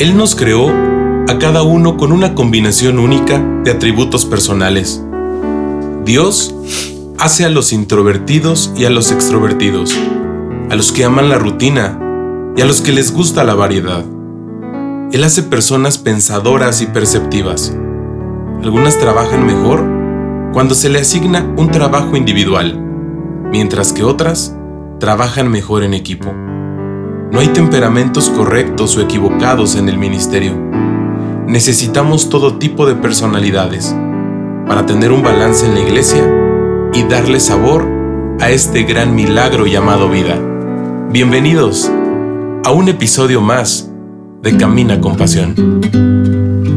Él 0.00 0.16
nos 0.16 0.34
creó 0.34 0.70
a 1.28 1.38
cada 1.38 1.62
uno 1.62 1.98
con 1.98 2.10
una 2.10 2.34
combinación 2.34 2.98
única 2.98 3.38
de 3.64 3.70
atributos 3.70 4.24
personales. 4.24 5.04
Dios 6.06 6.54
hace 7.18 7.44
a 7.44 7.50
los 7.50 7.74
introvertidos 7.74 8.72
y 8.74 8.86
a 8.86 8.90
los 8.90 9.12
extrovertidos, 9.12 9.94
a 10.70 10.74
los 10.74 10.90
que 10.92 11.04
aman 11.04 11.28
la 11.28 11.36
rutina 11.36 12.00
y 12.56 12.62
a 12.62 12.64
los 12.64 12.80
que 12.80 12.92
les 12.92 13.12
gusta 13.12 13.44
la 13.44 13.54
variedad. 13.54 14.02
Él 15.12 15.22
hace 15.22 15.42
personas 15.42 15.98
pensadoras 15.98 16.80
y 16.80 16.86
perceptivas. 16.86 17.76
Algunas 18.62 18.98
trabajan 18.98 19.44
mejor 19.44 19.84
cuando 20.54 20.74
se 20.74 20.88
le 20.88 21.00
asigna 21.00 21.46
un 21.58 21.70
trabajo 21.70 22.16
individual, 22.16 22.74
mientras 23.50 23.92
que 23.92 24.02
otras 24.02 24.56
trabajan 24.98 25.50
mejor 25.50 25.82
en 25.82 25.92
equipo. 25.92 26.32
No 27.32 27.38
hay 27.38 27.48
temperamentos 27.48 28.28
correctos 28.28 28.96
o 28.96 29.00
equivocados 29.00 29.76
en 29.76 29.88
el 29.88 29.98
ministerio. 29.98 30.52
Necesitamos 31.46 32.28
todo 32.28 32.58
tipo 32.58 32.86
de 32.86 32.96
personalidades 32.96 33.94
para 34.66 34.84
tener 34.84 35.12
un 35.12 35.22
balance 35.22 35.64
en 35.64 35.74
la 35.74 35.80
iglesia 35.80 36.28
y 36.92 37.04
darle 37.04 37.38
sabor 37.38 37.88
a 38.40 38.50
este 38.50 38.82
gran 38.82 39.14
milagro 39.14 39.68
llamado 39.68 40.10
vida. 40.10 40.36
Bienvenidos 41.12 41.88
a 42.64 42.72
un 42.72 42.88
episodio 42.88 43.40
más 43.40 43.88
de 44.42 44.56
Camina 44.56 45.00
con 45.00 45.16
Pasión. 45.16 45.54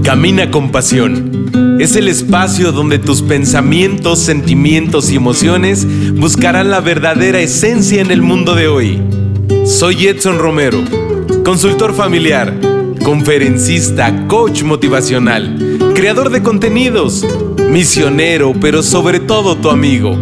Camina 0.04 0.51
con 0.51 0.71
Pasión 0.71 1.77
es 1.79 1.95
el 1.95 2.07
espacio 2.07 2.71
donde 2.71 2.99
tus 2.99 3.23
pensamientos, 3.23 4.20
sentimientos 4.20 5.12
y 5.12 5.15
emociones 5.15 5.88
buscarán 6.13 6.70
la 6.70 6.79
verdadera 6.79 7.40
esencia 7.40 8.01
en 8.01 8.12
el 8.12 8.21
mundo 8.21 8.54
de 8.54 8.67
hoy. 8.67 9.23
Soy 9.65 10.07
Edson 10.07 10.39
Romero, 10.39 10.83
consultor 11.43 11.93
familiar, 11.93 12.53
conferencista, 13.03 14.27
coach 14.27 14.63
motivacional, 14.63 15.77
creador 15.93 16.29
de 16.29 16.41
contenidos, 16.41 17.26
misionero, 17.70 18.53
pero 18.59 18.84
sobre 18.84 19.20
todo 19.20 19.57
tu 19.57 19.70
amigo. 19.70 20.15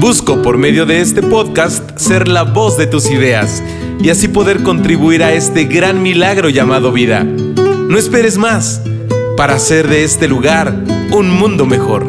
Busco 0.00 0.42
por 0.42 0.58
medio 0.58 0.86
de 0.86 1.00
este 1.00 1.22
podcast 1.22 1.96
ser 1.96 2.28
la 2.28 2.42
voz 2.42 2.76
de 2.76 2.86
tus 2.86 3.10
ideas 3.10 3.62
y 4.00 4.10
así 4.10 4.28
poder 4.28 4.62
contribuir 4.62 5.22
a 5.22 5.32
este 5.32 5.64
gran 5.64 6.02
milagro 6.02 6.48
llamado 6.48 6.92
vida. 6.92 7.24
No 7.24 7.98
esperes 7.98 8.38
más 8.38 8.82
para 9.36 9.54
hacer 9.54 9.88
de 9.88 10.04
este 10.04 10.28
lugar 10.28 10.74
un 11.12 11.30
mundo 11.30 11.66
mejor. 11.66 12.06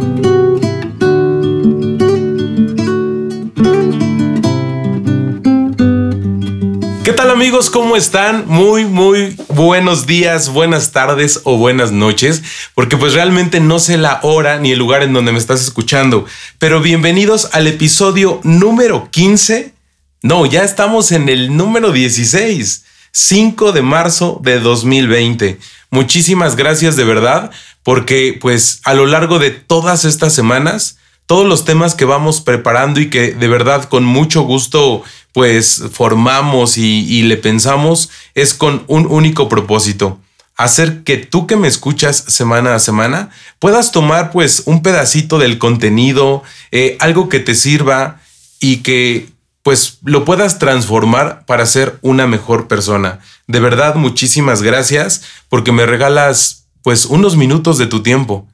¿Qué 7.14 7.18
tal 7.18 7.30
amigos? 7.30 7.70
¿Cómo 7.70 7.96
están? 7.96 8.46
Muy, 8.48 8.86
muy 8.86 9.38
buenos 9.50 10.08
días, 10.08 10.50
buenas 10.50 10.94
tardes 10.94 11.42
o 11.44 11.58
buenas 11.58 11.92
noches, 11.92 12.42
porque 12.74 12.98
pues 12.98 13.14
realmente 13.14 13.60
no 13.60 13.78
sé 13.78 14.00
la 14.00 14.20
hora 14.24 14.58
ni 14.58 14.72
el 14.72 14.80
lugar 14.80 15.04
en 15.04 15.14
donde 15.14 15.32
me 15.32 15.38
estás 15.38 15.62
escuchando, 15.62 16.26
pero 16.58 16.82
bienvenidos 16.82 17.50
al 17.52 17.68
episodio 17.68 18.42
número 18.44 19.10
15. 19.12 19.76
No, 20.24 20.48
ya 20.48 20.64
estamos 20.64 21.12
en 21.12 21.30
el 21.30 21.56
número 21.56 21.92
16, 21.92 22.84
5 23.12 23.72
de 23.74 23.82
marzo 23.84 24.40
de 24.42 24.60
2020. 24.60 25.60
Muchísimas 25.92 26.56
gracias 26.56 26.96
de 26.96 27.04
verdad, 27.04 27.52
porque 27.84 28.36
pues 28.42 28.82
a 28.86 28.96
lo 28.96 29.06
largo 29.06 29.38
de 29.38 29.52
todas 29.52 30.04
estas 30.04 30.34
semanas, 30.34 30.98
todos 31.26 31.48
los 31.48 31.66
temas 31.66 31.96
que 31.96 32.06
vamos 32.06 32.42
preparando 32.42 33.00
y 33.00 33.10
que 33.10 33.34
de 33.34 33.48
verdad 33.48 33.86
con 33.86 34.04
mucho 34.04 34.42
gusto 34.42 35.04
pues 35.32 35.84
formamos 35.92 36.78
y, 36.78 37.24
le 37.24 37.38
pensamos 37.38 38.10
es 38.36 38.54
con 38.54 38.84
un 38.88 39.08
único 39.08 39.50
propósito, 39.50 40.20
hacer 40.58 41.04
que 41.04 41.18
tú 41.18 41.48
que 41.48 41.56
me 41.56 41.68
escuchas 41.68 42.18
semana 42.28 42.76
a 42.76 42.80
semana 42.80 43.30
puedas 43.60 43.92
tomar 43.92 44.32
pues 44.32 44.64
un 44.66 44.84
pedacito 44.84 45.40
del 45.40 45.58
contenido, 45.58 46.44
eh, 46.72 46.98
algo 47.00 47.30
que 47.30 47.40
te 47.40 47.56
sirva 47.56 48.22
y 48.60 48.78
que 48.78 49.30
pues 49.64 50.00
lo 50.04 50.26
puedas 50.26 50.60
transformar 50.60 51.46
para 51.46 51.66
ser 51.66 51.98
una 52.02 52.28
mejor 52.28 52.68
persona. 52.68 53.20
De 53.48 53.62
verdad, 53.62 53.96
muchísimas 53.96 54.62
gracias 54.62 55.24
porque 55.48 55.72
me 55.72 55.86
regalas 55.86 56.66
pues 56.82 57.06
unos 57.06 57.38
minutos 57.38 57.78
de 57.78 57.88
tu 57.88 58.04
tiempo 58.04 58.46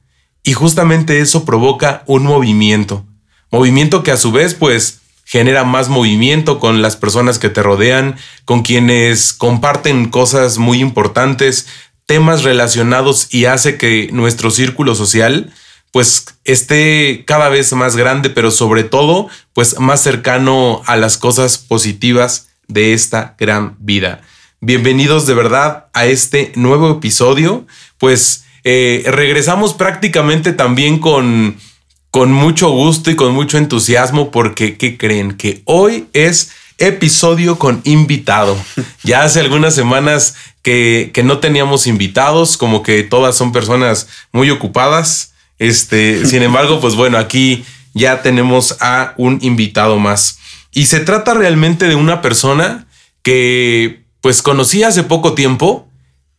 y 0.43 0.53
justamente 0.53 1.19
eso 1.19 1.45
provoca 1.45 2.03
un 2.05 2.23
movimiento. 2.23 3.05
Movimiento 3.51 4.03
que 4.03 4.11
a 4.11 4.17
su 4.17 4.31
vez 4.31 4.53
pues 4.53 4.99
genera 5.25 5.63
más 5.63 5.89
movimiento 5.89 6.59
con 6.59 6.81
las 6.81 6.95
personas 6.95 7.37
que 7.37 7.49
te 7.49 7.61
rodean, 7.61 8.15
con 8.45 8.63
quienes 8.63 9.33
comparten 9.33 10.09
cosas 10.09 10.57
muy 10.57 10.79
importantes, 10.79 11.67
temas 12.05 12.43
relacionados 12.43 13.27
y 13.31 13.45
hace 13.45 13.77
que 13.77 14.09
nuestro 14.11 14.49
círculo 14.49 14.95
social 14.95 15.53
pues 15.91 16.25
esté 16.43 17.23
cada 17.25 17.49
vez 17.49 17.73
más 17.73 17.95
grande, 17.95 18.29
pero 18.29 18.51
sobre 18.51 18.83
todo 18.83 19.27
pues 19.53 19.79
más 19.79 20.01
cercano 20.01 20.81
a 20.85 20.95
las 20.95 21.17
cosas 21.17 21.57
positivas 21.57 22.49
de 22.67 22.93
esta 22.93 23.35
gran 23.37 23.75
vida. 23.79 24.21
Bienvenidos 24.61 25.25
de 25.25 25.33
verdad 25.33 25.87
a 25.93 26.05
este 26.05 26.51
nuevo 26.55 26.89
episodio, 26.91 27.65
pues 27.97 28.45
eh, 28.71 29.03
regresamos 29.07 29.73
prácticamente 29.73 30.53
también 30.53 30.99
con 30.99 31.57
con 32.11 32.31
mucho 32.31 32.69
gusto 32.69 33.11
y 33.11 33.15
con 33.15 33.33
mucho 33.33 33.57
entusiasmo 33.57 34.31
porque, 34.31 34.77
¿qué 34.77 34.97
creen? 34.97 35.33
Que 35.33 35.61
hoy 35.65 36.07
es 36.13 36.51
episodio 36.77 37.59
con 37.59 37.81
invitado. 37.83 38.57
Ya 39.03 39.23
hace 39.23 39.39
algunas 39.39 39.73
semanas 39.73 40.35
que, 40.61 41.09
que, 41.13 41.23
no 41.23 41.39
teníamos 41.39 41.87
invitados, 41.87 42.57
como 42.57 42.83
que 42.83 43.01
todas 43.01 43.35
son 43.35 43.51
personas 43.51 44.07
muy 44.31 44.51
ocupadas. 44.51 45.33
Este, 45.57 46.25
sin 46.27 46.43
embargo, 46.43 46.79
pues 46.79 46.95
bueno, 46.95 47.17
aquí 47.17 47.63
ya 47.93 48.21
tenemos 48.21 48.77
a 48.81 49.13
un 49.17 49.39
invitado 49.41 49.97
más. 49.97 50.37
Y 50.71 50.85
se 50.85 50.99
trata 50.99 51.33
realmente 51.33 51.87
de 51.87 51.95
una 51.95 52.21
persona 52.21 52.87
que 53.23 54.03
pues 54.21 54.41
conocí 54.41 54.83
hace 54.83 55.03
poco 55.03 55.33
tiempo, 55.33 55.87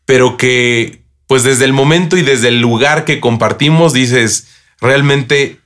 pero 0.05 0.37
que 0.37 1.01
pues 1.31 1.45
desde 1.45 1.65
el 1.65 1.73
momento 1.73 2.17
y 2.17 2.23
desde 2.23 2.49
el 2.49 2.61
lugar 2.61 3.05
que 3.05 3.21
compartimos 3.21 3.93
dices, 3.93 4.49
realmente 4.81 5.61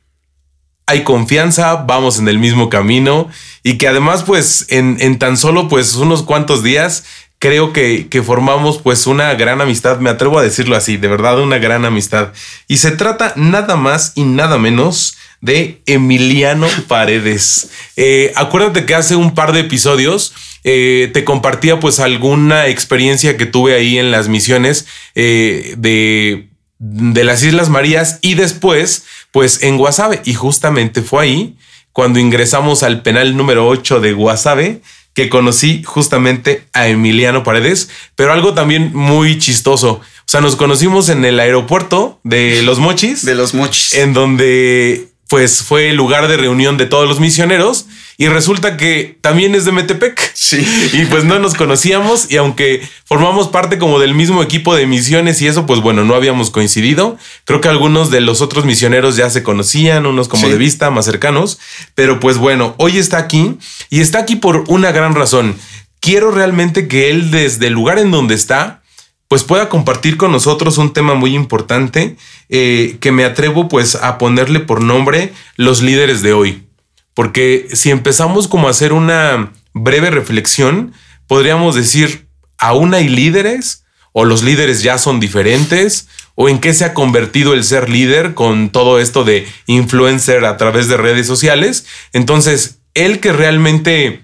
hay 0.85 1.05
confianza, 1.05 1.77
vamos 1.77 2.19
en 2.19 2.29
el 2.29 2.39
mismo 2.39 2.69
camino 2.69 3.31
y 3.63 3.79
que 3.79 3.89
además 3.89 4.25
pues 4.25 4.67
en, 4.69 5.19
tan 5.19 5.39
solo 5.39 5.69
pues 5.69 5.95
unos 5.95 6.23
cuantos 6.23 6.63
días 6.63 7.05
creo 7.39 7.73
que, 7.73 8.09
que, 8.11 8.23
formamos 8.23 8.77
pues 8.77 9.07
una 9.07 9.33
gran 9.37 9.63
amistad, 9.63 10.01
me 10.01 10.11
atrevo 10.11 10.39
a 10.39 10.43
decirlo 10.43 10.77
así, 10.77 10.99
de 10.99 11.09
verdad 11.09 11.41
una 11.41 11.57
gran 11.57 11.87
amistad. 11.87 12.35
Y 12.69 12.77
se 12.77 12.91
trata 12.91 13.33
nada 13.35 13.77
más 13.77 14.13
y 14.17 14.25
nada 14.25 14.59
menos 14.59 15.17
de 15.45 15.83
Emiliano 15.85 16.67
Paredes. 16.89 17.71
Eh, 17.97 18.33
acuérdate 18.35 18.87
que 18.87 18.95
hace 18.95 19.15
un 19.15 19.35
par 19.35 19.53
de 19.53 19.61
episodios 19.61 20.33
eh, 20.65 21.11
te 21.13 21.23
compartía 21.23 21.79
pues 21.81 22.01
alguna 22.01 22.69
experiencia 22.69 23.37
que 23.37 23.45
tuve 23.45 23.75
ahí 23.75 23.99
en 23.99 24.11
las 24.11 24.29
misiones 24.29 24.87
eh, 25.15 25.75
de, 25.77 26.49
de 26.79 27.25
las 27.25 27.43
Islas 27.43 27.69
Marías 27.69 28.21
y 28.23 28.35
después 28.35 29.05
pues 29.33 29.63
en 29.63 29.77
Guasave. 29.77 30.23
Y 30.25 30.33
justamente 30.33 31.03
fue 31.03 31.25
ahí 31.25 31.57
cuando 31.93 32.19
ingresamos 32.19 32.83
al 32.83 33.03
penal 33.03 33.37
número 33.37 33.69
8 33.69 34.01
de 34.01 34.15
Guasave 34.15 34.81
que 35.13 35.29
conocí 35.29 35.83
justamente 35.85 36.65
a 36.73 36.89
Emiliano 36.89 37.45
Paredes, 37.45 37.89
pero 38.17 38.33
algo 38.33 38.55
también 38.55 38.93
muy 38.95 39.39
chistoso. 39.39 40.01
O 40.01 40.27
sea, 40.27 40.41
nos 40.41 40.57
conocimos 40.57 41.11
en 41.11 41.25
el 41.25 41.39
aeropuerto 41.39 42.19
de 42.25 42.63
Los 42.63 42.79
Mochis. 42.79 43.25
De 43.25 43.35
Los 43.35 43.53
Mochis. 43.55 43.93
En 43.93 44.15
donde 44.15 45.14
pues 45.29 45.63
fue 45.63 45.91
el 45.91 45.97
lugar 45.97 46.29
de 46.29 46.37
reunión 46.37 46.77
de 46.77 46.87
todos 46.87 47.09
los 47.09 47.19
misioneros 47.19 47.87
y 48.17 48.29
resulta 48.29 48.77
que 48.77 49.19
también 49.21 49.55
es 49.55 49.65
de 49.65 49.73
Metepec. 49.73 50.33
Sí. 50.35 50.65
Y 50.93 51.07
pues 51.07 51.25
no 51.25 51.39
nos 51.39 51.55
conocíamos 51.55 52.31
y 52.31 52.37
aunque 52.37 52.87
formamos 53.05 53.49
parte 53.49 53.79
como 53.79 53.99
del 53.99 54.15
mismo 54.15 54.43
equipo 54.43 54.77
de 54.77 54.87
misiones 54.87 55.41
y 55.43 55.49
eso, 55.49 55.67
pues 55.67 55.81
bueno, 55.81 56.05
no 56.05 56.15
habíamos 56.15 56.51
coincidido. 56.51 57.17
Creo 57.45 57.61
que 57.61 57.69
algunos 57.69 58.11
de 58.11 58.21
los 58.21 58.43
otros 58.43 58.65
misioneros 58.65 59.17
ya 59.17 59.31
se 59.31 59.43
conocían, 59.43 60.07
unos 60.07 60.29
como 60.29 60.49
de 60.49 60.57
vista 60.57 60.91
más 60.91 61.07
cercanos, 61.07 61.59
pero 61.95 62.21
pues 62.21 62.39
bueno, 62.39 62.75
hoy 62.79 62.99
está 62.99 63.19
aquí 63.19 63.57
y 63.91 64.01
está 64.01 64.21
aquí 64.21 64.37
por 64.37 64.65
una 64.69 64.93
gran 64.93 65.15
razón. 65.15 65.57
Quiero 66.01 66.31
realmente 66.31 66.87
que 66.87 67.11
él 67.11 67.31
desde 67.31 67.69
el 67.69 67.73
lugar 67.73 67.99
en 67.99 68.11
donde 68.11 68.35
está, 68.35 68.83
pues 69.29 69.43
pueda 69.43 69.69
compartir 69.69 70.17
con 70.17 70.33
nosotros 70.33 70.79
un 70.79 70.93
tema 70.93 71.15
muy 71.15 71.35
importante 71.35 72.17
eh, 72.49 72.99
que 73.01 73.13
me 73.13 73.25
atrevo 73.25 73.69
pues 73.69 73.95
a 73.97 74.19
ponerle 74.19 74.61
por 74.61 74.83
nombre 74.83 75.33
los 75.57 75.83
líderes 75.83 76.23
de 76.23 76.33
hoy. 76.33 76.67
Porque 77.15 77.69
si 77.73 77.91
empezamos 77.91 78.49
como 78.49 78.69
a 78.69 78.71
hacer 78.71 78.93
una 78.93 79.53
breve 79.73 80.11
reflexión, 80.11 80.93
podríamos 81.27 81.75
decir, 81.75 82.29
¿aún 82.59 82.95
hay 82.95 83.09
líderes? 83.09 83.85
¿O 84.13 84.25
los 84.25 84.43
líderes 84.43 84.83
ya 84.83 84.99
son 84.99 85.21
diferentes? 85.21 86.09
¿O 86.35 86.49
en 86.49 86.61
qué 86.61 86.75
se 86.75 86.85
ha 86.85 86.95
convertido 86.95 87.55
el 87.55 87.65
ser 87.65 87.89
líder 87.89 88.35
con 88.35 88.71
todo 88.71 89.01
esto 89.01 89.25
de 89.25 89.47
influencer 89.67 90.45
a 90.45 90.57
través 90.57 90.89
de 90.89 90.97
redes 90.97 91.27
sociales? 91.27 91.87
Entonces, 92.13 92.79
el 92.95 93.21
que 93.21 93.33
realmente 93.33 94.24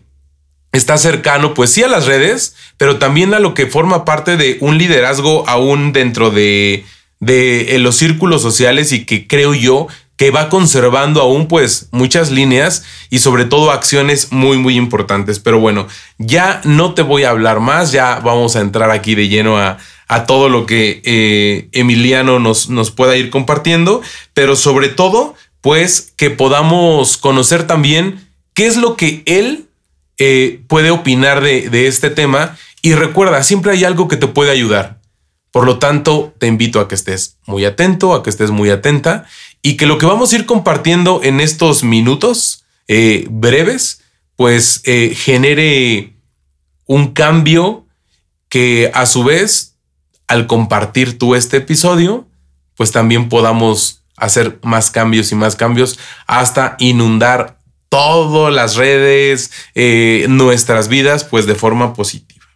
está 0.72 0.99
cercano, 0.99 1.55
pues 1.55 1.72
sí 1.72 1.82
a 1.82 1.88
las 1.88 2.06
redes, 2.06 2.55
pero 2.76 2.99
también 2.99 3.34
a 3.34 3.38
lo 3.38 3.55
que 3.55 3.67
forma 3.67 4.05
parte 4.05 4.37
de 4.37 4.58
un 4.61 4.78
liderazgo 4.78 5.49
aún 5.49 5.93
dentro 5.93 6.31
de, 6.31 6.84
de 7.19 7.76
los 7.78 7.96
círculos 7.96 8.43
sociales 8.43 8.93
y 8.93 9.05
que 9.05 9.26
creo 9.26 9.55
yo 9.55 9.88
que 10.20 10.31
va 10.31 10.50
conservando 10.50 11.22
aún 11.22 11.49
pues 11.49 11.88
muchas 11.93 12.31
líneas 12.31 12.84
y 13.08 13.20
sobre 13.20 13.46
todo 13.46 13.70
acciones 13.70 14.32
muy 14.32 14.58
muy 14.58 14.76
importantes. 14.76 15.38
Pero 15.38 15.58
bueno, 15.61 15.88
ya 16.19 16.61
no 16.64 16.93
te 16.93 17.00
voy 17.00 17.25
a 17.25 17.31
hablar 17.31 17.61
más, 17.61 17.90
ya 17.90 18.20
vamos 18.20 18.55
a 18.55 18.61
entrar 18.61 18.90
aquí 18.90 19.14
de 19.14 19.28
lleno 19.28 19.56
a, 19.56 19.78
a 20.08 20.26
todo 20.26 20.50
lo 20.50 20.67
que 20.67 21.00
eh, 21.06 21.70
Emiliano 21.72 22.38
nos, 22.38 22.69
nos 22.69 22.90
pueda 22.90 23.17
ir 23.17 23.31
compartiendo, 23.31 24.02
pero 24.34 24.56
sobre 24.56 24.90
todo 24.90 25.34
pues 25.62 26.12
que 26.19 26.28
podamos 26.28 27.17
conocer 27.17 27.67
también 27.67 28.28
qué 28.52 28.67
es 28.67 28.76
lo 28.76 28.96
que 28.96 29.22
él 29.25 29.69
eh, 30.22 30.61
puede 30.69 30.90
opinar 30.90 31.40
de, 31.40 31.87
este 31.87 32.11
tema 32.11 32.58
y 32.82 32.93
recuerda, 32.93 33.43
siempre 33.43 33.72
hay 33.72 33.84
algo 33.84 34.06
que 34.06 34.19
te 34.19 34.26
puede 34.26 34.50
ayudar. 34.50 35.00
Por 35.50 35.64
lo 35.64 35.78
tanto, 35.78 36.34
te 36.38 36.46
invito 36.46 36.78
a 36.78 36.88
que 36.88 36.94
estés 36.94 37.38
muy 37.46 37.64
atento, 37.64 38.14
a 38.14 38.22
que 38.22 38.28
estés 38.28 38.50
muy 38.50 38.69
atenta 38.69 39.25
y 39.62 39.78
que 39.78 39.87
lo 39.87 39.96
que 39.96 40.05
vamos 40.05 40.32
a 40.32 40.37
ir 40.37 40.44
compartiendo 40.44 41.22
en 41.22 41.40
estos 41.40 41.84
minutos 41.84 42.67
eh, 42.87 43.26
breves, 43.31 44.02
pues 44.37 44.82
eh, 44.84 45.14
genere 45.17 46.12
un 46.84 47.14
cambio 47.14 47.87
que 48.50 48.90
a 48.93 49.06
su 49.06 49.25
vez, 49.25 49.76
al 50.28 50.46
compartir 50.46 51.19
tú 51.19 51.34
este 51.34 51.56
episodio, 51.56 52.28
pues 52.76 52.93
también 52.93 53.31
podamos 53.31 54.02
hacer 54.19 54.58
más 54.62 54.90
cambios 54.90 55.32
y 55.32 55.34
más 55.34 55.56
cambios 55.56 55.99
hasta 56.26 56.76
inundar 56.78 57.60
todas 57.91 58.55
las 58.55 58.77
redes, 58.77 59.51
eh, 59.75 60.25
nuestras 60.31 60.89
vidas, 60.89 61.25
pues 61.25 61.45
de 61.45 61.55
forma 61.55 61.93
positiva. 61.93 62.47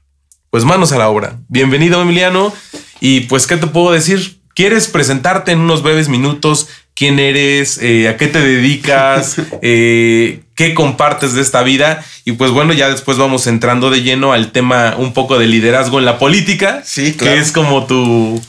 Pues 0.48 0.64
manos 0.64 0.92
a 0.92 0.98
la 0.98 1.10
obra. 1.10 1.38
Bienvenido 1.48 2.00
Emiliano. 2.00 2.54
Y 3.00 3.20
pues, 3.22 3.46
¿qué 3.46 3.58
te 3.58 3.66
puedo 3.66 3.92
decir? 3.92 4.40
¿Quieres 4.54 4.88
presentarte 4.88 5.52
en 5.52 5.58
unos 5.58 5.82
breves 5.82 6.08
minutos? 6.08 6.68
quién 6.94 7.18
eres, 7.18 7.78
eh, 7.82 8.08
a 8.08 8.16
qué 8.16 8.28
te 8.28 8.40
dedicas, 8.40 9.36
eh, 9.62 10.42
qué 10.54 10.74
compartes 10.74 11.34
de 11.34 11.42
esta 11.42 11.62
vida. 11.62 12.04
Y 12.24 12.32
pues 12.32 12.50
bueno, 12.50 12.72
ya 12.72 12.88
después 12.88 13.18
vamos 13.18 13.46
entrando 13.46 13.90
de 13.90 14.02
lleno 14.02 14.32
al 14.32 14.52
tema 14.52 14.94
un 14.96 15.12
poco 15.12 15.38
de 15.38 15.46
liderazgo 15.46 15.98
en 15.98 16.04
la 16.04 16.18
política. 16.18 16.82
Sí, 16.84 17.14
claro. 17.14 17.34
Que 17.34 17.40
es 17.40 17.52
como 17.52 17.86
tu, 17.86 18.40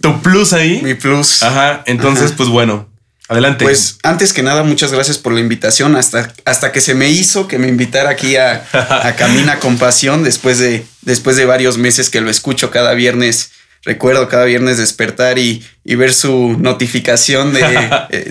tu 0.00 0.20
plus 0.22 0.52
ahí. 0.52 0.80
Mi 0.82 0.94
plus. 0.94 1.42
Ajá. 1.42 1.82
Entonces, 1.86 2.32
pues 2.32 2.48
bueno. 2.48 2.87
Adelante. 3.28 3.64
Pues 3.64 3.98
antes 4.02 4.32
que 4.32 4.42
nada, 4.42 4.62
muchas 4.62 4.92
gracias 4.92 5.18
por 5.18 5.32
la 5.32 5.40
invitación. 5.40 5.96
Hasta, 5.96 6.32
hasta 6.44 6.72
que 6.72 6.80
se 6.80 6.94
me 6.94 7.10
hizo 7.10 7.46
que 7.46 7.58
me 7.58 7.68
invitara 7.68 8.10
aquí 8.10 8.36
a, 8.36 8.66
a 8.72 9.14
Camina 9.16 9.58
con 9.58 9.78
Pasión 9.78 10.24
después 10.24 10.58
de, 10.58 10.84
después 11.02 11.36
de 11.36 11.44
varios 11.44 11.78
meses 11.78 12.10
que 12.10 12.20
lo 12.20 12.30
escucho 12.30 12.70
cada 12.70 12.94
viernes 12.94 13.50
recuerdo 13.84 14.28
cada 14.28 14.44
viernes 14.44 14.78
despertar 14.78 15.38
y, 15.38 15.64
ver 15.84 16.12
su 16.12 16.56
notificación 16.58 17.54
de, 17.54 17.62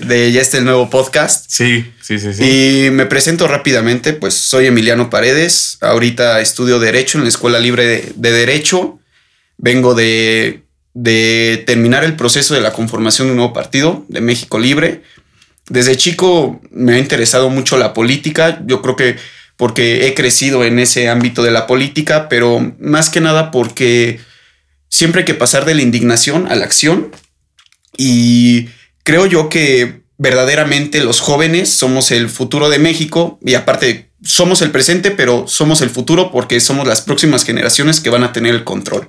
de, 0.06 0.32
ya 0.32 0.40
este 0.40 0.58
el 0.58 0.64
nuevo 0.64 0.88
podcast. 0.88 1.46
Sí, 1.48 1.84
sí, 2.00 2.18
sí, 2.18 2.32
sí. 2.32 2.86
Y 2.86 2.90
me 2.90 3.06
presento 3.06 3.48
rápidamente, 3.48 4.12
pues 4.12 4.34
soy 4.34 4.66
Emiliano 4.66 5.10
Paredes, 5.10 5.78
ahorita 5.80 6.40
estudio 6.40 6.78
Derecho 6.78 7.18
en 7.18 7.24
la 7.24 7.28
Escuela 7.28 7.58
Libre 7.58 8.12
de, 8.14 8.32
Derecho, 8.32 9.00
vengo 9.56 9.94
de, 9.94 10.62
de 11.00 11.62
terminar 11.64 12.02
el 12.02 12.16
proceso 12.16 12.54
de 12.54 12.60
la 12.60 12.72
conformación 12.72 13.28
de 13.28 13.32
un 13.32 13.36
nuevo 13.36 13.52
partido, 13.52 14.04
de 14.08 14.20
México 14.20 14.58
Libre. 14.58 15.02
Desde 15.68 15.96
chico 15.96 16.60
me 16.72 16.94
ha 16.94 16.98
interesado 16.98 17.50
mucho 17.50 17.78
la 17.78 17.94
política, 17.94 18.60
yo 18.66 18.82
creo 18.82 18.96
que 18.96 19.16
porque 19.56 20.08
he 20.08 20.14
crecido 20.14 20.64
en 20.64 20.80
ese 20.80 21.08
ámbito 21.08 21.44
de 21.44 21.52
la 21.52 21.68
política, 21.68 22.28
pero 22.28 22.74
más 22.80 23.10
que 23.10 23.20
nada 23.20 23.52
porque 23.52 24.18
siempre 24.88 25.20
hay 25.20 25.24
que 25.24 25.34
pasar 25.34 25.64
de 25.66 25.76
la 25.76 25.82
indignación 25.82 26.50
a 26.50 26.56
la 26.56 26.64
acción 26.64 27.12
y 27.96 28.68
creo 29.04 29.26
yo 29.26 29.48
que 29.48 30.02
verdaderamente 30.16 31.04
los 31.04 31.20
jóvenes 31.20 31.68
somos 31.68 32.10
el 32.10 32.28
futuro 32.28 32.70
de 32.70 32.80
México 32.80 33.38
y 33.44 33.54
aparte 33.54 34.10
somos 34.24 34.62
el 34.62 34.72
presente, 34.72 35.12
pero 35.12 35.46
somos 35.46 35.80
el 35.80 35.90
futuro 35.90 36.32
porque 36.32 36.58
somos 36.58 36.88
las 36.88 37.02
próximas 37.02 37.44
generaciones 37.44 38.00
que 38.00 38.10
van 38.10 38.24
a 38.24 38.32
tener 38.32 38.52
el 38.52 38.64
control. 38.64 39.08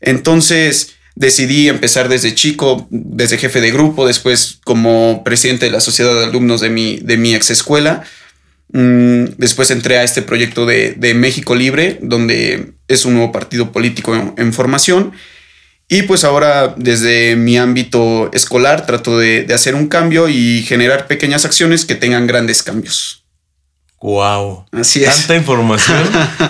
Entonces 0.00 0.94
decidí 1.14 1.68
empezar 1.68 2.08
desde 2.08 2.34
chico, 2.34 2.86
desde 2.90 3.38
jefe 3.38 3.60
de 3.60 3.70
grupo, 3.70 4.06
después 4.06 4.58
como 4.64 5.22
presidente 5.24 5.66
de 5.66 5.72
la 5.72 5.80
sociedad 5.80 6.14
de 6.14 6.24
alumnos 6.24 6.60
de 6.60 6.70
mi, 6.70 6.96
de 6.98 7.16
mi 7.16 7.34
ex 7.34 7.50
escuela 7.50 8.04
Mm, 8.74 9.36
después 9.38 9.70
entré 9.70 9.98
a 9.98 10.02
este 10.02 10.20
proyecto 10.20 10.66
de, 10.66 11.14
México 11.14 11.54
Libre, 11.54 11.98
donde 12.02 12.72
es 12.88 13.04
un 13.04 13.14
nuevo 13.14 13.30
partido 13.30 13.70
político 13.70 14.34
en, 14.36 14.52
formación. 14.52 15.12
Y 15.88 16.02
pues 16.02 16.24
ahora 16.24 16.74
desde 16.76 17.36
mi 17.36 17.56
ámbito 17.56 18.32
escolar 18.32 18.84
trato 18.84 19.16
de, 19.16 19.46
hacer 19.54 19.76
un 19.76 19.86
cambio 19.86 20.28
y 20.28 20.62
generar 20.62 21.06
pequeñas 21.06 21.44
acciones 21.44 21.84
que 21.84 21.94
tengan 21.94 22.26
grandes 22.26 22.64
cambios. 22.64 23.24
Wow. 24.00 24.66
Así 24.72 25.04
es. 25.04 25.14
Tanta 25.14 25.36
información 25.36 26.02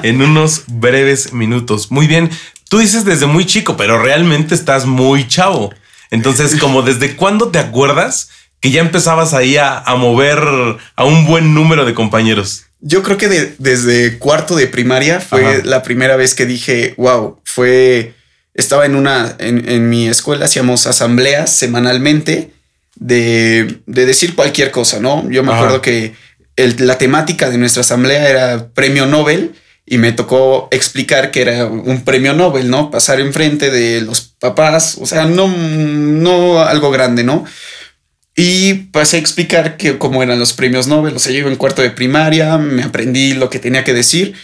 en 0.02 0.22
unos 0.22 0.64
breves 0.66 1.34
minutos. 1.34 1.90
Muy 1.90 2.06
bien. 2.06 2.30
Tú 2.68 2.78
dices 2.78 3.04
desde 3.04 3.26
muy 3.26 3.46
chico, 3.46 3.76
pero 3.76 4.02
realmente 4.02 4.54
estás 4.54 4.86
muy 4.86 5.28
chavo. 5.28 5.72
Entonces, 6.10 6.56
como 6.60 6.82
desde 6.82 7.16
cuándo 7.16 7.48
te 7.48 7.58
acuerdas 7.58 8.30
que 8.64 8.70
ya 8.70 8.80
empezabas 8.80 9.34
ahí 9.34 9.58
a, 9.58 9.82
mover 9.98 10.38
a 10.96 11.04
un 11.04 11.26
buen 11.26 11.52
número 11.52 11.84
de 11.84 11.92
compañeros? 11.92 12.64
Yo 12.80 13.02
creo 13.02 13.18
que 13.18 13.28
desde 13.58 14.18
cuarto 14.18 14.56
de 14.56 14.66
primaria 14.66 15.20
fue 15.20 15.62
la 15.64 15.82
primera 15.82 16.16
vez 16.16 16.34
que 16.34 16.46
dije, 16.46 16.94
wow, 16.96 17.38
fue, 17.44 18.14
estaba 18.54 18.86
en 18.86 18.94
una, 18.94 19.36
en, 19.38 19.90
mi 19.90 20.08
escuela 20.08 20.46
hacíamos 20.46 20.86
asambleas 20.86 21.54
semanalmente 21.54 22.52
de, 22.94 23.80
decir 23.84 24.34
cualquier 24.34 24.70
cosa, 24.70 24.98
¿no? 24.98 25.28
Yo 25.28 25.42
me 25.42 25.52
acuerdo 25.52 25.82
que 25.82 26.14
la 26.56 26.96
temática 26.96 27.50
de 27.50 27.58
nuestra 27.58 27.82
asamblea 27.82 28.30
era 28.30 28.68
premio 28.68 29.04
Nobel 29.04 29.54
y 29.86 29.98
me 29.98 30.12
tocó 30.12 30.68
explicar 30.70 31.30
que 31.30 31.42
era 31.42 31.66
un 31.66 32.04
premio 32.04 32.32
Nobel, 32.32 32.70
¿no? 32.70 32.90
Pasar 32.90 33.20
enfrente 33.20 33.70
de 33.70 34.00
los 34.00 34.22
papás, 34.22 34.96
o 35.00 35.06
sea, 35.06 35.26
no, 35.26 35.48
no 35.48 36.62
algo 36.62 36.90
grande, 36.90 37.22
¿no? 37.22 37.44
Y 38.36 38.74
pasé 38.90 39.16
a 39.16 39.20
explicar 39.20 39.76
que 39.76 39.98
cómo 39.98 40.22
eran 40.22 40.38
los 40.38 40.54
premios 40.54 40.86
Nobel. 40.86 41.14
O 41.14 41.18
sea, 41.18 41.32
yo 41.32 41.46
en 41.46 41.56
cuarto 41.56 41.82
de 41.82 41.90
primaria, 41.90 42.56
me 42.58 42.82
aprendí 42.82 43.34
lo 43.34 43.48
que 43.48 43.60
tenía 43.60 43.84
que 43.84 43.94
decir. 43.94 44.34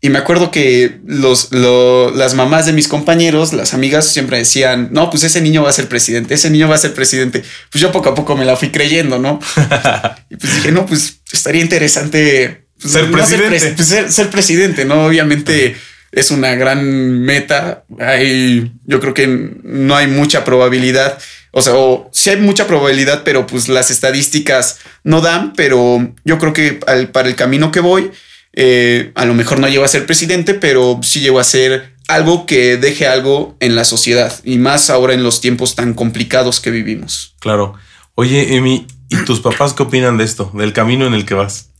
Y 0.00 0.10
me 0.10 0.18
acuerdo 0.18 0.50
que 0.50 1.00
los, 1.06 1.50
las 1.52 2.34
mamás 2.34 2.66
de 2.66 2.72
mis 2.72 2.86
compañeros, 2.86 3.52
las 3.52 3.74
amigas, 3.74 4.06
siempre 4.06 4.38
decían, 4.38 4.90
no, 4.92 5.10
pues 5.10 5.24
ese 5.24 5.40
niño 5.40 5.62
va 5.62 5.70
a 5.70 5.72
ser 5.72 5.88
presidente, 5.88 6.34
ese 6.34 6.50
niño 6.50 6.68
va 6.68 6.74
a 6.74 6.78
ser 6.78 6.94
presidente. 6.94 7.42
Pues 7.72 7.82
yo 7.82 7.90
poco 7.90 8.10
a 8.10 8.14
poco 8.14 8.36
me 8.36 8.44
la 8.44 8.56
fui 8.56 8.70
creyendo, 8.70 9.18
¿no? 9.18 9.40
y 10.30 10.36
pues 10.36 10.54
dije, 10.56 10.70
no, 10.70 10.86
pues 10.86 11.20
estaría 11.32 11.62
interesante 11.62 12.67
pues, 12.80 12.92
ser, 12.92 13.10
presidente. 13.10 13.84
Ser, 13.84 14.10
ser, 14.10 14.30
presidente, 14.30 14.84
¿no? 14.84 15.06
Obviamente 15.06 15.76
es 16.12 16.30
una 16.30 16.54
gran 16.54 17.20
meta. 17.20 17.84
Hay, 18.00 18.72
yo 18.84 19.00
creo 19.00 19.14
que 19.14 19.26
no 19.62 19.96
hay 19.96 20.06
mucha 20.06 20.44
probabilidad 20.44 21.18
o 21.50 21.62
sea, 21.62 21.74
sí 22.12 22.30
hay 22.30 22.36
mucha 22.36 22.66
probabilidad, 22.66 23.22
pero 23.24 23.46
pues 23.46 23.68
las 23.68 23.90
estadísticas 23.90 24.78
no 25.02 25.20
dan, 25.20 25.54
pero 25.54 26.12
yo 26.24 26.38
creo 26.38 26.52
que 26.52 26.74
para 27.12 27.28
el 27.28 27.34
camino 27.36 27.72
que 27.72 27.80
voy, 27.80 28.10
eh, 28.52 29.12
a 29.14 29.24
lo 29.24 29.34
mejor 29.34 29.58
no 29.58 29.68
llevo 29.68 29.84
a 29.84 29.88
ser 29.88 30.06
presidente, 30.06 30.54
pero 30.54 31.00
sí 31.02 31.20
llevo 31.20 31.40
a 31.40 31.44
ser 31.44 31.94
algo 32.06 32.46
que 32.46 32.76
deje 32.76 33.06
algo 33.06 33.56
en 33.60 33.76
la 33.76 33.84
sociedad 33.84 34.32
y 34.44 34.58
más 34.58 34.90
ahora 34.90 35.14
en 35.14 35.22
los 35.22 35.40
tiempos 35.40 35.74
tan 35.74 35.94
complicados 35.94 36.60
que 36.60 36.70
vivimos. 36.70 37.34
Claro. 37.40 37.74
Oye, 38.14 38.56
Emi, 38.56 38.86
¿y 39.08 39.16
tus 39.24 39.40
papás 39.40 39.72
qué 39.72 39.82
opinan 39.82 40.18
de 40.18 40.24
esto, 40.24 40.50
del 40.54 40.72
camino 40.72 41.06
en 41.06 41.14
el 41.14 41.24
que 41.24 41.34
vas? 41.34 41.70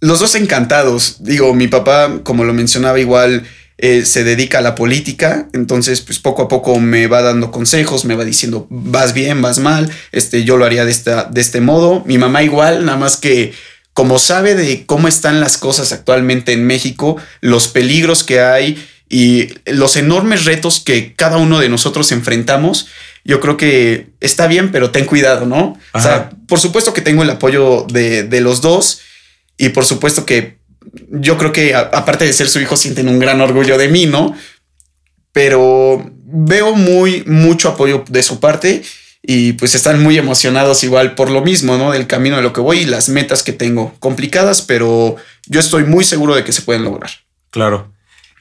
Los 0.00 0.20
dos 0.20 0.34
encantados. 0.34 1.16
Digo, 1.20 1.54
mi 1.54 1.68
papá, 1.68 2.20
como 2.22 2.44
lo 2.44 2.52
mencionaba, 2.52 3.00
igual 3.00 3.44
eh, 3.78 4.06
se 4.06 4.24
dedica 4.24 4.58
a 4.58 4.62
la 4.62 4.74
política, 4.74 5.48
entonces 5.52 6.00
pues 6.00 6.18
poco 6.18 6.42
a 6.42 6.48
poco 6.48 6.80
me 6.80 7.08
va 7.08 7.20
dando 7.20 7.50
consejos, 7.50 8.06
me 8.06 8.14
va 8.14 8.24
diciendo 8.24 8.66
vas 8.70 9.12
bien, 9.12 9.42
vas 9.42 9.58
mal, 9.58 9.90
este, 10.12 10.44
yo 10.44 10.56
lo 10.56 10.64
haría 10.64 10.86
de, 10.86 10.90
esta, 10.90 11.24
de 11.24 11.42
este 11.42 11.60
modo, 11.60 12.02
mi 12.06 12.16
mamá 12.16 12.42
igual, 12.42 12.86
nada 12.86 12.96
más 12.96 13.18
que 13.18 13.52
como 13.92 14.18
sabe 14.18 14.54
de 14.54 14.86
cómo 14.86 15.08
están 15.08 15.40
las 15.40 15.58
cosas 15.58 15.92
actualmente 15.92 16.52
en 16.52 16.66
México, 16.66 17.18
los 17.42 17.68
peligros 17.68 18.24
que 18.24 18.40
hay 18.40 18.82
y 19.10 19.48
los 19.66 19.96
enormes 19.96 20.46
retos 20.46 20.80
que 20.80 21.14
cada 21.14 21.36
uno 21.36 21.58
de 21.58 21.68
nosotros 21.68 22.12
enfrentamos, 22.12 22.88
yo 23.26 23.40
creo 23.40 23.58
que 23.58 24.08
está 24.20 24.46
bien, 24.46 24.72
pero 24.72 24.90
ten 24.90 25.04
cuidado, 25.04 25.44
¿no? 25.44 25.78
O 25.92 26.00
sea, 26.00 26.30
por 26.48 26.60
supuesto 26.60 26.94
que 26.94 27.02
tengo 27.02 27.22
el 27.22 27.30
apoyo 27.30 27.86
de, 27.90 28.22
de 28.22 28.40
los 28.40 28.62
dos 28.62 29.00
y 29.56 29.70
por 29.70 29.84
supuesto 29.84 30.26
que 30.26 30.58
yo 31.10 31.36
creo 31.38 31.52
que 31.52 31.74
aparte 31.74 32.24
de 32.24 32.32
ser 32.32 32.48
su 32.48 32.60
hijo 32.60 32.76
sienten 32.76 33.08
un 33.08 33.18
gran 33.18 33.40
orgullo 33.40 33.78
de 33.78 33.88
mí, 33.88 34.06
¿no? 34.06 34.36
Pero 35.32 36.10
veo 36.24 36.74
muy 36.74 37.24
mucho 37.26 37.68
apoyo 37.68 38.04
de 38.08 38.22
su 38.22 38.40
parte 38.40 38.82
y 39.22 39.54
pues 39.54 39.74
están 39.74 40.02
muy 40.02 40.16
emocionados 40.16 40.84
igual 40.84 41.14
por 41.14 41.30
lo 41.30 41.42
mismo, 41.42 41.76
¿no? 41.76 41.90
Del 41.90 42.06
camino 42.06 42.36
de 42.36 42.42
lo 42.42 42.52
que 42.52 42.60
voy 42.60 42.78
y 42.78 42.84
las 42.86 43.08
metas 43.08 43.42
que 43.42 43.52
tengo 43.52 43.94
complicadas, 43.98 44.62
pero 44.62 45.16
yo 45.46 45.60
estoy 45.60 45.84
muy 45.84 46.04
seguro 46.04 46.34
de 46.34 46.44
que 46.44 46.52
se 46.52 46.62
pueden 46.62 46.84
lograr. 46.84 47.10
Claro. 47.50 47.92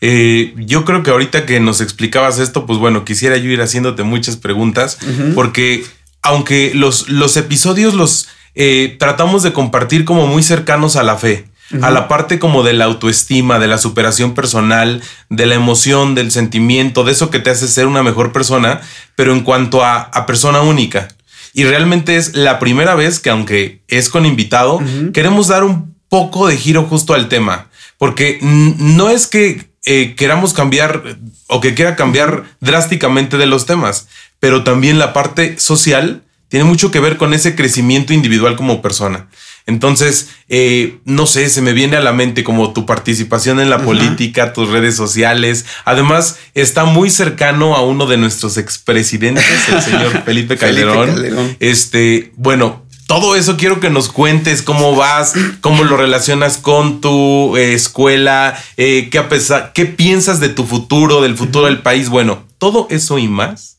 Eh, 0.01 0.53
yo 0.57 0.85
creo 0.85 1.01
que 1.01 1.09
ahorita 1.09 1.45
que 1.45 1.59
nos 1.59 1.81
explicabas 1.81 2.37
esto, 2.37 2.65
pues 2.65 2.77
bueno, 2.77 3.05
quisiera 3.05 3.37
yo 3.37 3.49
ir 3.49 3.61
haciéndote 3.61 4.03
muchas 4.03 4.37
preguntas, 4.37 4.99
porque 5.33 5.83
aunque 6.21 6.73
los, 6.75 7.09
los 7.09 7.37
episodios 7.37 7.93
los 7.93 8.27
eh, 8.55 8.95
tratamos 8.99 9.43
de 9.43 9.53
compartir 9.53 10.05
como 10.05 10.27
muy 10.27 10.41
cercanos 10.41 10.95
a 10.95 11.03
la 11.03 11.17
fe, 11.17 11.45
a 11.81 11.91
la 11.91 12.07
parte 12.07 12.39
como 12.39 12.63
de 12.63 12.73
la 12.73 12.85
autoestima, 12.85 13.59
de 13.59 13.67
la 13.67 13.77
superación 13.77 14.33
personal, 14.33 15.01
de 15.29 15.45
la 15.45 15.55
emoción, 15.55 16.15
del 16.15 16.31
sentimiento, 16.31 17.03
de 17.03 17.11
eso 17.11 17.29
que 17.29 17.39
te 17.39 17.49
hace 17.49 17.67
ser 17.67 17.87
una 17.87 18.03
mejor 18.03 18.31
persona, 18.31 18.81
pero 19.15 19.33
en 19.33 19.41
cuanto 19.41 19.83
a, 19.83 20.11
persona 20.25 20.61
única. 20.61 21.07
Y 21.53 21.63
realmente 21.63 22.17
es 22.17 22.35
la 22.35 22.59
primera 22.59 22.95
vez 22.95 23.19
que, 23.19 23.29
aunque 23.29 23.81
es 23.87 24.09
con 24.09 24.25
invitado, 24.25 24.79
queremos 25.13 25.47
dar 25.47 25.63
un 25.63 25.95
poco 26.07 26.47
de 26.47 26.57
giro 26.57 26.83
justo 26.83 27.13
al 27.13 27.29
tema, 27.29 27.67
porque 27.97 28.39
no 28.41 29.09
es 29.09 29.27
que 29.27 29.69
eh, 29.85 30.15
queramos 30.15 30.53
cambiar 30.53 31.17
o 31.47 31.61
que 31.61 31.73
quiera 31.73 31.95
cambiar 31.95 32.43
drásticamente 32.59 33.37
de 33.37 33.45
los 33.45 33.65
temas, 33.65 34.07
pero 34.39 34.63
también 34.63 34.99
la 34.99 35.13
parte 35.13 35.59
social 35.59 36.24
tiene 36.49 36.65
mucho 36.65 36.91
que 36.91 36.99
ver 36.99 37.17
con 37.17 37.33
ese 37.33 37.55
crecimiento 37.55 38.13
individual 38.13 38.55
como 38.55 38.81
persona. 38.81 39.27
Entonces, 39.67 40.29
eh, 40.47 40.99
no 41.05 41.25
sé, 41.25 41.49
se 41.49 41.61
me 41.61 41.73
viene 41.73 41.97
a 41.97 42.01
la 42.01 42.13
mente 42.13 42.43
como 42.43 42.71
tu 42.71 42.85
participación 42.85 43.59
en 43.59 43.71
la 43.71 43.79
política, 43.79 44.53
tus 44.53 44.69
redes 44.69 44.95
sociales. 44.95 45.65
Además, 45.85 46.37
está 46.53 46.85
muy 46.85 47.09
cercano 47.09 47.75
a 47.75 47.81
uno 47.81 48.05
de 48.05 48.17
nuestros 48.17 48.57
expresidentes, 48.57 49.43
el 49.69 49.81
señor 49.81 50.21
Felipe 50.25 50.57
Calderón. 50.57 51.07
Felipe 51.07 51.29
Calderón. 51.29 51.57
Este, 51.59 52.31
bueno, 52.35 52.85
todo 53.07 53.35
eso 53.35 53.57
quiero 53.57 53.79
que 53.79 53.89
nos 53.89 54.09
cuentes 54.09 54.61
cómo 54.61 54.95
vas, 54.95 55.33
cómo 55.61 55.83
lo 55.83 55.97
relacionas 55.97 56.57
con 56.57 57.01
tu 57.01 57.55
eh, 57.55 57.73
escuela, 57.73 58.55
eh, 58.77 59.09
qué, 59.11 59.23
qué 59.73 59.85
piensas 59.85 60.39
de 60.39 60.49
tu 60.49 60.65
futuro, 60.65 61.21
del 61.21 61.35
futuro 61.35 61.65
del 61.65 61.81
país. 61.81 62.09
Bueno, 62.09 62.45
todo 62.57 62.87
eso 62.89 63.17
y 63.19 63.27
más. 63.27 63.74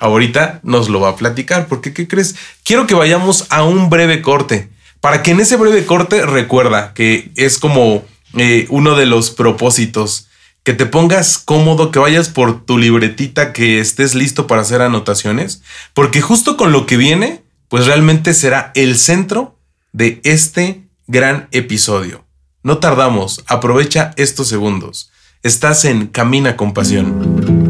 Ahorita 0.00 0.60
nos 0.62 0.88
lo 0.88 1.00
va 1.00 1.10
a 1.10 1.16
platicar, 1.16 1.66
porque 1.68 1.92
¿qué 1.92 2.06
crees? 2.08 2.36
Quiero 2.64 2.86
que 2.86 2.94
vayamos 2.94 3.46
a 3.50 3.62
un 3.62 3.90
breve 3.90 4.22
corte, 4.22 4.68
para 5.00 5.22
que 5.22 5.30
en 5.30 5.40
ese 5.40 5.56
breve 5.56 5.86
corte 5.86 6.24
recuerda 6.26 6.92
que 6.94 7.30
es 7.36 7.58
como 7.58 8.04
eh, 8.36 8.66
uno 8.68 8.96
de 8.96 9.06
los 9.06 9.30
propósitos, 9.30 10.28
que 10.62 10.74
te 10.74 10.86
pongas 10.86 11.38
cómodo, 11.38 11.90
que 11.90 11.98
vayas 11.98 12.28
por 12.28 12.66
tu 12.66 12.76
libretita, 12.76 13.52
que 13.52 13.80
estés 13.80 14.14
listo 14.14 14.46
para 14.46 14.60
hacer 14.60 14.82
anotaciones, 14.82 15.62
porque 15.94 16.20
justo 16.20 16.56
con 16.56 16.72
lo 16.72 16.84
que 16.84 16.96
viene 16.96 17.42
pues 17.68 17.86
realmente 17.86 18.34
será 18.34 18.72
el 18.74 18.98
centro 18.98 19.58
de 19.92 20.20
este 20.24 20.82
gran 21.06 21.48
episodio. 21.52 22.24
No 22.62 22.78
tardamos, 22.78 23.44
aprovecha 23.46 24.12
estos 24.16 24.48
segundos. 24.48 25.10
Estás 25.42 25.84
en 25.84 26.08
Camina 26.08 26.56
con 26.56 26.74
Pasión. 26.74 27.67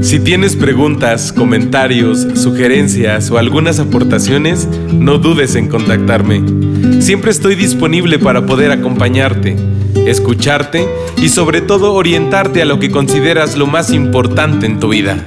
Si 0.00 0.20
tienes 0.20 0.56
preguntas, 0.56 1.32
comentarios, 1.32 2.26
sugerencias 2.34 3.30
o 3.30 3.38
algunas 3.38 3.78
aportaciones, 3.78 4.68
no 4.92 5.18
dudes 5.18 5.54
en 5.54 5.68
contactarme. 5.68 6.42
Siempre 7.02 7.30
estoy 7.30 7.56
disponible 7.56 8.18
para 8.18 8.46
poder 8.46 8.70
acompañarte, 8.70 9.56
escucharte 10.06 10.88
y 11.16 11.28
sobre 11.28 11.60
todo 11.60 11.94
orientarte 11.94 12.62
a 12.62 12.64
lo 12.64 12.78
que 12.78 12.90
consideras 12.90 13.56
lo 13.56 13.66
más 13.66 13.90
importante 13.92 14.66
en 14.66 14.80
tu 14.80 14.88
vida. 14.88 15.24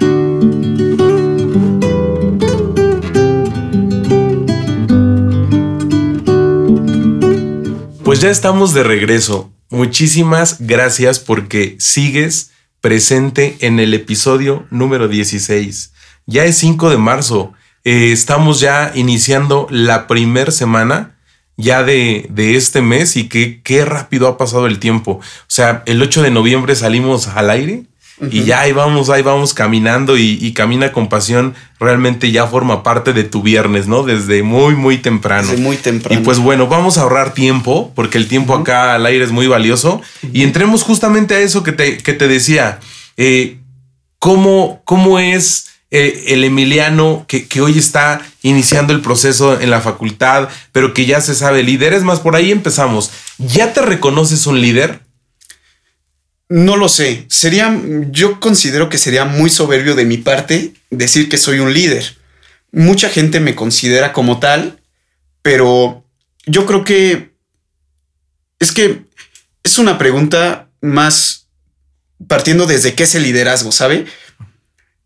Pues 8.03 8.21
ya 8.21 8.29
estamos 8.29 8.73
de 8.73 8.83
regreso. 8.83 9.51
Muchísimas 9.69 10.57
gracias 10.59 11.19
porque 11.19 11.75
sigues 11.79 12.51
presente 12.81 13.57
en 13.61 13.79
el 13.79 13.93
episodio 13.93 14.65
número 14.71 15.07
16. 15.07 15.93
Ya 16.25 16.45
es 16.45 16.57
5 16.57 16.89
de 16.89 16.97
marzo. 16.97 17.53
Eh, 17.83 18.11
estamos 18.11 18.59
ya 18.59 18.91
iniciando 18.95 19.67
la 19.69 20.07
primera 20.07 20.51
semana 20.51 21.15
ya 21.57 21.83
de, 21.83 22.27
de, 22.29 22.55
este 22.55 22.81
mes 22.81 23.15
y 23.15 23.29
qué, 23.29 23.61
qué 23.61 23.85
rápido 23.85 24.27
ha 24.27 24.37
pasado 24.37 24.65
el 24.65 24.79
tiempo. 24.79 25.13
O 25.13 25.21
sea, 25.47 25.83
el 25.85 26.01
8 26.01 26.23
de 26.23 26.31
noviembre 26.31 26.75
salimos 26.75 27.27
al 27.27 27.51
aire 27.51 27.85
y 28.29 28.43
ya 28.43 28.61
ahí 28.61 28.71
vamos, 28.71 29.09
ahí 29.09 29.23
vamos 29.23 29.53
caminando 29.53 30.17
y, 30.17 30.51
Camina 30.53 30.91
con 30.91 31.09
Pasión 31.09 31.55
realmente 31.79 32.31
ya 32.31 32.45
forma 32.45 32.83
parte 32.83 33.13
de 33.13 33.23
tu 33.23 33.41
viernes, 33.41 33.87
¿no? 33.87 34.03
Desde 34.03 34.43
muy, 34.43 34.75
muy 34.75 34.97
temprano. 34.97 35.47
Desde 35.49 35.63
muy 35.63 35.77
temprano. 35.77 36.19
Y 36.19 36.23
pues 36.23 36.37
bueno, 36.37 36.67
vamos 36.67 36.97
a 36.97 37.01
ahorrar 37.01 37.33
tiempo 37.33 37.91
porque 37.95 38.17
el 38.17 38.27
tiempo 38.27 38.53
acá 38.53 38.93
al 38.93 39.05
aire 39.05 39.23
es 39.23 39.31
muy 39.31 39.47
valioso 39.47 40.01
y 40.31 40.43
entremos 40.43 40.83
justamente 40.83 41.35
a 41.35 41.39
eso 41.39 41.63
que 41.63 41.71
te, 41.71 41.97
que 41.97 42.13
te 42.13 42.27
decía. 42.27 42.79
Eh, 43.17 43.57
¿cómo, 44.19 44.81
¿Cómo 44.85 45.17
es 45.17 45.69
eh, 45.89 46.25
el 46.27 46.43
Emiliano 46.43 47.25
que, 47.27 47.47
que, 47.47 47.61
hoy 47.61 47.77
está 47.79 48.21
iniciando 48.43 48.93
el 48.93 49.01
proceso 49.01 49.59
en 49.59 49.71
la 49.71 49.81
facultad, 49.81 50.49
pero 50.71 50.93
que 50.93 51.05
ya 51.07 51.21
se 51.21 51.33
sabe 51.33 51.63
líder? 51.63 51.93
Es 51.93 52.03
más, 52.03 52.19
por 52.19 52.35
ahí 52.35 52.51
empezamos. 52.51 53.11
¿Ya 53.39 53.73
te 53.73 53.81
reconoces 53.81 54.45
un 54.45 54.61
líder? 54.61 54.99
No 56.51 56.75
lo 56.75 56.89
sé. 56.89 57.23
Sería, 57.29 57.73
yo 58.09 58.41
considero 58.41 58.89
que 58.89 58.97
sería 58.97 59.23
muy 59.23 59.49
soberbio 59.49 59.95
de 59.95 60.03
mi 60.03 60.17
parte 60.17 60.73
decir 60.89 61.29
que 61.29 61.37
soy 61.37 61.59
un 61.59 61.73
líder. 61.73 62.17
Mucha 62.73 63.07
gente 63.07 63.39
me 63.39 63.55
considera 63.55 64.11
como 64.11 64.37
tal, 64.41 64.81
pero 65.41 66.03
yo 66.45 66.65
creo 66.65 66.83
que 66.83 67.31
es 68.59 68.73
que 68.73 69.05
es 69.63 69.79
una 69.79 69.97
pregunta 69.97 70.67
más 70.81 71.47
partiendo 72.27 72.65
desde 72.65 72.95
qué 72.95 73.03
es 73.03 73.15
el 73.15 73.23
liderazgo, 73.23 73.71
¿sabe? 73.71 74.03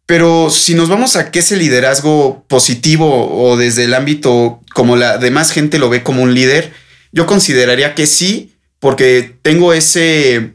Pero 0.07 0.49
si 0.49 0.73
nos 0.73 0.89
vamos 0.89 1.15
a 1.15 1.29
qué 1.29 1.37
es 1.39 1.51
el 1.51 1.59
liderazgo 1.59 2.43
positivo 2.47 3.31
o 3.31 3.55
desde 3.55 3.83
el 3.83 3.93
ámbito 3.93 4.61
como 4.73 4.95
la 4.95 5.19
demás 5.19 5.51
gente 5.51 5.77
lo 5.77 5.91
ve 5.91 6.01
como 6.01 6.23
un 6.23 6.33
líder, 6.33 6.73
yo 7.11 7.27
consideraría 7.27 7.93
que 7.93 8.07
sí, 8.07 8.55
porque 8.79 9.37
tengo 9.43 9.73
ese 9.73 10.54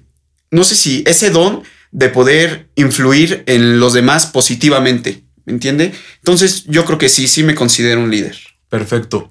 no 0.50 0.64
sé 0.64 0.74
si 0.74 1.02
ese 1.06 1.30
don 1.30 1.62
de 1.92 2.08
poder 2.08 2.70
influir 2.76 3.42
en 3.46 3.80
los 3.80 3.92
demás 3.92 4.26
positivamente, 4.26 5.24
¿me 5.44 5.52
entiende? 5.52 5.92
Entonces 6.18 6.64
yo 6.66 6.84
creo 6.84 6.98
que 6.98 7.08
sí, 7.08 7.28
sí 7.28 7.42
me 7.42 7.54
considero 7.54 8.00
un 8.00 8.10
líder. 8.10 8.36
Perfecto. 8.68 9.28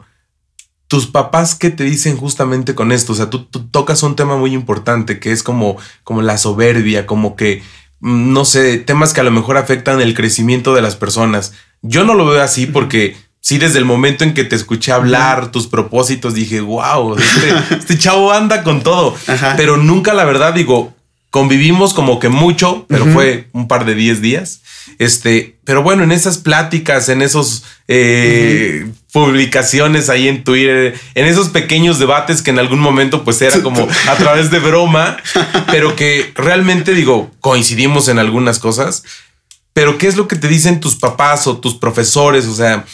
¿Tus 0.88 1.08
papás 1.08 1.56
qué 1.56 1.70
te 1.70 1.84
dicen 1.84 2.18
justamente 2.18 2.76
con 2.76 2.92
esto? 2.92 3.14
O 3.14 3.16
sea, 3.16 3.30
tú, 3.30 3.46
tocas 3.46 4.04
un 4.04 4.16
tema 4.16 4.38
muy 4.38 4.54
importante 4.54 5.20
que 5.20 5.32
es 5.32 5.44
como, 5.44 5.78
como 6.04 6.22
la 6.22 6.38
soberbia, 6.38 7.06
como 7.06 7.36
que, 7.36 7.62
mm, 8.00 8.34
no 8.34 8.44
sé, 8.44 8.78
temas 8.80 9.14
que 9.14 9.22
a 9.22 9.24
lo 9.24 9.32
mejor 9.32 9.58
afectan 9.58 10.02
el 10.02 10.16
crecimiento 10.16 10.74
de 10.74 10.82
las 10.82 10.96
personas. 10.96 11.54
Yo 11.82 12.04
no 12.04 12.16
lo 12.16 12.26
veo 12.26 12.42
así 12.42 12.66
porque 12.66 13.16
sí, 13.40 13.60
desde 13.60 13.78
el 13.78 13.86
momento 13.86 14.24
en 14.24 14.34
que 14.34 14.44
te 14.44 14.56
escuché 14.56 14.92
hablar, 14.92 15.52
tus 15.52 15.68
propósitos, 15.68 16.34
dije, 16.34 16.60
wow, 16.60 17.16
este, 17.18 17.76
este 17.78 17.98
chavo 17.98 18.34
anda 18.34 18.64
con 18.64 18.82
todo. 18.82 19.16
Pero 19.56 19.78
nunca, 19.78 20.14
la 20.14 20.26
verdad, 20.26 20.54
digo, 20.54 20.96
convivimos 21.30 21.94
como 21.94 22.20
que 22.20 22.30
mucho, 22.30 22.86
pero 22.88 23.06
fue 23.06 23.48
un 23.54 23.68
par 23.68 23.86
de 23.86 23.96
10 23.96 24.22
días. 24.22 24.62
Este, 24.98 25.58
pero 25.64 25.84
bueno, 25.84 26.04
en 26.04 26.12
esas 26.12 26.40
pláticas, 26.40 27.10
en 27.10 27.22
esos 27.22 27.64
eh, 27.88 28.90
publicaciones 29.14 30.10
ahí 30.10 30.28
en 30.28 30.44
Twitter, 30.44 31.00
en 31.14 31.26
esos 31.26 31.50
pequeños 31.50 32.00
debates 32.00 32.42
que 32.42 32.50
en 32.50 32.60
algún 32.60 32.80
momento 32.80 33.24
pues 33.24 33.42
era 33.42 33.62
como 33.62 33.88
a 34.08 34.16
través 34.16 34.50
de 34.50 34.60
broma, 34.60 35.18
pero 35.72 35.96
que 35.96 36.32
realmente 36.36 36.94
digo, 36.94 37.32
coincidimos 37.40 38.08
en 38.08 38.18
algunas 38.18 38.58
cosas. 38.58 39.04
Pero 39.74 39.98
¿qué 39.98 40.08
es 40.08 40.18
lo 40.18 40.28
que 40.28 40.36
te 40.36 40.48
dicen 40.48 40.80
tus 40.80 40.96
papás 40.96 41.46
o 41.46 41.58
tus 41.58 41.76
profesores? 41.76 42.46
O 42.48 42.56
sea, 42.56 42.86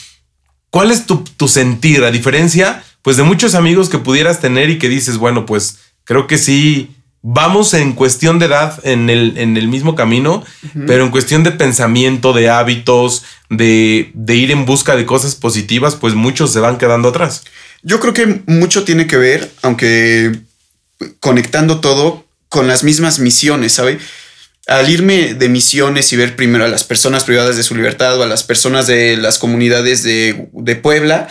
¿cuál 0.70 0.92
es 0.92 1.06
tu, 1.06 1.24
tu 1.24 1.48
sentir? 1.48 2.04
A 2.04 2.12
diferencia, 2.12 2.84
pues 3.02 3.16
de 3.16 3.24
muchos 3.24 3.56
amigos 3.56 3.88
que 3.88 3.98
pudieras 3.98 4.42
tener 4.42 4.70
y 4.70 4.78
que 4.78 4.90
dices, 4.90 5.18
bueno, 5.18 5.46
pues 5.46 5.80
creo 6.04 6.28
que 6.28 6.38
sí 6.38 6.95
vamos 7.28 7.74
en 7.74 7.94
cuestión 7.94 8.38
de 8.38 8.46
edad 8.46 8.80
en 8.84 9.10
el, 9.10 9.40
en 9.40 9.58
el 9.58 9.68
mismo 9.68 9.96
camino, 9.96 10.46
pero 10.86 11.04
en 11.04 11.10
cuestión 11.10 11.44
de 11.44 11.52
pensamiento, 11.52 12.34
de 12.34 12.52
hábitos, 12.52 13.24
de, 13.50 14.12
de, 14.14 14.36
ir 14.36 14.52
en 14.52 14.68
busca 14.68 14.96
de 14.96 15.08
cosas 15.08 15.34
positivas, 15.34 15.96
pues 15.96 16.14
muchos 16.14 16.54
se 16.54 16.60
van 16.60 16.78
quedando 16.78 17.10
atrás. 17.10 17.44
Yo 17.82 18.00
creo 18.00 18.14
que 18.14 18.44
mucho 18.46 18.84
tiene 18.84 19.08
que 19.08 19.18
ver, 19.18 19.52
aunque 19.64 20.40
conectando 21.20 21.80
todo 21.80 22.28
con 22.48 22.68
las 22.68 22.84
mismas 22.84 23.18
misiones, 23.18 23.74
¿sabe? 23.74 23.98
Al 24.68 24.88
irme 24.88 25.34
de 25.34 25.50
misiones 25.50 26.14
y 26.14 26.18
ver 26.18 26.36
primero 26.36 26.64
a 26.64 26.68
las 26.68 26.84
personas 26.84 27.24
privadas 27.24 27.58
de 27.58 27.64
su 27.64 27.74
libertad 27.74 28.20
o 28.20 28.24
a 28.24 28.28
las 28.28 28.44
personas 28.44 28.86
de 28.86 29.18
las 29.18 29.40
comunidades 29.40 30.04
de, 30.04 30.48
de 30.54 30.76
Puebla, 30.76 31.28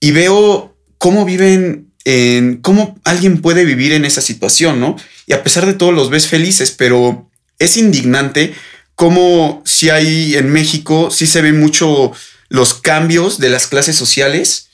y 0.00 0.10
veo 0.10 0.76
cómo 0.98 1.24
viven 1.24 1.87
en 2.04 2.58
cómo 2.58 2.98
alguien 3.04 3.40
puede 3.40 3.64
vivir 3.64 3.92
en 3.92 4.04
esa 4.04 4.20
situación, 4.20 4.80
¿no? 4.80 4.96
Y 5.26 5.32
a 5.32 5.42
pesar 5.42 5.66
de 5.66 5.74
todo 5.74 5.92
los 5.92 6.10
ves 6.10 6.26
felices, 6.26 6.70
pero 6.70 7.30
es 7.58 7.76
indignante 7.76 8.54
cómo 8.94 9.62
si 9.64 9.90
hay 9.90 10.36
en 10.36 10.50
México, 10.50 11.10
sí 11.10 11.26
se 11.26 11.42
ven 11.42 11.60
mucho 11.60 12.12
los 12.48 12.74
cambios 12.74 13.38
de 13.38 13.50
las 13.50 13.66
clases 13.66 13.96
sociales. 13.96 14.68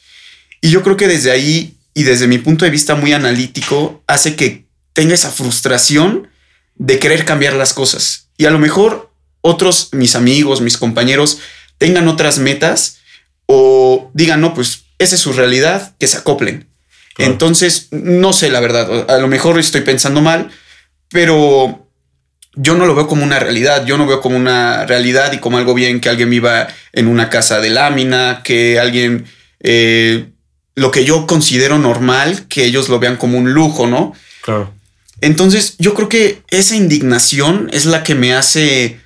Y 0.61 0.71
yo 0.71 0.83
creo 0.83 0.97
que 0.97 1.09
desde 1.09 1.31
ahí 1.31 1.77
y 1.93 2.05
desde 2.05 2.27
mi 2.27 2.39
punto 2.39 2.65
de 2.65 2.71
vista 2.71 2.95
muy 2.95 3.13
analítico 3.13 4.03
hace 4.07 4.37
que 4.37 4.67
tenga 4.93 5.15
esa 5.15 5.31
frustración 5.31 6.29
de 6.77 6.99
querer 6.99 7.25
cambiar 7.25 7.55
las 7.55 7.73
cosas. 7.73 8.29
Y 8.37 8.47
a 8.47 8.51
lo 8.51 8.59
mejor 8.59 9.13
otros, 9.41 9.91
mis 9.93 10.15
amigos, 10.17 10.61
mis 10.61 10.79
compañeros, 10.79 11.39
tengan 11.79 12.09
otras 12.09 12.39
metas 12.39 12.99
o 13.47 14.11
digan, 14.15 14.41
no, 14.41 14.55
pues 14.55 14.85
esa 14.99 15.17
es 15.17 15.21
su 15.21 15.33
realidad, 15.33 15.95
que 15.99 16.07
se 16.07 16.17
acoplen. 16.17 16.69
Entonces, 17.19 17.89
no 17.91 18.33
sé 18.33 18.51
la 18.51 18.61
verdad, 18.61 19.11
a 19.11 19.19
lo 19.19 19.29
mejor 19.29 19.59
estoy 19.59 19.83
pensando 19.83 20.21
mal, 20.21 20.51
pero 21.11 21.89
yo 22.57 22.75
no 22.75 22.87
lo 22.87 22.95
veo 22.95 23.07
como 23.07 23.25
una 23.25 23.39
realidad, 23.39 23.85
yo 23.87 23.97
no 23.97 24.07
veo 24.07 24.21
como 24.21 24.37
una 24.37 24.87
realidad 24.87 25.33
y 25.33 25.39
como 25.39 25.59
algo 25.59 25.75
bien 25.75 26.01
que 26.01 26.09
alguien 26.09 26.31
viva 26.31 26.69
en 26.93 27.09
una 27.09 27.31
casa 27.31 27.61
de 27.61 27.71
lámina, 27.71 28.43
que 28.45 28.79
alguien, 28.79 29.27
eh, 29.61 30.27
lo 30.75 30.91
que 30.91 31.05
yo 31.05 31.27
considero 31.27 31.79
normal, 31.79 32.47
que 32.49 32.65
ellos 32.65 32.89
lo 32.89 32.99
vean 32.99 33.17
como 33.17 33.39
un 33.39 33.53
lujo, 33.53 33.87
¿no? 33.87 34.13
Claro. 34.43 34.73
Entonces, 35.21 35.77
yo 35.79 35.95
creo 35.95 36.09
que 36.09 36.43
esa 36.49 36.77
indignación 36.77 37.71
es 37.73 37.87
la 37.87 38.03
que 38.03 38.15
me 38.15 38.35
hace 38.35 39.01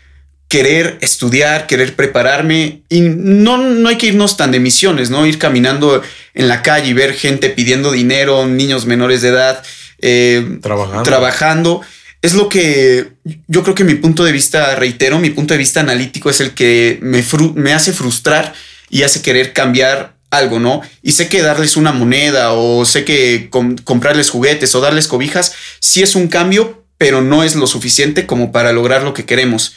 querer 0.48 0.96
estudiar, 1.02 1.66
querer 1.66 1.94
prepararme 1.94 2.82
y 2.88 3.00
no, 3.00 3.58
no 3.58 3.88
hay 3.88 3.96
que 3.96 4.06
irnos 4.06 4.36
tan 4.36 4.50
de 4.50 4.60
misiones, 4.60 5.10
¿no? 5.10 5.26
Ir 5.26 5.38
caminando 5.38 6.02
en 6.34 6.48
la 6.48 6.62
calle 6.62 6.88
y 6.88 6.92
ver 6.94 7.12
gente 7.12 7.50
pidiendo 7.50 7.92
dinero, 7.92 8.46
niños 8.46 8.86
menores 8.86 9.20
de 9.20 9.28
edad, 9.28 9.62
eh, 10.00 10.58
trabajando. 10.62 11.02
trabajando. 11.02 11.80
Es 12.22 12.34
lo 12.34 12.48
que 12.48 13.12
yo 13.46 13.62
creo 13.62 13.74
que 13.74 13.84
mi 13.84 13.94
punto 13.94 14.24
de 14.24 14.32
vista, 14.32 14.74
reitero, 14.74 15.18
mi 15.18 15.30
punto 15.30 15.54
de 15.54 15.58
vista 15.58 15.80
analítico 15.80 16.30
es 16.30 16.40
el 16.40 16.52
que 16.52 16.98
me, 17.02 17.22
me 17.54 17.74
hace 17.74 17.92
frustrar 17.92 18.54
y 18.90 19.02
hace 19.02 19.22
querer 19.22 19.52
cambiar 19.52 20.16
algo, 20.30 20.58
¿no? 20.58 20.82
Y 21.02 21.12
sé 21.12 21.28
que 21.28 21.42
darles 21.42 21.76
una 21.76 21.92
moneda 21.92 22.52
o 22.52 22.84
sé 22.84 23.04
que 23.04 23.48
comprarles 23.50 24.30
juguetes 24.30 24.74
o 24.74 24.80
darles 24.80 25.08
cobijas, 25.08 25.54
sí 25.80 26.02
es 26.02 26.14
un 26.14 26.28
cambio, 26.28 26.84
pero 26.98 27.22
no 27.22 27.44
es 27.44 27.54
lo 27.54 27.66
suficiente 27.66 28.26
como 28.26 28.50
para 28.50 28.72
lograr 28.72 29.02
lo 29.02 29.14
que 29.14 29.24
queremos. 29.24 29.76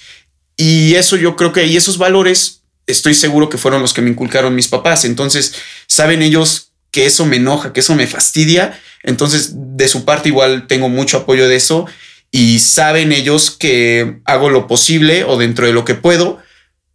Y 0.64 0.94
eso 0.94 1.18
yo 1.18 1.36
creo 1.36 1.52
que, 1.52 1.66
y 1.66 1.76
esos 1.76 1.98
valores, 1.98 2.62
estoy 2.86 3.16
seguro 3.16 3.50
que 3.50 3.58
fueron 3.58 3.82
los 3.82 3.96
que 3.96 4.04
me 4.04 4.12
inculcaron 4.12 4.54
mis 4.54 4.68
papás. 4.68 5.06
Entonces, 5.06 5.56
saben 5.88 6.22
ellos 6.22 6.74
que 6.92 7.08
eso 7.08 7.26
me 7.26 7.38
enoja, 7.38 7.74
que 7.74 7.80
eso 7.80 7.96
me 7.96 8.06
fastidia. 8.06 8.80
Entonces, 9.02 9.54
de 9.56 9.88
su 9.88 10.06
parte 10.06 10.30
igual 10.30 10.68
tengo 10.68 10.88
mucho 10.88 11.18
apoyo 11.18 11.48
de 11.48 11.56
eso 11.56 11.88
y 12.30 12.60
saben 12.60 13.12
ellos 13.12 13.50
que 13.50 14.20
hago 14.26 14.52
lo 14.52 14.68
posible 14.68 15.24
o 15.24 15.36
dentro 15.36 15.66
de 15.66 15.74
lo 15.74 15.84
que 15.84 15.96
puedo 15.96 16.38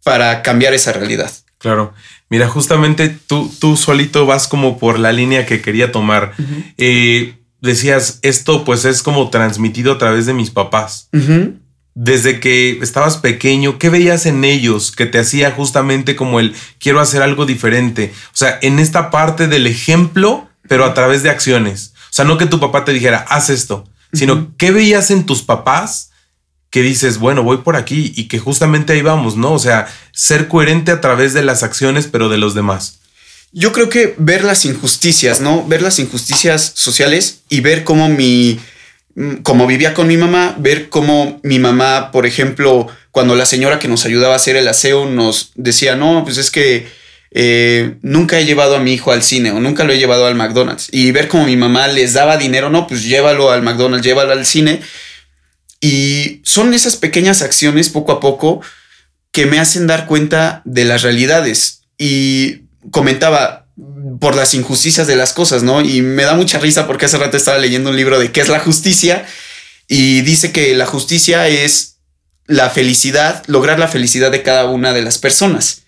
para 0.01 0.43
cambiar 0.43 0.73
esa 0.73 0.93
realidad. 0.93 1.33
Claro. 1.57 1.93
Mira, 2.29 2.47
justamente 2.47 3.09
tú, 3.09 3.51
tú 3.59 3.75
solito 3.75 4.25
vas 4.25 4.47
como 4.47 4.79
por 4.79 4.97
la 4.97 5.11
línea 5.11 5.45
que 5.45 5.61
quería 5.61 5.91
tomar. 5.91 6.35
Eh, 6.77 7.35
decías, 7.59 8.19
esto 8.21 8.63
pues 8.63 8.85
es 8.85 9.03
como 9.03 9.29
transmitido 9.29 9.91
a 9.91 9.97
través 9.97 10.25
de 10.25 10.33
mis 10.33 10.51
papás. 10.51 11.09
Desde 11.99 12.39
que 12.39 12.77
estabas 12.83 13.17
pequeño, 13.17 13.79
¿qué 13.79 13.89
veías 13.89 14.27
en 14.27 14.43
ellos 14.43 14.91
que 14.91 15.07
te 15.07 15.17
hacía 15.17 15.49
justamente 15.49 16.15
como 16.15 16.39
el 16.39 16.55
quiero 16.79 16.99
hacer 16.99 17.23
algo 17.23 17.47
diferente? 17.47 18.13
O 18.27 18.37
sea, 18.37 18.59
en 18.61 18.77
esta 18.77 19.09
parte 19.09 19.47
del 19.47 19.65
ejemplo, 19.65 20.47
pero 20.69 20.85
a 20.85 20.93
través 20.93 21.23
de 21.23 21.31
acciones. 21.31 21.93
O 21.95 22.13
sea, 22.13 22.23
no 22.23 22.37
que 22.37 22.45
tu 22.45 22.59
papá 22.59 22.85
te 22.85 22.93
dijera, 22.93 23.25
haz 23.27 23.49
esto, 23.49 23.89
sino 24.13 24.55
qué 24.57 24.69
veías 24.69 25.09
en 25.09 25.25
tus 25.25 25.41
papás 25.41 26.11
que 26.69 26.83
dices, 26.83 27.17
bueno, 27.17 27.41
voy 27.41 27.57
por 27.57 27.75
aquí 27.75 28.13
y 28.15 28.27
que 28.27 28.37
justamente 28.37 28.93
ahí 28.93 29.01
vamos, 29.01 29.35
¿no? 29.35 29.53
O 29.53 29.59
sea, 29.59 29.87
ser 30.11 30.47
coherente 30.47 30.91
a 30.91 31.01
través 31.01 31.33
de 31.33 31.41
las 31.41 31.63
acciones, 31.63 32.05
pero 32.05 32.29
de 32.29 32.37
los 32.37 32.53
demás. 32.53 32.99
Yo 33.51 33.71
creo 33.71 33.89
que 33.89 34.13
ver 34.19 34.43
las 34.43 34.65
injusticias, 34.65 35.41
¿no? 35.41 35.65
Ver 35.65 35.81
las 35.81 35.97
injusticias 35.97 36.73
sociales 36.75 37.39
y 37.49 37.61
ver 37.61 37.83
cómo 37.83 38.07
mi, 38.07 38.59
como 39.43 39.65
vivía 39.65 39.93
con 39.93 40.07
mi 40.07 40.15
mamá, 40.15 40.55
ver 40.59 40.89
cómo 40.89 41.39
mi 41.43 41.57
mamá, 41.57 42.11
por 42.11 42.25
ejemplo, 42.25 42.87
cuando 43.11 43.35
la 43.35 43.47
señora 43.47 43.79
que 43.79 43.87
nos 43.87 44.05
ayudaba 44.05 44.33
a 44.33 44.37
hacer 44.37 44.55
el 44.55 44.67
aseo 44.67 45.07
nos 45.07 45.51
decía, 45.55 45.95
no, 45.95 46.23
pues 46.23 46.37
es 46.37 46.51
que 46.51 46.87
eh, 47.31 47.95
nunca 48.03 48.39
he 48.39 48.45
llevado 48.45 48.75
a 48.75 48.79
mi 48.79 48.93
hijo 48.93 49.11
al 49.11 49.23
cine 49.23 49.51
o 49.51 49.59
nunca 49.59 49.83
lo 49.83 49.93
he 49.93 49.97
llevado 49.97 50.27
al 50.27 50.35
McDonald's. 50.35 50.89
Y 50.91 51.11
ver 51.11 51.27
cómo 51.27 51.45
mi 51.45 51.57
mamá 51.57 51.87
les 51.87 52.13
daba 52.13 52.37
dinero, 52.37 52.69
no, 52.69 52.85
pues 52.85 53.03
llévalo 53.03 53.51
al 53.51 53.63
McDonald's, 53.63 54.05
llévalo 54.05 54.33
al 54.33 54.45
cine. 54.45 54.81
Y 55.81 56.41
son 56.43 56.73
esas 56.73 56.95
pequeñas 56.95 57.41
acciones 57.41 57.89
poco 57.89 58.11
a 58.11 58.19
poco 58.19 58.61
que 59.31 59.45
me 59.45 59.59
hacen 59.59 59.87
dar 59.87 60.05
cuenta 60.05 60.61
de 60.65 60.85
las 60.85 61.01
realidades. 61.01 61.81
Y 61.97 62.67
comentaba 62.91 63.66
por 64.19 64.35
las 64.35 64.53
injusticias 64.53 65.07
de 65.07 65.15
las 65.15 65.33
cosas, 65.33 65.63
¿no? 65.63 65.81
Y 65.81 66.01
me 66.01 66.23
da 66.23 66.35
mucha 66.35 66.59
risa 66.59 66.87
porque 66.87 67.05
hace 67.05 67.17
rato 67.17 67.37
estaba 67.37 67.57
leyendo 67.57 67.89
un 67.89 67.95
libro 67.95 68.19
de 68.19 68.31
qué 68.31 68.41
es 68.41 68.49
la 68.49 68.59
justicia 68.59 69.25
y 69.87 70.21
dice 70.21 70.51
que 70.51 70.75
la 70.75 70.85
justicia 70.85 71.47
es 71.47 71.97
la 72.45 72.69
felicidad, 72.69 73.43
lograr 73.47 73.79
la 73.79 73.87
felicidad 73.87 74.31
de 74.31 74.43
cada 74.43 74.65
una 74.65 74.93
de 74.93 75.01
las 75.01 75.17
personas. 75.17 75.83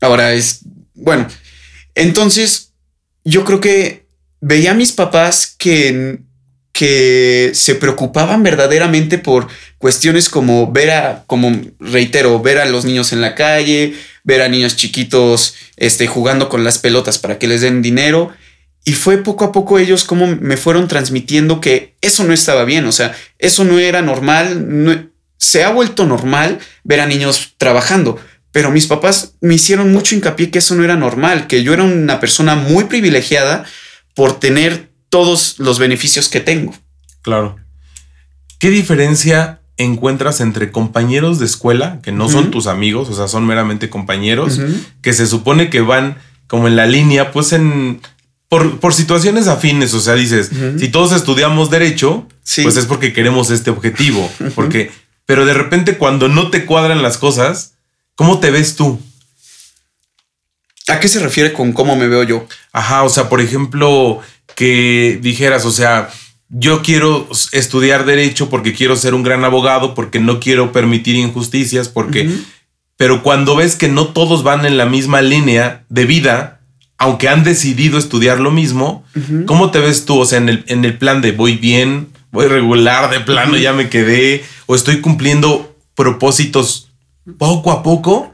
Ahora 0.00 0.32
es, 0.32 0.60
bueno, 0.94 1.28
entonces 1.94 2.72
yo 3.24 3.44
creo 3.44 3.60
que 3.60 4.06
veía 4.40 4.72
a 4.72 4.74
mis 4.74 4.92
papás 4.92 5.54
que 5.58 6.20
que 6.72 7.52
se 7.54 7.74
preocupaban 7.74 8.42
verdaderamente 8.42 9.18
por 9.18 9.46
cuestiones 9.78 10.28
como 10.28 10.72
ver 10.72 10.90
a, 10.90 11.24
como 11.26 11.52
reitero, 11.78 12.40
ver 12.40 12.58
a 12.58 12.64
los 12.64 12.84
niños 12.84 13.12
en 13.12 13.20
la 13.20 13.34
calle, 13.34 13.94
ver 14.24 14.42
a 14.42 14.48
niños 14.48 14.76
chiquitos 14.76 15.54
este, 15.76 16.06
jugando 16.06 16.48
con 16.48 16.64
las 16.64 16.78
pelotas 16.78 17.18
para 17.18 17.38
que 17.38 17.48
les 17.48 17.60
den 17.60 17.82
dinero. 17.82 18.32
Y 18.84 18.94
fue 18.94 19.18
poco 19.18 19.44
a 19.44 19.52
poco 19.52 19.78
ellos 19.78 20.04
como 20.04 20.26
me 20.26 20.56
fueron 20.56 20.88
transmitiendo 20.88 21.60
que 21.60 21.96
eso 22.00 22.24
no 22.24 22.32
estaba 22.32 22.64
bien, 22.64 22.84
o 22.86 22.92
sea, 22.92 23.14
eso 23.38 23.62
no 23.64 23.78
era 23.78 24.02
normal, 24.02 25.12
se 25.36 25.62
ha 25.62 25.70
vuelto 25.70 26.04
normal 26.04 26.58
ver 26.82 27.00
a 27.00 27.06
niños 27.06 27.54
trabajando, 27.58 28.18
pero 28.50 28.72
mis 28.72 28.88
papás 28.88 29.34
me 29.40 29.54
hicieron 29.54 29.92
mucho 29.92 30.16
hincapié 30.16 30.50
que 30.50 30.58
eso 30.58 30.74
no 30.74 30.82
era 30.82 30.96
normal, 30.96 31.46
que 31.46 31.62
yo 31.62 31.72
era 31.72 31.84
una 31.84 32.18
persona 32.18 32.56
muy 32.56 32.84
privilegiada 32.84 33.64
por 34.14 34.40
tener 34.40 34.90
todos 35.08 35.58
los 35.58 35.78
beneficios 35.78 36.28
que 36.28 36.40
tengo. 36.40 36.74
Claro. 37.22 37.56
¿Qué 38.58 38.70
diferencia 38.70 39.61
encuentras 39.84 40.40
entre 40.40 40.70
compañeros 40.70 41.38
de 41.38 41.46
escuela, 41.46 42.00
que 42.02 42.12
no 42.12 42.28
son 42.28 42.50
tus 42.50 42.66
amigos, 42.66 43.08
o 43.08 43.14
sea, 43.14 43.28
son 43.28 43.46
meramente 43.46 43.90
compañeros, 43.90 44.60
que 45.00 45.12
se 45.12 45.26
supone 45.26 45.70
que 45.70 45.80
van 45.80 46.18
como 46.46 46.68
en 46.68 46.76
la 46.76 46.86
línea, 46.86 47.32
pues 47.32 47.52
en... 47.52 48.00
Por, 48.48 48.92
situaciones 48.92 49.48
afines, 49.48 49.94
o 49.94 50.00
sea, 50.00 50.14
dices, 50.14 50.50
si 50.78 50.88
todos 50.88 51.12
estudiamos 51.12 51.70
derecho, 51.70 52.26
pues 52.62 52.76
es 52.76 52.84
porque 52.84 53.14
queremos 53.14 53.50
este 53.50 53.70
objetivo, 53.70 54.30
porque, 54.54 54.90
pero 55.24 55.46
de 55.46 55.54
repente 55.54 55.96
cuando 55.96 56.28
no 56.28 56.50
te 56.50 56.66
cuadran 56.66 57.02
las 57.02 57.16
cosas, 57.16 57.74
¿cómo 58.14 58.40
te 58.40 58.50
ves 58.50 58.76
tú? 58.76 59.00
¿A 60.88 61.00
qué 61.00 61.08
se 61.08 61.20
refiere 61.20 61.54
con 61.54 61.72
cómo 61.72 61.96
me 61.96 62.08
veo 62.08 62.24
yo? 62.24 62.46
Ajá, 62.72 63.04
o 63.04 63.08
sea, 63.08 63.30
por 63.30 63.40
ejemplo, 63.40 64.20
que 64.54 65.18
dijeras, 65.22 65.64
o 65.64 65.70
sea, 65.70 66.10
yo 66.54 66.82
quiero 66.82 67.28
estudiar 67.50 68.04
derecho 68.04 68.48
porque 68.48 68.72
quiero 68.72 68.94
ser 68.94 69.14
un 69.14 69.22
gran 69.22 69.44
abogado, 69.44 69.94
porque 69.94 70.20
no 70.20 70.38
quiero 70.38 70.72
permitir 70.72 71.16
injusticias, 71.16 71.88
porque... 71.88 72.30
Pero 72.98 73.24
cuando 73.24 73.56
ves 73.56 73.74
que 73.74 73.88
no 73.88 74.08
todos 74.08 74.44
van 74.44 74.64
en 74.64 74.76
la 74.76 74.86
misma 74.86 75.22
línea 75.22 75.84
de 75.88 76.04
vida, 76.04 76.60
aunque 76.98 77.28
han 77.28 77.42
decidido 77.42 77.98
estudiar 77.98 78.38
lo 78.38 78.52
mismo, 78.52 79.04
¿cómo 79.46 79.72
te 79.72 79.80
ves 79.80 80.04
tú? 80.04 80.20
O 80.20 80.24
sea, 80.24 80.38
en 80.38 80.48
el, 80.48 80.64
en 80.68 80.84
el 80.84 80.98
plan 80.98 81.20
de 81.20 81.32
voy 81.32 81.56
bien, 81.56 82.10
voy 82.30 82.46
regular, 82.46 83.10
de 83.10 83.18
plano 83.18 83.56
ya 83.56 83.72
me 83.72 83.88
quedé, 83.88 84.44
o 84.66 84.76
estoy 84.76 85.00
cumpliendo 85.00 85.74
propósitos 85.94 86.92
poco 87.38 87.72
a 87.72 87.82
poco, 87.82 88.32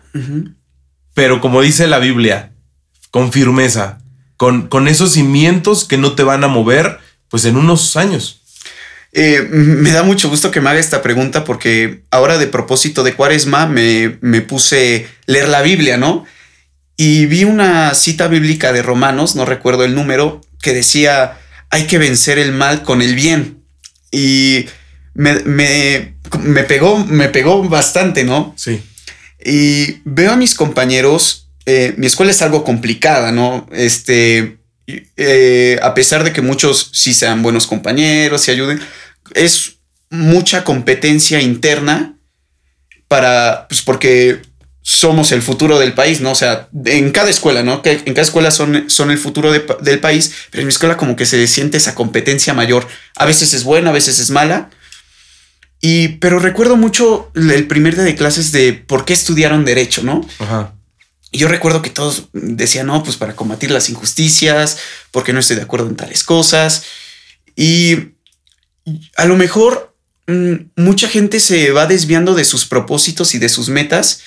pero 1.14 1.40
como 1.40 1.62
dice 1.62 1.86
la 1.86 1.98
Biblia, 1.98 2.52
con 3.10 3.32
firmeza, 3.32 3.98
con, 4.36 4.88
esos 4.88 5.12
cimientos 5.12 5.84
que 5.84 5.98
no 5.98 6.12
te 6.12 6.22
van 6.22 6.44
a 6.44 6.48
mover, 6.48 6.98
pues 7.28 7.44
en 7.44 7.56
unos 7.56 7.96
años. 7.96 8.42
Eh, 9.12 9.46
me 9.50 9.90
da 9.90 10.02
mucho 10.02 10.28
gusto 10.28 10.50
que 10.50 10.60
me 10.60 10.70
haga 10.70 10.78
esta 10.78 11.02
pregunta 11.02 11.44
porque 11.44 12.02
ahora 12.10 12.36
de 12.38 12.46
propósito 12.46 13.02
de 13.02 13.14
cuaresma 13.14 13.66
me, 13.66 14.18
me 14.20 14.42
puse 14.42 15.06
leer 15.26 15.48
la 15.48 15.62
Biblia, 15.62 15.96
¿no? 15.96 16.24
Y 16.96 17.26
vi 17.26 17.44
una 17.44 17.94
cita 17.94 18.28
bíblica 18.28 18.72
de 18.72 18.82
Romanos, 18.82 19.34
no 19.34 19.44
recuerdo 19.44 19.84
el 19.84 19.94
número, 19.94 20.40
que 20.60 20.74
decía, 20.74 21.38
hay 21.70 21.86
que 21.86 21.98
vencer 21.98 22.38
el 22.38 22.52
mal 22.52 22.82
con 22.82 23.02
el 23.02 23.14
bien. 23.14 23.62
Y 24.10 24.66
me, 25.14 25.34
me, 25.44 26.16
me, 26.40 26.64
pegó, 26.64 27.04
me 27.04 27.28
pegó 27.28 27.62
bastante, 27.68 28.24
¿no? 28.24 28.52
Sí. 28.56 28.82
Y 29.44 30.00
veo 30.04 30.32
a 30.32 30.36
mis 30.36 30.54
compañeros 30.54 31.48
eh, 31.70 31.92
mi 31.98 32.06
escuela 32.06 32.30
es 32.30 32.40
algo 32.40 32.64
complicada, 32.64 33.30
¿no? 33.30 33.68
Este, 33.70 34.56
eh, 35.16 35.78
a 35.82 35.94
pesar 35.94 36.24
de 36.24 36.32
que 36.32 36.40
muchos 36.40 36.90
sí 36.92 37.12
sean 37.12 37.42
buenos 37.42 37.66
compañeros 37.66 38.48
y 38.48 38.50
ayuden, 38.50 38.80
es 39.34 39.76
mucha 40.10 40.64
competencia 40.64 41.40
interna 41.40 42.16
para, 43.06 43.66
pues 43.68 43.82
porque 43.82 44.40
somos 44.80 45.32
el 45.32 45.42
futuro 45.42 45.78
del 45.78 45.92
país, 45.92 46.22
¿no? 46.22 46.30
O 46.30 46.34
sea, 46.34 46.70
en 46.86 47.10
cada 47.10 47.28
escuela, 47.28 47.62
¿no? 47.62 47.82
Que 47.82 47.92
en 47.92 48.14
cada 48.14 48.22
escuela 48.22 48.50
son, 48.50 48.88
son 48.88 49.10
el 49.10 49.18
futuro 49.18 49.52
del 49.52 50.00
país, 50.00 50.32
pero 50.50 50.62
en 50.62 50.66
mi 50.66 50.72
escuela 50.72 50.96
como 50.96 51.14
que 51.14 51.26
se 51.26 51.46
siente 51.46 51.76
esa 51.76 51.94
competencia 51.94 52.54
mayor. 52.54 52.86
A 53.14 53.26
veces 53.26 53.52
es 53.52 53.64
buena, 53.64 53.90
a 53.90 53.92
veces 53.92 54.18
es 54.18 54.30
mala. 54.30 54.70
Y, 55.82 56.08
pero 56.16 56.38
recuerdo 56.38 56.78
mucho 56.78 57.30
el 57.34 57.66
primer 57.66 57.96
día 57.96 58.04
de 58.04 58.16
clases 58.16 58.50
de 58.50 58.72
por 58.72 59.04
qué 59.04 59.12
estudiaron 59.12 59.66
derecho, 59.66 60.02
¿no? 60.02 60.26
Ajá. 60.38 60.72
Y 61.30 61.38
yo 61.38 61.48
recuerdo 61.48 61.82
que 61.82 61.90
todos 61.90 62.28
decían, 62.32 62.86
no, 62.86 63.02
pues 63.02 63.16
para 63.16 63.36
combatir 63.36 63.70
las 63.70 63.90
injusticias, 63.90 64.78
porque 65.10 65.32
no 65.32 65.40
estoy 65.40 65.56
de 65.56 65.62
acuerdo 65.62 65.88
en 65.88 65.96
tales 65.96 66.24
cosas. 66.24 66.84
Y 67.54 68.14
a 69.16 69.26
lo 69.26 69.36
mejor 69.36 69.94
mm, 70.26 70.54
mucha 70.76 71.08
gente 71.08 71.40
se 71.40 71.70
va 71.70 71.86
desviando 71.86 72.34
de 72.34 72.44
sus 72.44 72.64
propósitos 72.64 73.34
y 73.34 73.38
de 73.38 73.48
sus 73.48 73.68
metas 73.68 74.22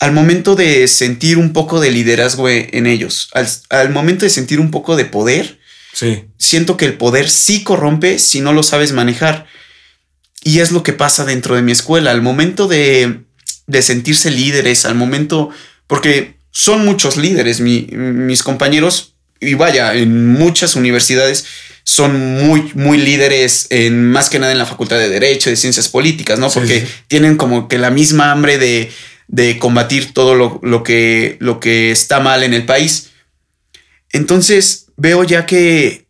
al 0.00 0.12
momento 0.12 0.56
de 0.56 0.88
sentir 0.88 1.36
un 1.36 1.52
poco 1.52 1.78
de 1.78 1.90
liderazgo 1.90 2.48
e, 2.48 2.70
en 2.72 2.86
ellos, 2.86 3.30
al, 3.68 3.90
momento 3.90 4.24
de 4.24 4.30
sentir 4.30 4.58
un 4.58 4.70
poco 4.70 4.96
de 4.96 5.04
poder, 5.04 5.60
sí. 5.92 6.24
siento 6.38 6.78
que 6.78 6.86
el 6.86 6.96
poder 6.96 7.28
sí 7.28 7.62
corrompe 7.62 8.18
si 8.18 8.40
no 8.40 8.54
lo 8.54 8.62
sabes 8.62 8.92
manejar. 8.92 9.46
Y 10.42 10.60
es 10.60 10.72
lo 10.72 10.82
que 10.82 10.94
pasa 10.94 11.26
dentro 11.26 11.54
de 11.54 11.60
mi 11.60 11.70
escuela. 11.70 12.12
Al 12.12 12.22
momento 12.22 12.66
de, 12.66 13.24
de 13.66 13.82
sentirse 13.82 14.30
líderes, 14.30 14.86
al 14.86 14.94
momento, 14.94 15.50
porque 15.86 16.39
son 16.50 16.84
muchos 16.84 17.16
líderes, 17.16 17.60
mis 17.60 18.42
compañeros, 18.42 19.14
y 19.40 19.54
vaya, 19.54 19.94
en 19.94 20.26
muchas 20.28 20.76
universidades 20.76 21.46
son 21.82 22.36
muy, 22.36 22.70
muy 22.74 22.98
líderes 22.98 23.66
en 23.70 24.10
más 24.10 24.28
que 24.28 24.38
nada 24.38 24.52
en 24.52 24.58
la 24.58 24.66
facultad 24.66 24.98
de 24.98 25.08
Derecho, 25.08 25.50
de 25.50 25.56
Ciencias 25.56 25.88
Políticas, 25.88 26.38
¿no? 26.38 26.50
Porque 26.50 26.86
tienen 27.08 27.36
como 27.36 27.66
que 27.66 27.78
la 27.78 27.90
misma 27.90 28.30
hambre 28.30 28.58
de, 28.58 28.90
de 29.28 29.58
combatir 29.58 30.12
todo 30.12 30.34
lo, 30.34 30.82
que, 30.82 31.36
lo 31.40 31.60
que 31.60 31.90
está 31.90 32.20
mal 32.20 32.42
en 32.42 32.52
el 32.52 32.66
país. 32.66 33.10
Entonces 34.12 34.86
veo 34.96 35.24
ya 35.24 35.46
que 35.46 36.06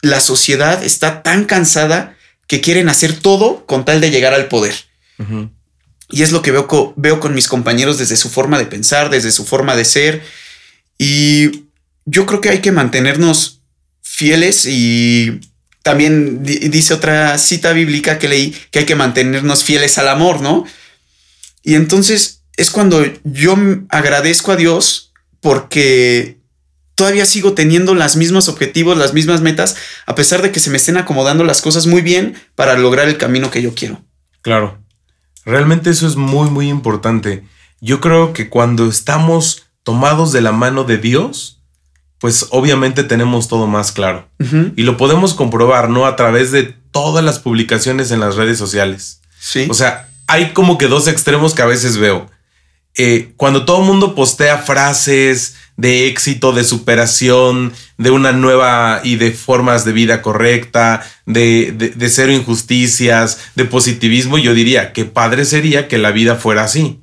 la 0.00 0.20
sociedad 0.20 0.82
está 0.84 1.22
tan 1.22 1.44
cansada 1.44 2.16
que 2.46 2.60
quieren 2.60 2.88
hacer 2.88 3.18
todo 3.18 3.66
con 3.66 3.84
tal 3.84 4.00
de 4.00 4.10
llegar 4.10 4.32
al 4.32 4.46
poder. 4.46 4.74
Y 6.08 6.22
es 6.22 6.32
lo 6.32 6.42
que 6.42 6.52
veo, 6.52 6.94
veo 6.96 7.20
con 7.20 7.34
mis 7.34 7.48
compañeros 7.48 7.98
desde 7.98 8.16
su 8.16 8.30
forma 8.30 8.58
de 8.58 8.66
pensar, 8.66 9.10
desde 9.10 9.32
su 9.32 9.44
forma 9.44 9.74
de 9.76 9.84
ser. 9.84 10.22
Y 10.98 11.64
yo 12.04 12.26
creo 12.26 12.40
que 12.40 12.50
hay 12.50 12.60
que 12.60 12.72
mantenernos 12.72 13.60
fieles 14.02 14.66
y 14.66 15.40
también 15.82 16.42
dice 16.42 16.94
otra 16.94 17.38
cita 17.38 17.72
bíblica 17.72 18.18
que 18.18 18.28
leí 18.28 18.56
que 18.70 18.80
hay 18.80 18.86
que 18.86 18.96
mantenernos 18.96 19.62
fieles 19.62 19.98
al 19.98 20.08
amor, 20.08 20.40
¿no? 20.40 20.64
Y 21.62 21.74
entonces 21.74 22.42
es 22.56 22.70
cuando 22.70 23.04
yo 23.24 23.56
agradezco 23.90 24.52
a 24.52 24.56
Dios 24.56 25.12
porque 25.40 26.38
todavía 26.94 27.26
sigo 27.26 27.52
teniendo 27.52 27.94
los 27.94 28.16
mismos 28.16 28.48
objetivos, 28.48 28.96
las 28.96 29.12
mismas 29.12 29.42
metas, 29.42 29.76
a 30.06 30.14
pesar 30.14 30.42
de 30.42 30.50
que 30.50 30.60
se 30.60 30.70
me 30.70 30.76
estén 30.76 30.96
acomodando 30.96 31.44
las 31.44 31.60
cosas 31.60 31.86
muy 31.86 32.00
bien 32.00 32.34
para 32.54 32.76
lograr 32.76 33.06
el 33.08 33.18
camino 33.18 33.50
que 33.50 33.62
yo 33.62 33.74
quiero. 33.74 34.02
Claro, 34.42 34.82
realmente 35.46 35.88
eso 35.88 36.06
es 36.06 36.16
muy, 36.16 36.50
muy 36.50 36.68
importante. 36.68 37.44
Yo 37.80 38.00
creo 38.00 38.34
que 38.34 38.50
cuando 38.50 38.86
estamos 38.86 39.62
tomados 39.82 40.32
de 40.32 40.42
la 40.42 40.52
mano 40.52 40.84
de 40.84 40.98
Dios, 40.98 41.62
pues 42.18 42.48
obviamente 42.50 43.04
tenemos 43.04 43.48
todo 43.48 43.66
más 43.66 43.92
claro. 43.92 44.28
Y 44.76 44.82
lo 44.82 44.96
podemos 44.96 45.32
comprobar, 45.32 45.88
¿no? 45.88 46.06
A 46.06 46.16
través 46.16 46.50
de 46.50 46.64
todas 46.90 47.24
las 47.24 47.38
publicaciones 47.38 48.10
en 48.10 48.20
las 48.20 48.36
redes 48.36 48.58
sociales. 48.58 49.20
Sí. 49.38 49.66
O 49.70 49.74
sea, 49.74 50.08
hay 50.26 50.52
como 50.52 50.76
que 50.76 50.88
dos 50.88 51.08
extremos 51.08 51.54
que 51.54 51.62
a 51.62 51.66
veces 51.66 51.98
veo. 51.98 52.28
Eh, 52.98 53.32
cuando 53.36 53.64
todo 53.64 53.80
el 53.80 53.86
mundo 53.86 54.14
postea 54.14 54.58
frases 54.58 55.54
de 55.76 56.06
éxito, 56.06 56.52
de 56.52 56.64
superación, 56.64 57.72
de 57.98 58.10
una 58.10 58.32
nueva 58.32 59.02
y 59.04 59.16
de 59.16 59.32
formas 59.32 59.84
de 59.84 59.92
vida 59.92 60.22
correcta, 60.22 61.06
de, 61.26 61.72
de, 61.72 62.08
cero 62.08 62.32
injusticias, 62.32 63.38
de 63.54 63.66
positivismo, 63.66 64.38
yo 64.38 64.54
diría 64.54 64.94
que 64.94 65.04
padre 65.04 65.44
sería 65.44 65.86
que 65.88 65.98
la 65.98 66.12
vida 66.12 66.36
fuera 66.36 66.64
así. 66.64 67.00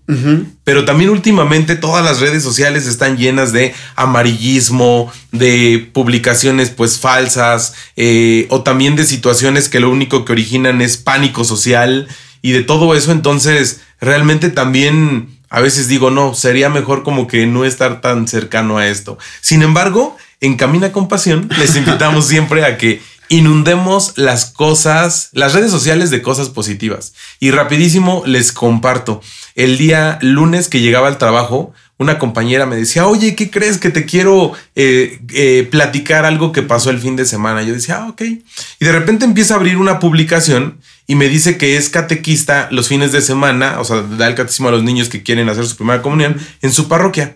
Pero 0.63 0.85
también 0.85 1.11
últimamente 1.11 1.75
todas 1.75 2.03
las 2.03 2.19
redes 2.19 2.41
sociales 2.41 2.87
están 2.87 3.17
llenas 3.17 3.53
de 3.53 3.73
amarillismo, 3.95 5.11
de 5.31 5.89
publicaciones 5.93 6.69
pues 6.71 6.99
falsas, 6.99 7.75
eh, 7.95 8.47
o 8.49 8.63
también 8.63 8.95
de 8.95 9.05
situaciones 9.05 9.69
que 9.69 9.79
lo 9.79 9.91
único 9.91 10.25
que 10.25 10.31
originan 10.31 10.81
es 10.81 10.97
pánico 10.97 11.43
social 11.43 12.07
y 12.41 12.51
de 12.51 12.63
todo 12.63 12.95
eso, 12.95 13.11
entonces 13.11 13.81
realmente 14.01 14.49
también 14.49 15.32
a 15.53 15.61
veces 15.61 15.87
digo, 15.87 16.09
no, 16.09 16.33
sería 16.33 16.67
mejor 16.69 17.03
como 17.03 17.27
que 17.27 17.45
no 17.45 17.63
estar 17.63 18.01
tan 18.01 18.27
cercano 18.27 18.79
a 18.79 18.87
esto. 18.87 19.19
Sin 19.39 19.61
embargo, 19.61 20.17
en 20.41 20.57
Camina 20.57 20.91
con 20.91 21.07
Pasión 21.07 21.47
les 21.59 21.75
invitamos 21.75 22.25
siempre 22.27 22.65
a 22.65 22.79
que 22.79 23.03
inundemos 23.29 24.17
las 24.17 24.45
cosas, 24.45 25.29
las 25.31 25.53
redes 25.53 25.69
sociales 25.69 26.09
de 26.09 26.23
cosas 26.23 26.49
positivas. 26.49 27.13
Y 27.39 27.51
rapidísimo 27.51 28.23
les 28.25 28.51
comparto. 28.51 29.21
El 29.53 29.77
día 29.77 30.17
lunes 30.23 30.69
que 30.69 30.81
llegaba 30.81 31.07
al 31.07 31.19
trabajo, 31.19 31.71
una 31.99 32.17
compañera 32.17 32.65
me 32.65 32.75
decía, 32.75 33.05
oye, 33.05 33.35
¿qué 33.35 33.51
crees 33.51 33.77
que 33.77 33.91
te 33.91 34.05
quiero 34.05 34.53
eh, 34.73 35.19
eh, 35.35 35.67
platicar 35.69 36.25
algo 36.25 36.51
que 36.51 36.63
pasó 36.63 36.89
el 36.89 36.97
fin 36.97 37.15
de 37.15 37.25
semana? 37.25 37.61
Yo 37.61 37.75
decía, 37.75 37.97
ah, 37.97 38.09
ok. 38.09 38.21
Y 38.23 38.39
de 38.79 38.91
repente 38.91 39.23
empieza 39.23 39.53
a 39.53 39.57
abrir 39.57 39.77
una 39.77 39.99
publicación 39.99 40.79
y 41.07 41.15
me 41.15 41.27
dice 41.29 41.57
que 41.57 41.77
es 41.77 41.89
catequista 41.89 42.67
los 42.71 42.87
fines 42.87 43.11
de 43.11 43.21
semana, 43.21 43.79
o 43.79 43.85
sea, 43.85 44.01
da 44.01 44.27
el 44.27 44.35
catecismo 44.35 44.69
a 44.69 44.71
los 44.71 44.83
niños 44.83 45.09
que 45.09 45.23
quieren 45.23 45.49
hacer 45.49 45.65
su 45.65 45.75
primera 45.75 46.01
comunión 46.01 46.37
en 46.61 46.71
su 46.71 46.87
parroquia. 46.87 47.35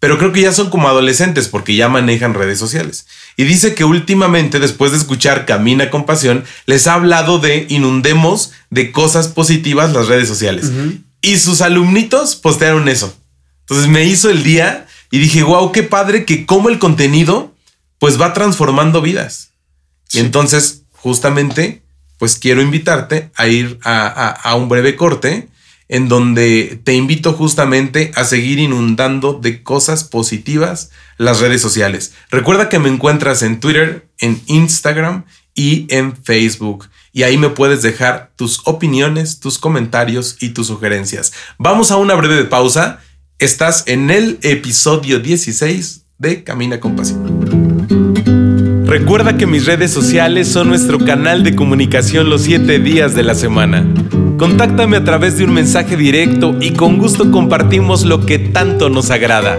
Pero 0.00 0.18
creo 0.18 0.32
que 0.32 0.42
ya 0.42 0.52
son 0.52 0.68
como 0.68 0.88
adolescentes 0.88 1.48
porque 1.48 1.76
ya 1.76 1.88
manejan 1.88 2.34
redes 2.34 2.58
sociales. 2.58 3.06
Y 3.36 3.44
dice 3.44 3.74
que 3.74 3.84
últimamente, 3.84 4.58
después 4.58 4.90
de 4.90 4.98
escuchar 4.98 5.46
Camina 5.46 5.88
con 5.88 6.04
Pasión, 6.04 6.44
les 6.66 6.86
ha 6.86 6.94
hablado 6.94 7.38
de 7.38 7.66
inundemos 7.70 8.52
de 8.68 8.92
cosas 8.92 9.28
positivas 9.28 9.92
las 9.92 10.08
redes 10.08 10.28
sociales. 10.28 10.70
Y 11.22 11.38
sus 11.38 11.62
alumnitos 11.62 12.36
postearon 12.36 12.88
eso. 12.88 13.16
Entonces 13.60 13.88
me 13.88 14.04
hizo 14.04 14.28
el 14.28 14.42
día 14.42 14.86
y 15.10 15.18
dije, 15.18 15.42
wow, 15.42 15.72
qué 15.72 15.82
padre 15.82 16.26
que 16.26 16.44
como 16.44 16.68
el 16.68 16.78
contenido 16.78 17.54
pues 17.98 18.20
va 18.20 18.34
transformando 18.34 19.00
vidas. 19.00 19.52
Y 20.12 20.18
entonces, 20.18 20.82
justamente, 20.92 21.80
pues 22.18 22.36
quiero 22.36 22.62
invitarte 22.62 23.30
a 23.34 23.46
ir 23.46 23.78
a, 23.84 24.54
un 24.56 24.68
breve 24.68 24.96
corte 24.96 25.48
en 25.88 26.08
donde 26.08 26.80
te 26.82 26.94
invito 26.94 27.34
justamente 27.34 28.10
a 28.14 28.24
seguir 28.24 28.58
inundando 28.58 29.34
de 29.34 29.62
cosas 29.62 30.04
positivas 30.04 30.90
las 31.18 31.40
redes 31.40 31.60
sociales. 31.60 32.14
Recuerda 32.30 32.68
que 32.68 32.78
me 32.78 32.88
encuentras 32.88 33.42
en 33.42 33.60
Twitter, 33.60 34.08
en 34.18 34.40
Instagram 34.46 35.24
y 35.54 35.86
en 35.90 36.16
Facebook. 36.16 36.88
Y 37.12 37.22
ahí 37.22 37.36
me 37.36 37.50
puedes 37.50 37.82
dejar 37.82 38.32
tus 38.34 38.62
opiniones, 38.64 39.40
tus 39.40 39.58
comentarios 39.58 40.36
y 40.40 40.50
tus 40.50 40.66
sugerencias. 40.66 41.32
Vamos 41.58 41.90
a 41.90 41.96
una 41.96 42.14
breve 42.14 42.44
pausa. 42.44 43.00
Estás 43.38 43.84
en 43.86 44.10
el 44.10 44.38
episodio 44.42 45.20
16 45.20 46.06
de 46.18 46.42
Camina 46.42 46.80
con 46.80 46.96
Pasión. 46.96 47.63
Recuerda 48.96 49.36
que 49.36 49.48
mis 49.48 49.66
redes 49.66 49.90
sociales 49.92 50.46
son 50.46 50.68
nuestro 50.68 51.00
canal 51.00 51.42
de 51.42 51.56
comunicación 51.56 52.30
los 52.30 52.42
7 52.42 52.78
días 52.78 53.16
de 53.16 53.24
la 53.24 53.34
semana. 53.34 53.84
Contáctame 54.38 54.96
a 54.96 55.02
través 55.02 55.36
de 55.36 55.42
un 55.42 55.52
mensaje 55.52 55.96
directo 55.96 56.54
y 56.60 56.74
con 56.74 56.98
gusto 56.98 57.32
compartimos 57.32 58.04
lo 58.04 58.24
que 58.24 58.38
tanto 58.38 58.90
nos 58.90 59.10
agrada. 59.10 59.58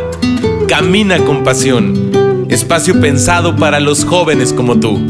Camina 0.69 1.17
con 1.17 1.43
pasión. 1.43 2.45
Espacio 2.47 3.01
pensado 3.01 3.57
para 3.57 3.81
los 3.81 4.05
jóvenes 4.05 4.53
como 4.53 4.79
tú. 4.79 5.05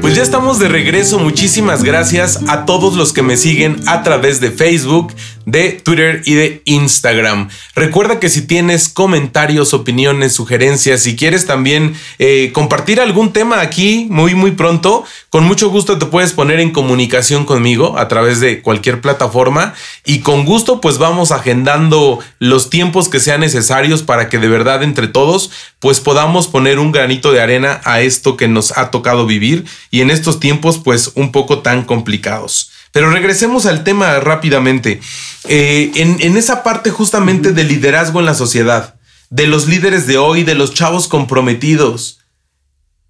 Pues 0.00 0.16
ya 0.16 0.22
estamos 0.22 0.58
de 0.58 0.68
regreso. 0.68 1.18
Muchísimas 1.18 1.84
gracias 1.84 2.40
a 2.48 2.64
todos 2.64 2.96
los 2.96 3.12
que 3.12 3.20
me 3.20 3.36
siguen 3.36 3.76
a 3.84 4.02
través 4.02 4.40
de 4.40 4.50
Facebook, 4.50 5.12
de 5.46 5.72
Twitter 5.72 6.22
y 6.24 6.34
de 6.34 6.62
Instagram. 6.64 7.48
Recuerda 7.74 8.20
que 8.20 8.28
si 8.28 8.46
tienes 8.46 8.88
comentarios, 8.88 9.74
opiniones, 9.74 10.32
sugerencias, 10.32 11.02
si 11.02 11.16
quieres 11.16 11.46
también 11.46 11.94
eh, 12.18 12.50
compartir 12.52 13.00
algún 13.00 13.32
tema 13.32 13.60
aquí 13.60 14.06
muy 14.10 14.34
muy 14.34 14.52
pronto, 14.52 15.04
con 15.30 15.44
mucho 15.44 15.70
gusto 15.70 15.98
te 15.98 16.06
puedes 16.06 16.32
poner 16.32 16.60
en 16.60 16.72
comunicación 16.72 17.44
conmigo 17.44 17.98
a 17.98 18.08
través 18.08 18.40
de 18.40 18.62
cualquier 18.62 19.00
plataforma 19.00 19.74
y 20.04 20.20
con 20.20 20.44
gusto 20.44 20.80
pues 20.80 20.98
vamos 20.98 21.32
agendando 21.32 22.18
los 22.38 22.70
tiempos 22.70 23.08
que 23.08 23.20
sean 23.20 23.40
necesarios 23.40 24.02
para 24.02 24.28
que 24.28 24.38
de 24.38 24.48
verdad 24.48 24.82
entre 24.82 25.08
todos 25.08 25.50
pues 25.78 26.00
podamos 26.00 26.48
poner 26.48 26.78
un 26.78 26.92
granito 26.92 27.32
de 27.32 27.40
arena 27.40 27.80
a 27.84 28.00
esto 28.00 28.36
que 28.36 28.48
nos 28.48 28.76
ha 28.76 28.90
tocado 28.90 29.26
vivir 29.26 29.64
y 29.90 30.00
en 30.00 30.10
estos 30.10 30.40
tiempos 30.40 30.78
pues 30.78 31.12
un 31.14 31.32
poco 31.32 31.60
tan 31.60 31.84
complicados. 31.84 32.71
Pero 32.92 33.10
regresemos 33.10 33.66
al 33.66 33.84
tema 33.84 34.20
rápidamente. 34.20 35.00
Eh, 35.48 35.90
en, 35.96 36.36
esa 36.36 36.62
parte 36.62 36.90
justamente 36.90 37.52
del 37.52 37.68
liderazgo 37.68 38.20
en 38.20 38.26
la 38.26 38.34
sociedad, 38.34 38.94
de 39.30 39.46
los 39.46 39.66
líderes 39.66 40.06
de 40.06 40.18
hoy, 40.18 40.44
de 40.44 40.54
los 40.54 40.74
chavos 40.74 41.08
comprometidos, 41.08 42.20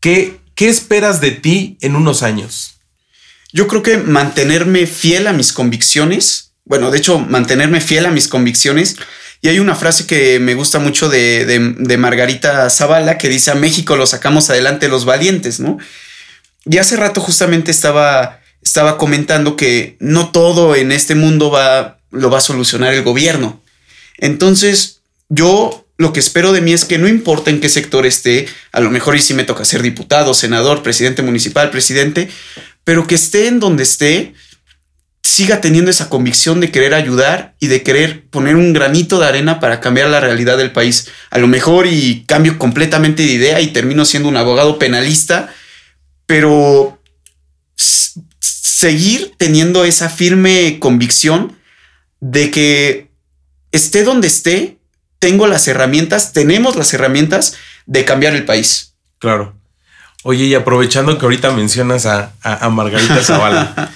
¿qué, 0.00 0.40
qué 0.54 0.68
esperas 0.68 1.20
de 1.20 1.32
ti 1.32 1.76
en 1.80 1.96
unos 1.96 2.22
años? 2.22 2.76
Yo 3.52 3.66
creo 3.66 3.82
que 3.82 3.98
mantenerme 3.98 4.86
fiel 4.86 5.26
a 5.26 5.32
mis 5.32 5.52
convicciones 5.52 6.52
bueno, 6.64 6.90
de 6.90 6.98
hecho, 6.98 7.18
mantenerme 7.18 7.80
fiel 7.80 8.06
a 8.06 8.10
mis 8.10 8.28
convicciones. 8.28 8.96
Y 9.40 9.48
hay 9.48 9.58
una 9.58 9.74
frase 9.74 10.06
que 10.06 10.38
me 10.38 10.54
gusta 10.54 10.78
mucho 10.78 11.08
de, 11.08 11.44
de, 11.44 11.96
Margarita 11.96 12.70
Zavala 12.70 13.18
que 13.18 13.28
dice, 13.28 13.50
a 13.50 13.56
México 13.56 13.96
lo 13.96 14.06
sacamos 14.06 14.48
adelante 14.50 14.88
los 14.88 15.04
valientes, 15.04 15.58
¿no? 15.58 15.78
Y 16.64 16.78
hace 16.78 16.96
rato 16.96 17.20
justamente 17.20 17.72
estaba, 17.72 18.40
estaba 18.62 18.98
comentando 18.98 19.56
que 19.56 19.96
no 19.98 20.30
todo 20.30 20.76
en 20.76 20.92
este 20.92 21.14
mundo 21.14 21.50
va, 21.50 21.98
lo 22.10 22.30
va 22.30 22.38
a 22.38 22.42
solucionar 22.42 22.94
el 22.94 23.02
gobierno. 23.02 23.60
Entonces, 24.18 25.00
yo 25.28 25.86
lo 25.96 26.12
que 26.12 26.20
espero 26.20 26.52
de 26.52 26.60
mí 26.60 26.72
es 26.72 26.84
que 26.84 26.98
no 26.98 27.08
importa 27.08 27.50
en 27.50 27.60
qué 27.60 27.68
sector 27.68 28.06
esté, 28.06 28.46
a 28.72 28.80
lo 28.80 28.90
mejor 28.90 29.16
y 29.16 29.20
si 29.20 29.34
me 29.34 29.44
toca 29.44 29.64
ser 29.64 29.82
diputado, 29.82 30.34
senador, 30.34 30.82
presidente 30.82 31.22
municipal, 31.22 31.70
presidente, 31.70 32.28
pero 32.84 33.06
que 33.06 33.14
esté 33.14 33.46
en 33.46 33.60
donde 33.60 33.82
esté, 33.84 34.34
siga 35.22 35.60
teniendo 35.60 35.90
esa 35.90 36.08
convicción 36.08 36.60
de 36.60 36.70
querer 36.70 36.94
ayudar 36.94 37.54
y 37.60 37.68
de 37.68 37.82
querer 37.82 38.26
poner 38.28 38.56
un 38.56 38.72
granito 38.72 39.20
de 39.20 39.26
arena 39.26 39.60
para 39.60 39.80
cambiar 39.80 40.08
la 40.08 40.20
realidad 40.20 40.58
del 40.58 40.72
país. 40.72 41.08
A 41.30 41.38
lo 41.38 41.46
mejor 41.46 41.86
y 41.86 42.24
cambio 42.26 42.58
completamente 42.58 43.22
de 43.22 43.32
idea 43.32 43.60
y 43.60 43.68
termino 43.68 44.04
siendo 44.04 44.28
un 44.28 44.36
abogado 44.36 44.78
penalista, 44.78 45.54
pero 46.26 47.00
seguir 48.82 49.34
teniendo 49.36 49.84
esa 49.84 50.10
firme 50.10 50.78
convicción 50.80 51.56
de 52.18 52.50
que 52.50 53.06
esté 53.70 54.02
donde 54.02 54.26
esté, 54.26 54.78
tengo 55.20 55.46
las 55.46 55.68
herramientas, 55.68 56.32
tenemos 56.32 56.74
las 56.74 56.92
herramientas 56.92 57.54
de 57.86 58.04
cambiar 58.04 58.34
el 58.34 58.44
país. 58.44 58.94
Claro. 59.20 59.54
Oye, 60.24 60.46
y 60.46 60.54
aprovechando 60.56 61.16
que 61.16 61.24
ahorita 61.24 61.52
mencionas 61.52 62.06
a, 62.06 62.32
a 62.42 62.68
Margarita 62.70 63.22
Zavala, 63.22 63.92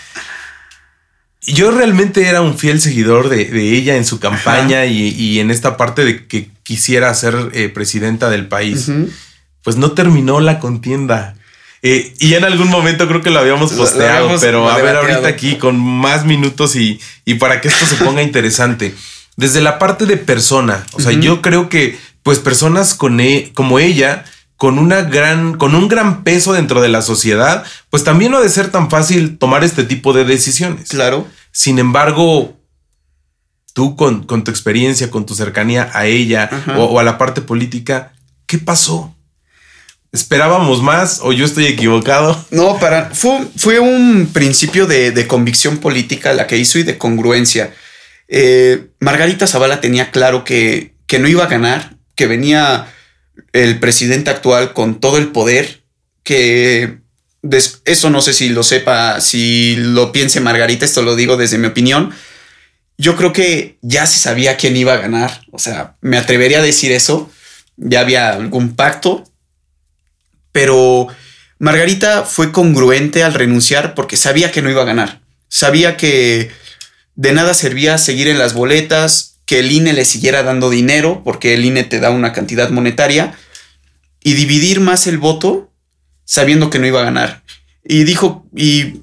yo 1.43 1.73
realmente 1.73 2.29
era 2.29 2.41
un 2.41 2.57
fiel 2.57 2.81
seguidor 2.81 3.29
de, 3.29 3.43
ella 3.77 3.97
en 3.97 4.05
su 4.05 4.21
campaña 4.21 4.87
y, 4.87 5.41
en 5.41 5.51
esta 5.51 5.77
parte 5.77 6.05
de 6.05 6.29
que 6.29 6.49
quisiera 6.63 7.13
ser 7.15 7.51
eh, 7.55 7.69
presidenta 7.71 8.31
del 8.31 8.47
país. 8.47 8.89
Pues 9.65 9.75
no 9.75 9.93
terminó 9.93 10.39
la 10.39 10.61
contienda. 10.61 11.35
Eh, 11.89 12.15
y 12.19 12.35
en 12.35 12.45
algún 12.45 12.69
momento 12.69 13.07
creo 13.07 13.23
que 13.23 13.31
lo 13.31 13.39
habíamos 13.39 13.73
posteado, 13.73 14.41
pero 14.41 14.69
a 14.69 14.77
ver 14.79 14.97
ahorita 14.97 15.29
aquí 15.29 15.55
con 15.57 15.79
más 15.79 16.25
minutos 16.25 16.75
y, 16.75 17.01
y, 17.25 17.35
para 17.35 17.61
que 17.61 17.69
esto 17.69 17.87
se 17.87 17.95
ponga 17.97 18.23
interesante. 18.23 18.95
Desde 19.37 19.61
la 19.61 19.79
parte 19.79 20.07
de 20.07 20.17
persona, 20.17 20.85
o 20.95 21.01
sea, 21.01 21.13
yo 21.13 21.43
creo 21.43 21.69
que 21.69 21.99
pues 22.23 22.41
personas 22.41 22.95
con 22.95 23.21
e, 23.21 23.53
como 23.55 23.79
ella 23.79 24.25
con 24.57 24.79
una 24.79 25.03
gran, 25.03 25.57
con 25.59 25.75
un 25.75 25.87
gran 25.87 26.25
peso 26.25 26.53
dentro 26.53 26.81
de 26.81 26.89
la 26.89 27.03
sociedad, 27.03 27.65
pues 27.91 28.05
también 28.05 28.33
no 28.33 28.39
ha 28.39 28.43
de 28.43 28.49
ser 28.49 28.71
tan 28.71 28.91
fácil 28.91 29.39
tomar 29.39 29.63
este 29.63 29.85
tipo 29.85 30.13
de 30.13 30.25
decisiones. 30.25 30.89
Claro. 30.89 31.27
Sin 31.53 31.79
embargo, 31.79 32.57
tú 33.75 33.97
con, 33.97 34.25
con 34.25 34.45
tu 34.45 34.51
experiencia, 34.51 35.11
con 35.11 35.27
tu 35.27 35.35
cercanía 35.35 35.91
a 35.93 36.07
ella 36.07 36.51
o, 36.77 36.99
a 36.99 37.05
la 37.05 37.19
parte 37.19 37.43
política, 37.43 38.13
¿qué 38.47 38.59
pasó? 38.59 39.15
¿Esperábamos 40.13 40.83
más 40.83 41.21
o 41.23 41.33
yo 41.33 41.45
estoy 41.45 41.67
equivocado? 41.67 42.45
No, 42.51 42.79
para, 42.79 43.11
fue, 43.11 43.47
fue 43.57 43.79
un 43.81 44.31
principio 44.33 44.87
de, 44.87 45.27
convicción 45.27 45.79
política 45.79 46.33
la 46.33 46.47
que 46.47 46.57
hizo 46.57 46.79
y 46.79 46.83
de 46.83 46.99
congruencia. 46.99 47.75
Eh, 48.29 48.87
Margarita 49.01 49.47
Zavala 49.47 49.81
tenía 49.81 50.11
claro 50.11 50.45
que, 50.45 50.95
que 51.07 51.19
no 51.19 51.29
iba 51.29 51.45
a 51.45 51.49
ganar, 51.49 51.97
que 52.15 52.27
venía 52.27 52.93
el 53.53 53.79
presidente 53.79 54.31
actual 54.31 54.73
con 54.73 55.01
todo 55.01 55.19
el 55.19 55.29
poder 55.29 55.85
que 56.27 56.99
eso 57.85 58.11
no 58.11 58.21
sé 58.21 58.35
si 58.35 58.49
lo 58.49 58.65
sepa, 58.65 59.21
si 59.21 59.77
lo 59.77 60.11
piense 60.11 60.41
Margarita, 60.41 60.85
esto 60.85 61.03
lo 61.03 61.15
digo 61.15 61.37
desde 61.37 61.59
mi 61.59 61.69
opinión. 61.69 62.13
Yo 62.99 63.15
creo 63.17 63.33
que 63.33 63.79
ya 63.83 64.07
se 64.07 64.19
sabía 64.19 64.57
quién 64.57 64.77
iba 64.77 64.95
a 64.95 64.99
ganar, 64.99 65.43
o 65.53 65.59
sea, 65.59 65.97
me 66.01 66.17
atrevería 66.19 66.59
a 66.59 66.63
decir 66.63 66.93
eso, 66.93 67.31
ya 67.77 68.01
había 68.01 68.31
algún 68.31 68.75
pacto, 68.75 69.25
pero 70.57 71.07
Margarita 71.59 72.23
fue 72.23 72.51
congruente 72.51 73.23
al 73.23 73.35
renunciar 73.35 73.95
porque 73.95 74.17
sabía 74.17 74.51
que 74.51 74.63
no 74.63 74.71
iba 74.71 74.81
a 74.81 74.87
ganar, 74.87 75.21
sabía 75.49 75.99
que 75.99 76.51
de 77.15 77.33
nada 77.35 77.53
servía 77.53 77.99
seguir 77.99 78.27
en 78.27 78.39
las 78.39 78.55
boletas, 78.55 79.37
que 79.45 79.59
el 79.59 79.71
INE 79.71 79.93
le 79.93 80.07
siguiera 80.07 80.43
dando 80.43 80.71
dinero, 80.71 81.21
porque 81.25 81.53
el 81.53 81.67
INE 81.67 81.85
te 81.85 82.01
da 82.01 82.09
una 82.09 82.33
cantidad 82.33 82.71
monetaria, 82.71 83.37
y 84.25 84.33
dividir 84.33 84.81
más 84.81 85.07
el 85.07 85.19
voto 85.19 85.71
sabiendo 86.25 86.71
que 86.71 86.79
no 86.79 86.87
iba 86.87 87.03
a 87.03 87.05
ganar. 87.05 87.43
Y 87.85 88.05
dijo, 88.05 88.47
y 88.57 89.03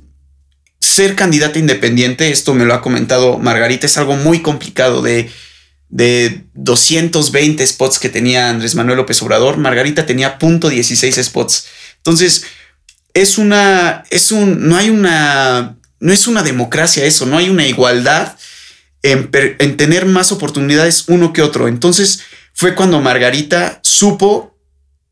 ser 0.80 1.14
candidata 1.14 1.60
independiente, 1.60 2.32
esto 2.32 2.56
me 2.56 2.66
lo 2.66 2.74
ha 2.74 2.82
comentado 2.82 3.38
Margarita, 3.38 3.86
es 3.86 4.00
algo 4.00 4.16
muy 4.16 4.42
complicado 4.42 5.04
de, 5.04 5.30
de 5.94 6.46
220 6.56 7.68
spots 7.68 8.00
que 8.00 8.10
tenía 8.10 8.50
Andrés 8.50 8.74
Manuel 8.74 8.98
López 8.98 9.22
Obrador, 9.22 9.58
Margarita 9.58 10.08
tenía 10.08 10.40
punto 10.40 10.70
16 10.70 11.18
spots. 11.24 11.68
Entonces, 11.98 12.46
es 13.14 13.38
una, 13.38 14.04
es 14.10 14.32
un, 14.32 14.68
no 14.68 14.76
hay 14.76 14.90
una, 14.90 15.78
no 16.00 16.12
es 16.12 16.26
una 16.26 16.42
democracia 16.42 17.06
eso, 17.06 17.28
no 17.28 17.38
hay 17.38 17.52
una 17.52 17.68
igualdad 17.68 18.36
en, 19.04 19.30
tener 19.78 20.08
más 20.08 20.32
oportunidades 20.32 21.04
uno 21.10 21.32
que 21.32 21.44
otro. 21.44 21.68
Entonces 21.68 22.22
fue 22.56 22.74
cuando 22.74 23.00
Margarita 23.00 23.80
supo 23.84 24.58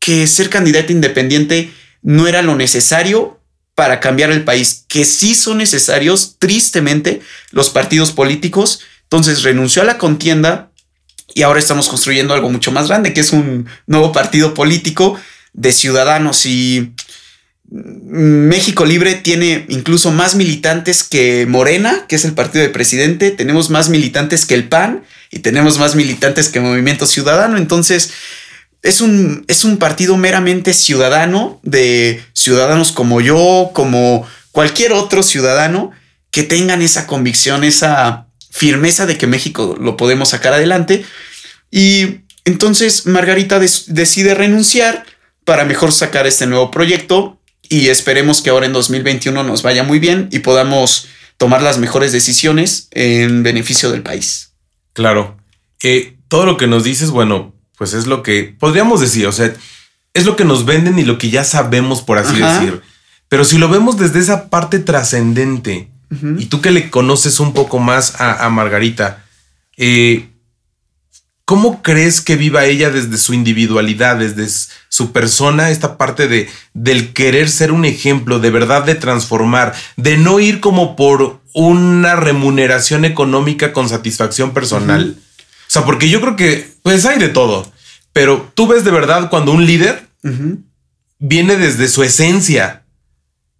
que 0.00 0.26
ser 0.26 0.50
candidata 0.50 0.90
independiente 0.90 1.72
no 2.02 2.26
era 2.26 2.42
lo 2.42 2.56
necesario 2.56 3.40
para 3.76 4.00
cambiar 4.00 4.32
el 4.32 4.42
país, 4.42 4.84
que 4.88 5.04
sí 5.04 5.36
son 5.36 5.58
necesarios, 5.58 6.34
tristemente, 6.40 7.22
los 7.52 7.70
partidos 7.70 8.10
políticos. 8.10 8.80
Entonces 9.04 9.44
renunció 9.44 9.82
a 9.82 9.84
la 9.84 9.98
contienda 9.98 10.71
y 11.34 11.42
ahora 11.42 11.58
estamos 11.58 11.88
construyendo 11.88 12.34
algo 12.34 12.50
mucho 12.50 12.72
más 12.72 12.88
grande, 12.88 13.12
que 13.12 13.20
es 13.20 13.32
un 13.32 13.66
nuevo 13.86 14.12
partido 14.12 14.54
político 14.54 15.18
de 15.52 15.72
ciudadanos. 15.72 16.46
Y 16.46 16.94
México 17.70 18.84
Libre 18.84 19.14
tiene 19.14 19.64
incluso 19.68 20.10
más 20.10 20.34
militantes 20.34 21.04
que 21.04 21.46
Morena, 21.46 22.06
que 22.06 22.16
es 22.16 22.24
el 22.24 22.32
partido 22.32 22.62
del 22.62 22.72
presidente, 22.72 23.30
tenemos 23.30 23.70
más 23.70 23.88
militantes 23.88 24.44
que 24.44 24.54
el 24.54 24.68
PAN 24.68 25.04
y 25.30 25.38
tenemos 25.38 25.78
más 25.78 25.94
militantes 25.94 26.50
que 26.50 26.60
Movimiento 26.60 27.06
Ciudadano, 27.06 27.56
entonces 27.56 28.12
es 28.82 29.00
un, 29.00 29.44
es 29.48 29.64
un 29.64 29.78
partido 29.78 30.16
meramente 30.16 30.74
ciudadano 30.74 31.60
de 31.62 32.22
ciudadanos 32.34 32.92
como 32.92 33.20
yo, 33.22 33.70
como 33.72 34.26
cualquier 34.50 34.92
otro 34.92 35.22
ciudadano 35.22 35.92
que 36.30 36.42
tengan 36.42 36.82
esa 36.82 37.06
convicción, 37.06 37.64
esa 37.64 38.26
firmeza 38.52 39.06
de 39.06 39.16
que 39.18 39.26
México 39.26 39.76
lo 39.80 39.96
podemos 39.96 40.28
sacar 40.28 40.52
adelante. 40.52 41.04
Y 41.70 42.20
entonces 42.44 43.06
Margarita 43.06 43.58
decide 43.58 44.34
renunciar 44.34 45.06
para 45.44 45.64
mejor 45.64 45.90
sacar 45.90 46.26
este 46.26 46.46
nuevo 46.46 46.70
proyecto 46.70 47.40
y 47.68 47.88
esperemos 47.88 48.42
que 48.42 48.50
ahora 48.50 48.66
en 48.66 48.74
2021 48.74 49.42
nos 49.42 49.62
vaya 49.62 49.82
muy 49.82 49.98
bien 49.98 50.28
y 50.30 50.40
podamos 50.40 51.08
tomar 51.38 51.62
las 51.62 51.78
mejores 51.78 52.12
decisiones 52.12 52.88
en 52.90 53.42
beneficio 53.42 53.90
del 53.90 54.02
país. 54.02 54.52
Claro. 54.92 55.38
Eh, 55.82 56.18
todo 56.28 56.44
lo 56.44 56.58
que 56.58 56.66
nos 56.66 56.84
dices, 56.84 57.10
bueno, 57.10 57.54
pues 57.78 57.94
es 57.94 58.06
lo 58.06 58.22
que 58.22 58.54
podríamos 58.58 59.00
decir, 59.00 59.26
o 59.26 59.32
sea, 59.32 59.52
es 60.12 60.26
lo 60.26 60.36
que 60.36 60.44
nos 60.44 60.66
venden 60.66 60.98
y 60.98 61.04
lo 61.04 61.16
que 61.16 61.30
ya 61.30 61.42
sabemos, 61.42 62.02
por 62.02 62.18
así 62.18 62.38
decir. 62.38 62.82
Pero 63.28 63.44
si 63.46 63.56
lo 63.56 63.70
vemos 63.70 63.96
desde 63.96 64.20
esa 64.20 64.50
parte 64.50 64.78
trascendente, 64.78 65.91
y 66.38 66.46
tú 66.46 66.60
que 66.60 66.70
le 66.70 66.90
conoces 66.90 67.40
un 67.40 67.54
poco 67.54 67.78
más 67.78 68.20
a, 68.20 68.48
Margarita, 68.50 69.24
eh, 69.76 70.28
¿Cómo 71.44 71.82
crees 71.82 72.20
que 72.20 72.36
viva 72.36 72.64
ella 72.66 72.90
desde 72.90 73.18
su 73.18 73.34
individualidad, 73.34 74.16
desde 74.16 74.48
su 74.88 75.12
persona, 75.12 75.70
esta 75.70 75.98
parte 75.98 76.28
de 76.28 76.48
del 76.72 77.12
querer 77.12 77.50
ser 77.50 77.72
un 77.72 77.84
ejemplo, 77.84 78.38
de 78.38 78.50
verdad 78.50 78.84
de 78.84 78.94
transformar, 78.94 79.74
de 79.96 80.16
no 80.16 80.38
ir 80.38 80.60
como 80.60 80.94
por 80.94 81.40
una 81.52 82.14
remuneración 82.14 83.04
económica 83.04 83.72
con 83.72 83.88
satisfacción 83.88 84.54
personal? 84.54 85.16
O 85.18 85.70
sea, 85.70 85.84
porque 85.84 86.08
yo 86.08 86.20
creo 86.20 86.36
que 86.36 86.72
pues 86.82 87.04
hay 87.04 87.18
de 87.18 87.28
todo, 87.28 87.70
pero 88.12 88.50
tú 88.54 88.68
ves 88.68 88.84
de 88.84 88.92
verdad 88.92 89.28
cuando 89.28 89.52
un 89.52 89.66
líder 89.66 90.06
viene 91.18 91.56
desde 91.56 91.88
su 91.88 92.04
esencia, 92.04 92.84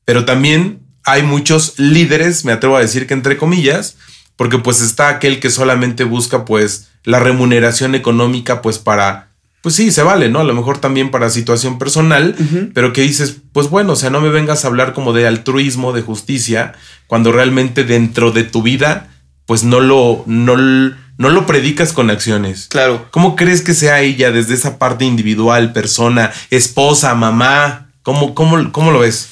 pero 0.05 0.25
también 0.25 0.82
hay 1.05 1.23
muchos 1.23 1.79
líderes, 1.79 2.45
me 2.45 2.53
atrevo 2.53 2.77
a 2.77 2.81
decir 2.81 3.07
que 3.07 3.15
entre 3.15 3.37
comillas, 3.37 3.97
porque 4.37 4.59
pues 4.59 4.81
está 4.81 5.09
aquel 5.09 5.41
que 5.41 5.51
solamente 5.51 6.05
busca 6.05 6.45
pues 6.45 6.89
la 7.05 7.19
remuneración 7.21 7.95
económica 7.95 8.63
pues 8.63 8.79
para, 8.79 9.29
pues 9.63 9.75
sí, 9.75 9.91
se 9.91 10.03
vale, 10.03 10.29
¿no? 10.29 10.41
A 10.41 10.45
lo 10.45 10.55
mejor 10.55 10.79
también 10.79 11.11
para 11.11 11.31
situación 11.31 11.79
personal, 11.79 12.37
pero 12.75 12.93
que 12.93 13.03
dices, 13.03 13.37
pues 13.53 13.69
bueno, 13.69 13.93
o 13.93 13.97
sea, 13.97 14.11
no 14.11 14.21
me 14.21 14.31
vengas 14.31 14.65
a 14.65 14.69
hablar 14.69 14.93
como 14.95 15.13
de 15.13 15.27
altruismo, 15.27 15.93
de 15.93 16.03
justicia, 16.03 16.75
cuando 17.07 17.33
realmente 17.33 17.85
dentro 17.85 18.33
de 18.33 18.45
tu 18.45 18.63
vida 18.63 19.09
pues 19.47 19.65
no 19.65 19.81
lo, 19.81 20.23
no, 20.27 20.57
no 20.57 21.29
lo 21.29 21.47
predicas 21.47 21.93
con 21.93 22.11
acciones. 22.11 22.69
Claro. 22.69 23.09
¿Cómo 23.11 23.37
crees 23.37 23.61
que 23.61 23.75
sea 23.75 24.01
ella 24.01 24.31
desde 24.31 24.55
esa 24.55 24.79
parte 24.79 25.05
individual, 25.05 25.73
persona, 25.73 26.33
esposa, 26.51 27.15
mamá? 27.15 27.89
¿Cómo, 28.03 28.35
cómo, 28.35 28.73
cómo 28.73 28.93
lo 28.93 29.01
ves? 29.01 29.29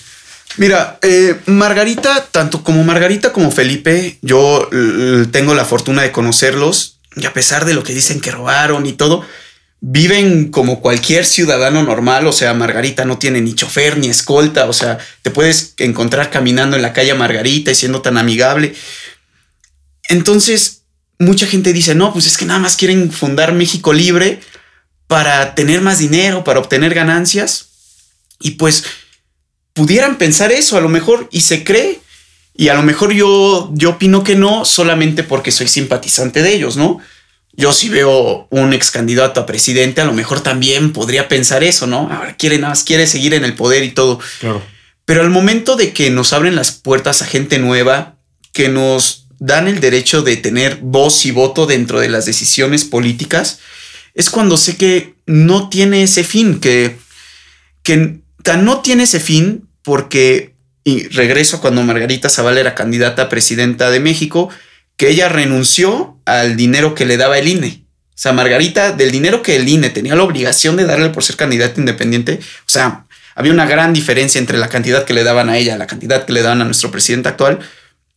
Mira, 0.57 0.99
eh, 1.03 1.41
Margarita, 1.47 2.27
tanto 2.31 2.65
como 2.65 2.83
Margarita 2.85 3.33
como 3.33 3.51
Felipe, 3.51 4.19
yo 4.21 4.69
tengo 5.31 5.55
la 5.55 5.65
fortuna 5.65 6.03
de 6.03 6.13
conocerlos 6.13 6.99
y 7.17 7.27
a 7.27 7.33
pesar 7.33 7.65
de 7.65 7.75
lo 7.75 7.83
que 7.83 7.95
dicen 7.95 8.21
que 8.21 8.31
robaron 8.31 8.87
y 8.87 8.93
todo, 8.93 9.25
viven 9.81 10.51
como 10.51 10.81
cualquier 10.81 11.25
ciudadano 11.25 11.83
normal, 11.83 12.27
o 12.27 12.33
sea, 12.33 12.53
Margarita 12.55 13.05
no 13.05 13.19
tiene 13.19 13.41
ni 13.41 13.55
chofer 13.55 13.97
ni 13.99 14.09
escolta, 14.09 14.67
o 14.67 14.73
sea, 14.73 14.99
te 15.23 15.31
puedes 15.31 15.75
encontrar 15.79 16.31
caminando 16.31 16.77
en 16.77 16.83
la 16.83 16.93
calle 16.93 17.15
Margarita 17.15 17.71
y 17.71 17.75
siendo 17.75 18.03
tan 18.03 18.19
amigable. 18.19 18.75
Entonces, 20.09 20.83
mucha 21.19 21.47
gente 21.47 21.73
dice, 21.73 21.95
no, 21.95 22.13
pues 22.13 22.27
es 22.27 22.37
que 22.37 22.45
nada 22.45 22.61
más 22.61 22.77
quieren 22.77 23.11
fundar 23.11 23.53
México 23.53 23.93
libre 23.93 24.41
para 25.07 25.55
tener 25.55 25.81
más 25.81 25.99
dinero, 25.99 26.45
para 26.45 26.61
obtener 26.61 26.95
ganancias. 26.95 27.69
Y 28.39 28.53
pues 28.53 28.85
pudieran 29.81 30.19
pensar 30.19 30.53
eso 30.53 30.77
a 30.77 30.83
lo 30.83 30.91
mejor 30.91 31.27
y 31.33 31.41
se 31.41 31.65
cree. 31.65 32.01
Y 32.55 32.69
a 32.69 32.75
lo 32.75 32.83
mejor 32.83 33.15
yo, 33.15 33.71
yo 33.73 33.91
opino 33.91 34.23
que 34.23 34.37
no 34.37 34.67
solamente 34.67 35.23
porque 35.23 35.53
soy 35.53 35.69
simpatizante 35.69 36.43
de 36.43 36.53
ellos, 36.53 36.77
¿no? 36.77 36.99
Yo 37.55 37.73
si 37.73 37.89
veo 37.89 38.47
un 38.51 38.75
ex 38.75 38.91
candidato 38.91 39.41
a 39.41 39.47
presidente, 39.47 40.03
a 40.03 40.05
lo 40.05 40.13
mejor 40.13 40.43
también 40.43 40.93
podría 40.93 41.29
pensar 41.29 41.65
eso, 41.65 41.87
¿no? 41.87 42.11
Ahora 42.13 42.37
quiere 42.37 42.59
nada 42.59 42.73
más, 42.73 42.85
quiere 42.85 43.07
seguir 43.07 43.33
en 43.33 43.43
el 43.43 43.55
poder 43.55 43.83
y 43.83 43.93
todo. 43.93 44.21
Claro. 44.41 44.63
Pero 45.07 45.23
al 45.23 45.31
momento 45.31 45.77
de 45.77 45.95
que 45.95 46.11
nos 46.11 46.35
abren 46.35 46.57
las 46.57 46.73
puertas 46.73 47.23
a 47.23 47.27
gente 47.27 47.59
nueva, 47.59 48.19
que 48.53 48.69
nos 48.69 49.29
dan 49.39 49.67
el 49.67 49.81
derecho 49.81 50.21
de 50.21 50.37
tener 50.37 50.81
voz 50.83 51.25
y 51.25 51.31
voto 51.31 51.65
dentro 51.65 52.01
de 52.01 52.11
las 52.11 52.27
decisiones 52.27 52.85
políticas, 52.85 53.61
es 54.13 54.29
cuando 54.29 54.59
sé 54.59 54.77
que 54.77 55.15
no 55.25 55.71
tiene 55.71 56.03
ese 56.03 56.23
fin, 56.23 56.61
que, 56.61 56.99
que 57.83 58.21
no 58.59 58.81
tiene 58.81 59.05
ese 59.05 59.21
fin 59.21 59.70
porque, 59.83 60.55
y 60.85 61.09
regreso 61.09 61.61
cuando 61.61 61.83
Margarita 61.83 62.29
Zavala 62.29 62.61
era 62.61 62.75
candidata 62.75 63.23
a 63.23 63.29
presidenta 63.29 63.91
de 63.91 64.01
México, 64.01 64.49
que 64.97 65.09
ella 65.09 65.29
renunció 65.29 66.19
al 66.27 66.57
dinero 66.57 66.95
que 66.95 67.07
le 67.07 67.17
daba 67.17 67.39
el 67.39 67.49
INE. 67.49 67.85
O 68.09 68.23
sea, 68.23 68.33
Margarita, 68.33 68.93
del 68.93 69.11
dinero 69.11 69.43
que 69.43 69.57
el 69.57 69.69
INE 69.69 69.89
tenía 69.89 70.15
la 70.15 70.23
obligación 70.23 70.77
de 70.77 70.85
darle 70.85 71.09
por 71.09 71.25
ser 71.25 71.37
candidata 71.37 71.81
independiente, 71.81 72.39
o 72.43 72.69
sea, 72.69 73.07
había 73.35 73.53
una 73.53 73.65
gran 73.65 73.95
diferencia 73.95 74.39
entre 74.39 74.59
la 74.59 74.69
cantidad 74.69 75.07
que 75.07 75.15
le 75.15 75.25
daban 75.25 75.49
a 75.49 75.57
ella, 75.57 75.79
la 75.79 75.87
cantidad 75.87 76.27
que 76.27 76.33
le 76.35 76.43
daban 76.43 76.61
a 76.61 76.67
nuestro 76.67 76.91
presidente 76.91 77.31
actual. 77.31 77.61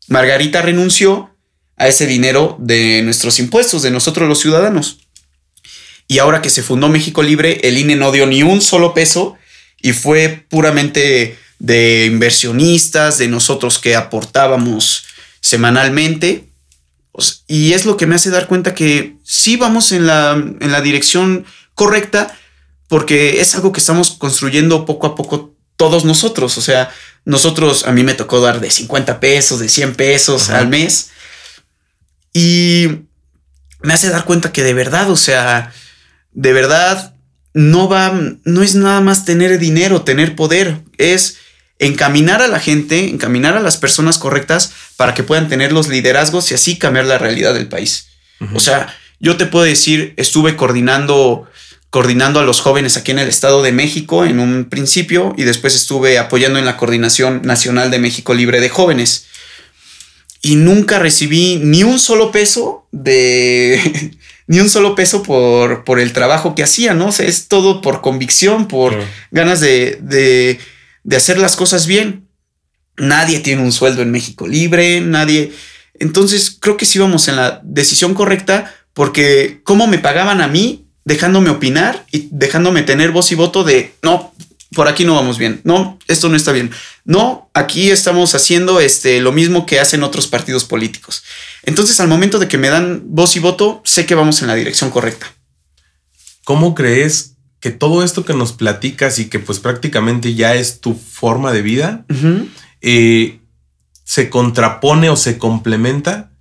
Margarita 0.10 0.62
renunció 0.62 1.34
a 1.78 1.88
ese 1.88 2.06
dinero 2.06 2.58
de 2.60 3.02
nuestros 3.04 3.40
impuestos, 3.40 3.82
de 3.82 3.92
nosotros 3.92 4.28
los 4.28 4.40
ciudadanos. 4.40 5.00
Y 6.08 6.20
ahora 6.20 6.42
que 6.42 6.50
se 6.50 6.64
fundó 6.64 6.90
México 6.90 7.24
Libre, 7.24 7.62
el 7.64 7.78
INE 7.78 7.96
no 7.96 8.12
dio 8.12 8.26
ni 8.26 8.44
un 8.44 8.62
solo 8.62 8.94
peso 8.94 9.38
y 9.82 9.94
fue 9.94 10.46
puramente 10.50 11.38
de 11.64 12.08
inversionistas, 12.08 13.18
de 13.18 13.30
nosotros 13.30 13.80
que 13.80 13.96
aportábamos 13.96 15.06
semanalmente. 15.40 16.50
Y 17.48 17.72
es 17.72 17.86
lo 17.86 17.96
que 17.96 18.06
me 18.06 18.16
hace 18.16 18.32
dar 18.32 18.48
cuenta 18.48 18.76
que 18.76 19.16
sí 19.24 19.56
vamos 19.56 19.94
en 19.94 20.06
la, 20.06 20.34
en 20.34 20.72
la 20.74 20.82
dirección 20.82 21.46
correcta, 21.74 22.38
porque 22.90 23.40
es 23.40 23.56
algo 23.56 23.72
que 23.72 23.80
estamos 23.80 24.12
construyendo 24.12 24.86
poco 24.86 25.08
a 25.08 25.16
poco 25.16 25.56
todos 25.78 26.04
nosotros. 26.04 26.58
O 26.58 26.62
sea, 26.62 26.92
nosotros, 27.24 27.86
a 27.86 27.94
mí 27.94 28.04
me 28.04 28.14
tocó 28.14 28.42
dar 28.42 28.60
de 28.60 28.70
50 28.70 29.22
pesos, 29.22 29.60
de 29.60 29.70
100 29.70 29.96
pesos 29.96 30.50
al 30.50 30.68
mes. 30.68 31.12
Y 32.34 32.88
me 33.82 33.94
hace 33.94 34.10
dar 34.10 34.26
cuenta 34.26 34.52
que 34.52 34.64
de 34.64 34.74
verdad, 34.74 35.10
o 35.10 35.16
sea, 35.16 35.72
de 36.34 36.52
verdad 36.52 37.16
no 37.54 37.88
va, 37.88 38.12
no 38.44 38.64
es 38.64 38.76
nada 38.76 39.00
más 39.00 39.24
tener 39.24 39.60
dinero, 39.60 40.02
tener 40.02 40.36
poder, 40.36 40.82
es 40.98 41.38
encaminar 41.86 42.42
a 42.42 42.48
la 42.48 42.60
gente, 42.60 43.10
encaminar 43.10 43.56
a 43.56 43.62
las 43.62 43.78
personas 43.78 44.18
correctas 44.18 44.72
para 44.98 45.14
que 45.14 45.24
puedan 45.24 45.50
tener 45.50 45.72
los 45.72 45.88
liderazgos 45.88 46.52
y 46.52 46.56
así 46.56 46.78
cambiar 46.78 47.06
la 47.06 47.18
realidad 47.18 47.54
del 47.54 47.68
país. 47.68 48.08
O 48.54 48.60
sea, 48.60 48.94
yo 49.20 49.38
te 49.38 49.46
puedo 49.46 49.64
decir, 49.64 50.14
estuve 50.18 50.58
coordinando 50.58 51.48
coordinando 51.94 52.40
a 52.40 52.44
los 52.44 52.60
jóvenes 52.60 52.98
aquí 52.98 53.12
en 53.12 53.20
el 53.20 53.30
Estado 53.30 53.62
de 53.62 53.72
México 53.72 54.26
en 54.26 54.40
un 54.40 54.66
principio 54.66 55.36
y 55.38 55.44
después 55.44 55.76
estuve 55.76 56.18
apoyando 56.18 56.58
en 56.58 56.66
la 56.66 56.76
Coordinación 56.76 57.44
Nacional 57.44 57.92
de 57.92 58.00
México 58.00 58.34
Libre 58.34 58.60
de 58.62 58.70
Jóvenes. 58.70 59.28
Y 60.42 60.56
nunca 60.56 60.98
recibí 60.98 61.58
ni 61.64 61.84
un 61.84 62.00
solo 62.00 62.32
peso 62.32 62.88
de, 62.92 64.12
ni 64.48 64.60
un 64.60 64.72
solo 64.72 64.96
peso 64.96 65.22
por, 65.22 65.84
por 65.84 66.00
el 66.00 66.14
trabajo 66.14 66.56
que 66.56 66.64
hacía, 66.64 66.96
¿no? 66.96 67.10
O 67.10 67.12
sea, 67.12 67.28
es 67.28 67.48
todo 67.48 67.80
por 67.80 68.02
convicción, 68.02 68.68
por 68.68 68.98
ganas 69.30 69.60
de, 69.60 70.00
de, 70.02 70.60
de, 71.04 71.16
hacer 71.16 71.38
las 71.38 71.56
cosas 71.56 71.88
bien. 71.88 72.28
Nadie 72.98 73.40
tiene 73.40 73.64
un 73.64 73.72
sueldo 73.72 74.02
en 74.02 74.12
México 74.12 74.48
libre, 74.48 75.02
nadie. 75.02 75.54
Entonces 75.96 76.58
creo 76.60 76.78
que 76.78 76.86
sí 76.86 77.00
vamos 77.00 77.28
en 77.28 77.36
la 77.36 77.62
decisión 77.64 78.14
correcta 78.14 78.74
porque 78.94 79.62
cómo 79.64 79.88
me 79.88 80.00
pagaban 80.00 80.42
a 80.42 80.48
mí 80.48 80.88
dejándome 81.06 81.50
opinar 81.50 82.06
y 82.12 82.30
dejándome 82.32 82.84
tener 82.84 83.12
voz 83.12 83.32
y 83.32 83.36
voto 83.36 83.64
de 83.64 83.94
no, 84.04 84.34
por 84.74 84.88
aquí 84.88 85.06
no 85.06 85.16
vamos 85.16 85.38
bien, 85.38 85.62
no, 85.64 86.00
esto 86.08 86.30
no 86.30 86.36
está 86.36 86.52
bien, 86.52 86.72
no, 87.06 87.50
aquí 87.54 87.92
estamos 87.92 88.36
haciendo 88.36 88.80
este, 88.80 89.20
lo 89.22 89.32
mismo 89.32 89.66
que 89.66 89.80
hacen 89.80 90.04
otros 90.04 90.28
partidos 90.28 90.64
políticos. 90.64 91.24
Entonces, 91.64 92.00
al 92.00 92.08
momento 92.08 92.40
de 92.40 92.48
que 92.48 92.58
me 92.58 92.70
dan 92.70 93.02
voz 93.06 93.36
y 93.36 93.40
voto, 93.40 93.82
sé 93.86 94.06
que 94.06 94.16
vamos 94.16 94.42
en 94.42 94.48
la 94.48 94.56
dirección 94.56 94.90
correcta. 94.90 95.32
¿Cómo 96.44 96.76
crees 96.76 97.33
que 97.64 97.72
todo 97.72 98.04
esto 98.04 98.26
que 98.26 98.34
nos 98.34 98.52
platicas 98.52 99.20
y 99.20 99.30
que 99.30 99.40
pues 99.40 99.60
prácticamente 99.60 100.36
ya 100.36 100.54
es 100.54 100.82
tu 100.82 100.96
forma 100.96 101.54
de 101.54 101.62
vida, 101.62 102.06
eh, 102.82 103.40
se 104.04 104.30
contrapone 104.30 105.10
o 105.10 105.16
se 105.16 105.38
complementa 105.38 106.34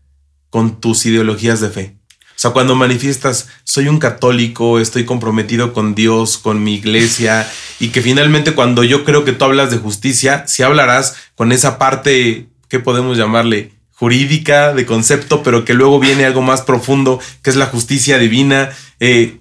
con 0.51 0.81
tus 0.81 1.07
ideologías 1.07 1.61
de 1.61 1.69
fe? 1.71 1.97
O 2.31 2.39
sea, 2.43 2.51
cuando 2.51 2.75
manifiestas, 2.75 3.51
soy 3.63 3.87
un 3.87 4.01
católico, 4.01 4.81
estoy 4.81 5.05
comprometido 5.05 5.73
con 5.73 5.95
Dios, 5.95 6.39
con 6.39 6.65
mi 6.65 6.75
iglesia, 6.75 7.49
y 7.79 7.91
que 7.91 8.03
finalmente 8.03 8.57
cuando 8.57 8.83
yo 8.83 9.05
creo 9.05 9.25
que 9.25 9.31
tú 9.31 9.45
hablas 9.45 9.71
de 9.71 9.79
justicia, 9.79 10.49
si 10.49 10.65
hablarás 10.65 11.15
con 11.37 11.53
esa 11.53 11.79
parte, 11.79 12.49
¿qué 12.69 12.81
podemos 12.81 13.17
llamarle? 13.17 13.71
jurídica, 13.95 14.75
de 14.75 14.85
concepto, 14.85 15.45
pero 15.45 15.65
que 15.65 15.75
luego 15.75 16.01
viene 16.01 16.25
algo 16.25 16.43
más 16.43 16.63
profundo, 16.63 17.21
que 17.41 17.51
es 17.51 17.55
la 17.55 17.67
justicia 17.67 18.19
divina. 18.19 18.71
Eh, 18.99 19.39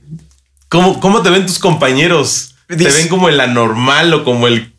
¿cómo, 0.71 1.21
te 1.21 1.29
ven 1.29 1.45
tus 1.45 1.59
compañeros? 1.59 2.55
¿Te 2.67 2.75
ven 2.75 3.09
como 3.09 3.29
el 3.29 3.39
anormal 3.39 4.13
o 4.13 4.23
como 4.23 4.47
el... 4.47 4.73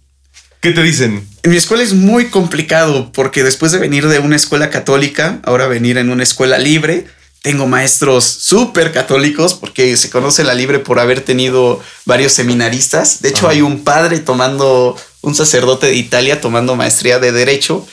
¿Qué 0.61 0.73
te 0.73 0.83
dicen? 0.83 1.29
En 1.43 1.51
mi 1.51 1.57
escuela 1.57 1.83
es 1.83 1.93
muy 1.93 2.31
complicado 2.31 3.13
porque 3.13 3.43
después 3.43 3.73
de 3.73 3.79
venir 3.79 4.09
de 4.09 4.19
una 4.19 4.37
escuela 4.37 4.71
católica, 4.71 5.41
ahora 5.45 5.67
venir 5.67 5.99
en 5.99 6.11
una 6.11 6.23
escuela 6.23 6.57
libre, 6.57 7.07
tengo 7.43 7.67
maestros 7.67 8.25
súper 8.25 8.93
católicos 8.93 9.55
porque 9.55 9.97
se 9.97 10.09
conoce 10.09 10.45
la 10.45 10.55
libre 10.55 10.79
por 10.79 10.99
haber 10.99 11.21
tenido 11.21 11.83
varios 12.07 12.33
seminaristas. 12.33 13.21
De 13.21 13.31
hecho, 13.31 13.49
hay 13.49 13.61
un 13.61 13.85
padre 13.85 14.21
tomando, 14.21 14.97
un 15.21 15.35
sacerdote 15.35 15.89
de 15.89 15.97
Italia 15.97 16.41
tomando 16.41 16.77
maestría 16.77 17.19
de 17.19 17.33
derecho 17.33 17.87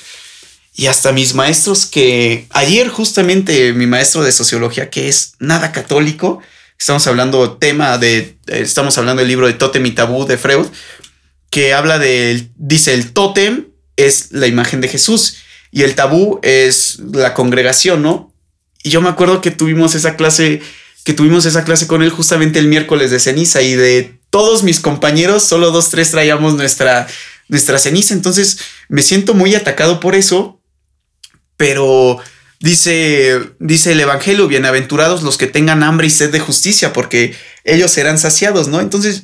y 0.76 0.86
hasta 0.86 1.12
mis 1.12 1.34
maestros 1.34 1.86
que 1.86 2.48
ayer 2.52 2.88
justamente 2.88 3.74
mi 3.74 3.88
maestro 3.88 4.24
de 4.24 4.32
sociología 4.32 4.90
que 4.90 5.10
es 5.10 5.34
nada 5.40 5.72
católico, 5.72 6.40
estamos 6.80 7.06
hablando 7.08 7.58
tema 7.58 7.98
de, 7.98 8.38
estamos 8.48 8.98
hablando 8.98 9.20
del 9.20 9.28
libro 9.28 9.48
de 9.48 9.54
Totem 9.54 9.86
y 9.86 9.92
Tabú 9.92 10.26
de 10.26 10.38
Freud, 10.38 10.66
que 11.50 11.74
habla 11.74 12.00
de, 12.00 12.50
dice 12.56 12.94
el 12.94 13.12
tótem 13.12 13.68
es 13.96 14.32
la 14.32 14.48
imagen 14.48 14.82
de 14.82 14.88
Jesús 14.88 15.38
y 15.72 15.84
el 15.84 15.96
tabú 15.96 16.40
es 16.42 17.00
la 17.12 17.34
congregación, 17.34 18.02
¿no? 18.02 18.34
Y 18.82 18.92
yo 18.92 19.02
me 19.02 19.10
acuerdo 19.10 19.42
que 19.42 19.52
tuvimos 19.52 19.94
esa 19.94 20.16
clase, 20.16 20.62
que 21.04 21.14
tuvimos 21.14 21.46
esa 21.46 21.66
clase 21.66 21.86
con 21.86 22.02
él 22.02 22.10
justamente 22.10 22.60
el 22.60 22.68
miércoles 22.68 23.12
de 23.12 23.20
ceniza 23.20 23.62
y 23.62 23.76
de 23.76 24.18
todos 24.30 24.64
mis 24.64 24.80
compañeros, 24.80 25.44
solo 25.44 25.72
dos, 25.72 25.90
tres 25.90 26.12
traíamos 26.12 26.54
nuestra, 26.54 27.08
nuestra 27.50 27.78
ceniza. 27.78 28.14
Entonces 28.14 28.60
me 28.88 29.02
siento 29.02 29.34
muy 29.34 29.54
atacado 29.54 30.00
por 30.00 30.16
eso 30.16 30.60
pero 31.60 32.18
dice, 32.60 33.40
dice 33.60 33.94
el 33.94 34.00
Evangelio, 34.00 34.48
bienaventurados 34.48 35.24
los 35.24 35.38
que 35.38 35.48
tengan 35.48 35.84
hambre 35.84 36.08
y 36.08 36.10
sed 36.10 36.32
de 36.32 36.40
justicia, 36.40 36.94
porque 36.94 37.36
ellos 37.64 37.92
serán 37.92 38.18
saciados, 38.18 38.68
¿no? 38.68 38.82
Entonces, 38.82 39.24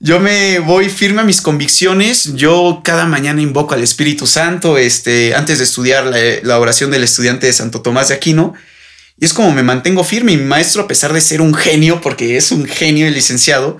yo 0.00 0.20
me 0.20 0.58
voy 0.58 0.88
firme 0.88 1.22
a 1.22 1.24
mis 1.24 1.40
convicciones, 1.40 2.34
yo 2.34 2.80
cada 2.84 3.06
mañana 3.06 3.40
invoco 3.40 3.74
al 3.74 3.82
Espíritu 3.82 4.26
Santo, 4.26 4.76
este, 4.76 5.34
antes 5.34 5.58
de 5.58 5.64
estudiar 5.64 6.12
la, 6.42 6.58
oración 6.58 6.90
del 6.90 7.04
estudiante 7.04 7.46
de 7.46 7.52
Santo 7.52 7.80
Tomás 7.80 8.08
de 8.08 8.14
Aquino, 8.14 8.54
y 9.16 9.24
es 9.24 9.32
como 9.32 9.52
me 9.52 9.62
mantengo 9.62 10.02
firme, 10.02 10.32
y 10.32 10.36
mi 10.36 10.44
maestro, 10.44 10.82
a 10.82 10.88
pesar 10.88 11.12
de 11.12 11.20
ser 11.20 11.40
un 11.40 11.54
genio, 11.54 12.00
porque 12.00 12.36
es 12.36 12.50
un 12.50 12.66
genio 12.66 13.06
el 13.06 13.14
licenciado, 13.14 13.78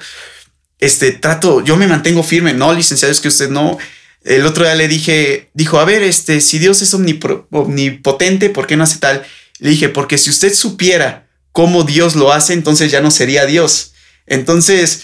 este, 0.79 1.13
trato, 1.13 1.65
yo 1.65 1.77
me 1.77 1.89
mantengo 1.89 2.23
firme, 2.23 2.53
no, 2.53 2.73
licenciado, 2.73 3.11
es 3.11 3.21
que 3.21 3.29
usted 3.29 3.51
no, 3.51 3.79
el 4.25 4.47
otro 4.47 4.65
día 4.65 4.75
le 4.75 4.89
dije, 4.89 5.51
dijo, 5.55 5.79
a 5.79 5.85
ver, 5.85 6.03
este, 6.03 6.41
si 6.41 6.59
Dios 6.59 6.81
es 6.83 6.95
omnipotente, 6.95 8.51
¿por 8.51 8.67
qué 8.67 8.77
no 8.77 8.85
hace 8.85 8.99
tal? 8.99 9.25
Le 9.59 9.71
dije, 9.71 9.91
porque 9.91 10.19
si 10.19 10.31
usted 10.31 10.53
supiera 10.55 11.29
cómo 11.53 11.85
Dios 11.85 12.17
lo 12.17 12.33
hace, 12.33 12.55
entonces 12.55 12.91
ya 12.91 13.01
no 13.01 13.11
sería 13.11 13.45
Dios. 13.47 13.93
Entonces, 14.27 15.03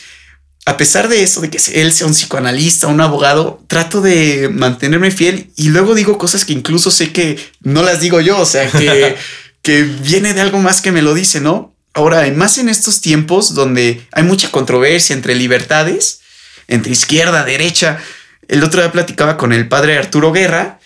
a 0.65 0.77
pesar 0.77 1.09
de 1.09 1.23
eso, 1.23 1.41
de 1.41 1.51
que 1.51 1.59
él 1.75 1.93
sea 1.93 2.07
un 2.07 2.15
psicoanalista, 2.15 2.87
un 2.87 3.01
abogado, 3.01 3.63
trato 3.69 4.01
de 4.01 4.49
mantenerme 4.53 5.11
fiel 5.11 5.51
y 5.57 5.69
luego 5.69 5.95
digo 5.95 6.19
cosas 6.19 6.45
que 6.45 6.53
incluso 6.53 6.91
sé 6.91 7.13
que 7.13 7.39
no 7.61 7.83
las 7.83 8.01
digo 8.01 8.21
yo, 8.21 8.39
o 8.39 8.47
sea, 8.47 8.71
que, 8.71 9.17
que 9.63 9.83
viene 9.83 10.33
de 10.33 10.41
algo 10.41 10.59
más 10.59 10.81
que 10.81 10.93
me 10.93 11.03
lo 11.03 11.15
dice, 11.15 11.41
¿no? 11.41 11.75
Ahora, 11.93 12.31
más 12.35 12.57
en 12.59 12.69
estos 12.69 13.01
tiempos 13.01 13.55
donde 13.55 14.07
hay 14.13 14.23
mucha 14.23 14.51
controversia 14.51 15.15
entre 15.15 15.35
libertades, 15.35 16.21
entre 16.69 16.93
izquierda, 16.93 17.45
derecha, 17.45 17.99
el 18.51 18.65
otro 18.65 18.83
día 18.83 18.91
platicaba 18.91 19.37
con 19.37 19.53
el 19.53 19.69
padre 19.69 19.97
Arturo 19.97 20.33
Guerra, 20.33 20.81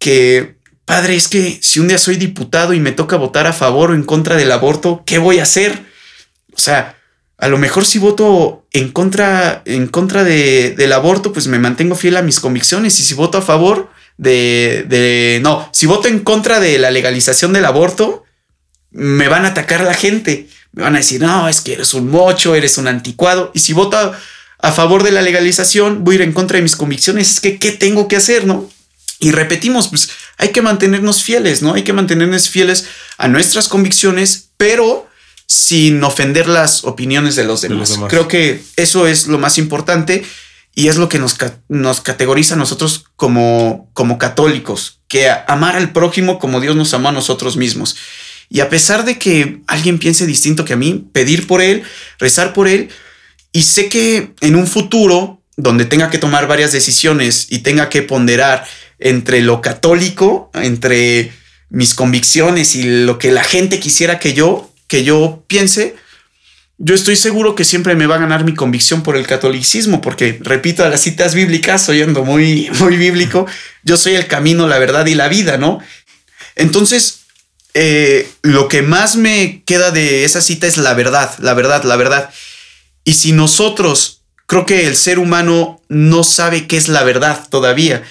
que, 0.00 0.56
padre, 0.84 1.14
es 1.14 1.28
que 1.28 1.60
si 1.62 1.78
un 1.78 1.86
día 1.86 1.96
soy 1.96 2.16
diputado 2.16 2.74
y 2.74 2.80
me 2.80 2.90
toca 2.90 3.14
votar 3.14 3.46
a 3.46 3.52
favor 3.52 3.92
o 3.92 3.94
en 3.94 4.02
contra 4.02 4.34
del 4.34 4.50
aborto, 4.50 5.04
¿qué 5.06 5.18
voy 5.18 5.38
a 5.38 5.44
hacer? 5.44 5.84
O 6.52 6.58
sea, 6.58 6.98
a 7.38 7.46
lo 7.46 7.56
mejor 7.56 7.84
si 7.84 8.00
voto 8.00 8.66
en 8.72 8.90
contra, 8.90 9.62
en 9.64 9.86
contra 9.86 10.24
de, 10.24 10.74
del 10.76 10.92
aborto, 10.92 11.32
pues 11.32 11.46
me 11.46 11.60
mantengo 11.60 11.94
fiel 11.94 12.16
a 12.16 12.22
mis 12.22 12.40
convicciones. 12.40 12.98
Y 12.98 13.04
si 13.04 13.14
voto 13.14 13.38
a 13.38 13.42
favor 13.42 13.90
de, 14.16 14.84
de, 14.88 15.38
no, 15.40 15.68
si 15.72 15.86
voto 15.86 16.08
en 16.08 16.18
contra 16.18 16.58
de 16.58 16.78
la 16.80 16.90
legalización 16.90 17.52
del 17.52 17.64
aborto, 17.64 18.24
me 18.90 19.28
van 19.28 19.44
a 19.44 19.48
atacar 19.48 19.82
la 19.82 19.94
gente. 19.94 20.48
Me 20.72 20.82
van 20.82 20.96
a 20.96 20.98
decir, 20.98 21.20
no, 21.20 21.48
es 21.48 21.60
que 21.60 21.74
eres 21.74 21.94
un 21.94 22.10
mocho, 22.10 22.56
eres 22.56 22.76
un 22.76 22.88
anticuado. 22.88 23.52
Y 23.54 23.60
si 23.60 23.72
voto 23.72 24.12
a, 24.64 24.72
favor 24.72 25.02
de 25.02 25.12
la 25.12 25.22
legalización, 25.22 26.04
voy 26.04 26.14
a 26.14 26.16
ir 26.16 26.22
en 26.22 26.32
contra 26.32 26.56
de 26.56 26.62
mis 26.62 26.76
convicciones. 26.76 27.30
Es 27.30 27.40
que, 27.40 27.58
¿qué 27.58 27.72
tengo 27.72 28.08
que 28.08 28.16
hacer, 28.16 28.46
no? 28.46 28.68
Y 29.20 29.30
repetimos, 29.30 29.88
pues 29.88 30.10
hay 30.38 30.48
que 30.48 30.62
mantenernos 30.62 31.22
fieles, 31.22 31.62
¿no? 31.62 31.74
Hay 31.74 31.82
que 31.82 31.92
mantenernos 31.92 32.48
fieles 32.48 32.86
a 33.16 33.28
nuestras 33.28 33.68
convicciones, 33.68 34.50
pero 34.56 35.08
sin 35.46 36.02
ofender 36.02 36.48
las 36.48 36.84
opiniones 36.84 37.36
de 37.36 37.44
los 37.44 37.60
demás. 37.60 37.98
Creo 38.08 38.28
que 38.28 38.62
eso 38.76 39.06
es 39.06 39.26
lo 39.26 39.38
más 39.38 39.58
importante 39.58 40.24
y 40.74 40.88
es 40.88 40.96
lo 40.96 41.08
que 41.08 41.18
nos, 41.18 41.36
nos 41.68 42.00
categoriza 42.00 42.54
a 42.54 42.58
nosotros 42.58 43.04
como, 43.16 43.88
como 43.92 44.18
católicos, 44.18 45.00
que 45.06 45.30
amar 45.46 45.76
al 45.76 45.92
prójimo 45.92 46.38
como 46.38 46.60
Dios 46.60 46.74
nos 46.74 46.92
amó 46.94 47.10
a 47.10 47.12
nosotros 47.12 47.56
mismos. 47.56 47.96
Y 48.50 48.60
a 48.60 48.68
pesar 48.68 49.04
de 49.04 49.18
que 49.18 49.60
alguien 49.66 49.98
piense 49.98 50.26
distinto 50.26 50.64
que 50.64 50.74
a 50.74 50.76
mí, 50.76 51.06
pedir 51.12 51.46
por 51.46 51.62
él, 51.62 51.82
rezar 52.18 52.52
por 52.52 52.68
él, 52.68 52.90
y 53.54 53.62
sé 53.62 53.88
que 53.88 54.34
en 54.40 54.56
un 54.56 54.66
futuro 54.66 55.40
donde 55.56 55.84
tenga 55.84 56.10
que 56.10 56.18
tomar 56.18 56.48
varias 56.48 56.72
decisiones 56.72 57.46
y 57.50 57.60
tenga 57.60 57.88
que 57.88 58.02
ponderar 58.02 58.66
entre 58.98 59.42
lo 59.42 59.60
católico, 59.60 60.50
entre 60.54 61.32
mis 61.70 61.94
convicciones 61.94 62.74
y 62.74 62.82
lo 62.82 63.16
que 63.20 63.30
la 63.30 63.44
gente 63.44 63.78
quisiera 63.78 64.18
que 64.18 64.34
yo, 64.34 64.72
que 64.88 65.04
yo 65.04 65.44
piense, 65.46 65.94
yo 66.78 66.96
estoy 66.96 67.14
seguro 67.14 67.54
que 67.54 67.64
siempre 67.64 67.94
me 67.94 68.08
va 68.08 68.16
a 68.16 68.18
ganar 68.18 68.42
mi 68.42 68.54
convicción 68.54 69.04
por 69.04 69.16
el 69.16 69.24
catolicismo, 69.24 70.00
porque 70.00 70.40
repito 70.42 70.84
a 70.84 70.88
las 70.88 71.02
citas 71.02 71.36
bíblicas, 71.36 71.88
oyendo 71.88 72.24
muy, 72.24 72.68
muy 72.80 72.96
bíblico, 72.96 73.46
yo 73.84 73.96
soy 73.96 74.16
el 74.16 74.26
camino, 74.26 74.66
la 74.66 74.80
verdad 74.80 75.06
y 75.06 75.14
la 75.14 75.28
vida, 75.28 75.58
¿no? 75.58 75.78
Entonces, 76.56 77.20
eh, 77.74 78.28
lo 78.42 78.66
que 78.66 78.82
más 78.82 79.14
me 79.14 79.62
queda 79.64 79.92
de 79.92 80.24
esa 80.24 80.40
cita 80.40 80.66
es 80.66 80.76
la 80.76 80.94
verdad, 80.94 81.32
la 81.38 81.54
verdad, 81.54 81.84
la 81.84 81.94
verdad. 81.94 82.30
Y 83.04 83.14
si 83.14 83.32
nosotros, 83.32 84.22
creo 84.46 84.66
que 84.66 84.86
el 84.86 84.96
ser 84.96 85.18
humano 85.18 85.80
no 85.88 86.24
sabe 86.24 86.66
qué 86.66 86.76
es 86.76 86.88
la 86.88 87.04
verdad 87.04 87.48
todavía. 87.48 88.02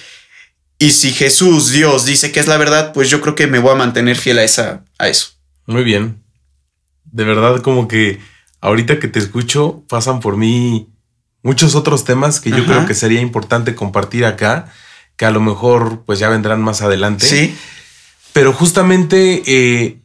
Y 0.78 0.90
si 0.90 1.12
Jesús, 1.12 1.70
Dios, 1.70 2.04
dice 2.04 2.32
que 2.32 2.40
es 2.40 2.46
la 2.46 2.56
verdad, 2.56 2.92
pues 2.92 3.10
yo 3.10 3.20
creo 3.20 3.34
que 3.34 3.46
me 3.46 3.58
voy 3.58 3.72
a 3.72 3.76
mantener 3.76 4.16
fiel 4.16 4.38
a, 4.38 4.44
esa, 4.44 4.84
a 4.98 5.08
eso. 5.08 5.28
Muy 5.66 5.84
bien 5.84 6.24
de 7.14 7.24
verdad 7.24 7.62
como 7.62 7.88
que 7.88 8.18
ahorita 8.60 8.98
que 8.98 9.08
te 9.08 9.20
escucho 9.20 9.84
pasan 9.88 10.20
por 10.20 10.36
mí 10.36 10.88
muchos 11.42 11.76
otros 11.76 12.04
temas 12.04 12.40
que 12.40 12.50
yo 12.50 12.66
creo 12.66 12.86
que 12.86 12.94
sería 12.94 13.20
importante 13.20 13.74
compartir 13.74 14.24
acá, 14.24 14.72
que 15.16 15.24
a 15.24 15.30
lo 15.30 15.40
mejor 15.40 16.02
pues 16.04 16.18
ya 16.18 16.28
vendrán 16.28 16.60
más 16.60 16.82
adelante. 16.82 17.26
Sí. 17.26 17.56
Pero 18.32 18.52
justamente 18.52 19.42
eh, 19.46 20.00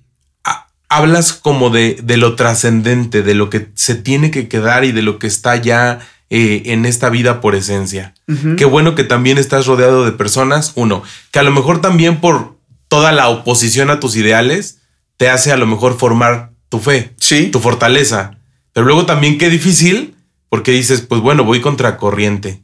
hablas 0.90 1.34
como 1.34 1.70
de, 1.70 2.00
de 2.04 2.18
lo 2.18 2.36
trascendente, 2.36 3.22
de 3.22 3.36
lo 3.36 3.50
que 3.50 3.70
se 3.76 3.96
tiene 3.96 4.32
que 4.32 4.48
quedar 4.48 4.84
y 4.84 4.92
de 4.92 5.04
lo 5.04 5.20
que 5.20 5.28
está 5.28 5.56
ya 5.56 6.00
eh, 6.32 6.64
en 6.66 6.86
esta 6.86 7.10
vida 7.10 7.42
por 7.42 7.56
esencia. 7.56 8.14
Qué 8.58 8.66
bueno 8.66 8.94
que 8.94 9.04
también 9.04 9.38
estás 9.38 9.66
rodeado 9.66 10.06
de 10.06 10.12
personas, 10.12 10.74
uno, 10.76 11.02
que 11.32 11.40
a 11.40 11.44
lo 11.44 11.52
mejor 11.52 11.82
también 11.82 12.20
por 12.20 12.58
toda 12.88 13.12
la 13.12 13.30
oposición 13.30 13.90
a 13.90 14.00
tus 14.00 14.16
ideales, 14.16 14.80
te 15.18 15.30
hace 15.30 15.52
a 15.52 15.58
lo 15.58 15.66
mejor 15.66 15.98
formar 15.98 16.52
tu 16.70 16.80
fe, 16.80 17.14
sí. 17.18 17.48
tu 17.48 17.60
fortaleza. 17.60 18.38
Pero 18.74 18.86
luego 18.86 19.06
también 19.06 19.38
qué 19.38 19.50
difícil, 19.50 20.16
porque 20.50 20.72
dices, 20.72 21.02
pues 21.02 21.22
bueno, 21.22 21.44
voy 21.44 21.62
contra 21.62 21.98
corriente. 21.98 22.62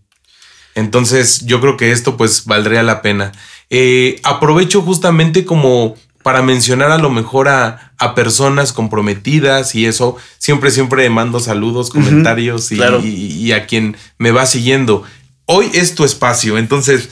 Entonces 0.75 1.45
yo 1.45 1.59
creo 1.61 1.77
que 1.77 1.91
esto 1.91 2.17
pues 2.17 2.45
valdría 2.45 2.83
la 2.83 3.01
pena. 3.01 3.31
Eh, 3.69 4.19
aprovecho 4.23 4.81
justamente 4.83 5.43
como 5.43 5.95
para 6.25 6.41
mencionar 6.41 6.89
a 6.89 6.97
lo 6.97 7.11
mejor 7.11 7.49
a, 7.49 7.93
personas 8.15 8.73
comprometidas 8.73 9.75
y 9.75 9.85
eso. 9.85 10.17
Siempre, 10.39 10.71
siempre 10.71 11.07
mando 11.11 11.39
saludos, 11.39 11.91
comentarios 11.91 12.71
y, 12.71 13.51
a 13.51 13.67
quien 13.67 13.95
me 14.17 14.31
va 14.31 14.47
siguiendo. 14.47 15.03
Hoy 15.45 15.69
es 15.75 15.93
tu 15.93 16.03
espacio, 16.03 16.57
entonces, 16.57 17.09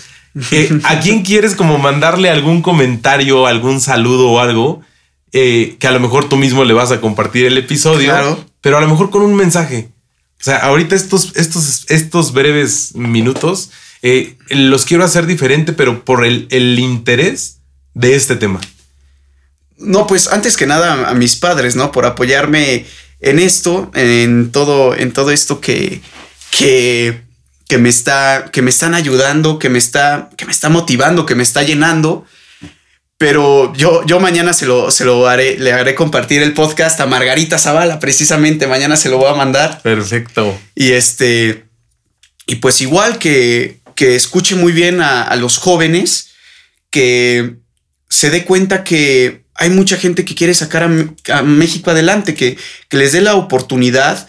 eh, 0.50 0.80
¿a 0.86 1.00
quién 1.00 1.22
quieres 1.22 1.54
como 1.54 1.78
mandarle 1.78 2.32
algún 2.32 2.64
comentario, 2.64 3.46
algún 3.46 3.82
saludo 3.82 4.32
o 4.32 4.40
algo? 4.40 4.82
Eh, 5.32 5.76
que 5.78 5.86
a 5.86 5.92
lo 5.92 6.00
mejor 6.00 6.28
tú 6.28 6.36
mismo 6.36 6.64
le 6.64 6.74
vas 6.74 6.92
a 6.92 7.00
compartir 7.00 7.46
el 7.46 7.60
episodio, 7.60 8.44
pero 8.62 8.80
a 8.80 8.82
lo 8.82 8.88
mejor 8.88 9.12
con 9.12 9.22
un 9.22 9.36
mensaje. 9.36 9.90
O 10.42 10.44
sea, 10.44 10.58
ahorita 10.58 10.96
estos, 10.96 11.34
estos, 11.36 11.86
estos 11.90 12.34
breves 12.34 12.96
minutos 12.96 13.70
eh, 14.02 14.38
los 14.50 14.86
quiero 14.86 15.04
hacer 15.04 15.28
diferente, 15.28 15.72
pero 15.72 16.04
por 16.04 16.26
el, 16.26 16.48
el, 16.50 16.80
interés 16.80 17.60
de 17.94 18.16
este 18.16 18.36
tema. 18.36 18.60
No, 19.78 20.08
pues 20.08 20.28
antes 20.28 20.58
que 20.58 20.66
nada 20.66 21.10
a 21.10 21.14
mis 21.14 21.36
padres, 21.36 21.76
¿no? 21.76 21.92
Por 21.92 22.06
apoyarme 22.06 22.86
en 23.20 23.40
esto, 23.40 23.92
en 23.96 24.52
todo, 24.52 24.96
en 24.96 25.12
todo 25.14 25.32
esto 25.32 25.60
que, 25.62 26.02
que, 26.52 27.22
que 27.68 27.78
me 27.78 27.90
está, 27.90 28.50
que 28.52 28.62
me 28.62 28.70
están 28.70 28.94
ayudando, 28.94 29.60
que 29.60 29.70
me 29.70 29.80
está, 29.80 30.30
que 30.38 30.46
me 30.46 30.52
está 30.52 30.70
motivando, 30.70 31.26
que 31.26 31.36
me 31.36 31.44
está 31.44 31.64
llenando. 31.64 32.26
Pero 33.18 33.74
yo, 33.76 34.06
yo 34.06 34.20
mañana 34.20 34.54
se 34.54 34.66
lo, 34.66 34.92
se 34.92 35.06
lo 35.06 35.28
haré, 35.28 35.58
le 35.58 35.72
haré 35.72 35.96
compartir 35.96 36.42
el 36.42 36.54
podcast 36.54 37.00
a 37.00 37.06
Margarita 37.06 37.58
Zavala, 37.58 38.00
precisamente 38.00 38.68
mañana 38.68 38.98
se 38.98 39.10
lo 39.10 39.18
voy 39.18 39.30
a 39.32 39.36
mandar. 39.36 39.82
Perfecto. 39.82 40.60
Y 40.76 40.92
este, 40.92 41.66
y 42.46 42.56
pues 42.56 42.82
igual 42.82 43.20
que, 43.20 43.80
que 43.96 44.16
escuche 44.16 44.56
muy 44.56 44.74
bien 44.74 45.02
a, 45.02 45.34
los 45.36 45.58
jóvenes, 45.58 46.32
que 46.90 47.56
se 48.10 48.30
dé 48.30 48.46
cuenta 48.46 48.84
que 48.84 49.43
hay 49.56 49.70
mucha 49.70 49.98
gente 49.98 50.26
que 50.26 50.36
quiere 50.36 50.54
sacar 50.54 50.84
a, 50.84 51.42
México 51.44 51.92
adelante, 51.92 52.36
que, 52.36 52.58
que 52.90 52.98
les 52.98 53.12
dé 53.12 53.22
la 53.22 53.36
oportunidad, 53.36 54.28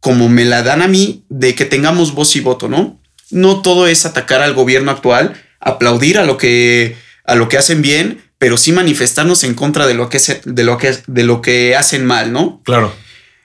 como 0.00 0.28
me 0.28 0.44
la 0.44 0.62
dan 0.62 0.82
a 0.82 0.88
mí, 0.88 1.24
de 1.28 1.54
que 1.54 1.64
tengamos 1.64 2.14
voz 2.14 2.36
y 2.36 2.40
voto, 2.40 2.68
¿no? 2.68 3.00
No 3.30 3.62
todo 3.62 3.86
es 3.86 4.06
atacar 4.06 4.42
al 4.42 4.54
gobierno 4.54 4.90
actual, 4.90 5.40
aplaudir 5.60 6.18
a 6.18 6.24
lo 6.24 6.36
que, 6.36 6.96
a 7.24 7.34
lo 7.34 7.48
que 7.48 7.58
hacen 7.58 7.82
bien, 7.82 8.22
pero 8.38 8.56
sí 8.56 8.72
manifestarnos 8.72 9.44
en 9.44 9.54
contra 9.54 9.86
de 9.86 9.94
lo 9.94 10.08
que, 10.08 10.20
de 10.44 10.64
lo 10.64 10.78
que, 10.78 10.96
de 11.06 11.24
lo 11.24 11.40
que 11.40 11.76
hacen 11.76 12.04
mal, 12.04 12.32
¿no? 12.32 12.60
Claro. 12.64 12.94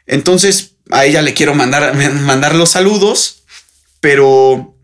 Entonces, 0.05 0.75
a 0.89 1.05
ella 1.05 1.21
le 1.21 1.33
quiero 1.33 1.53
mandar, 1.53 1.95
mandar 2.13 2.55
los 2.55 2.71
saludos, 2.71 3.43
pero... 3.99 4.75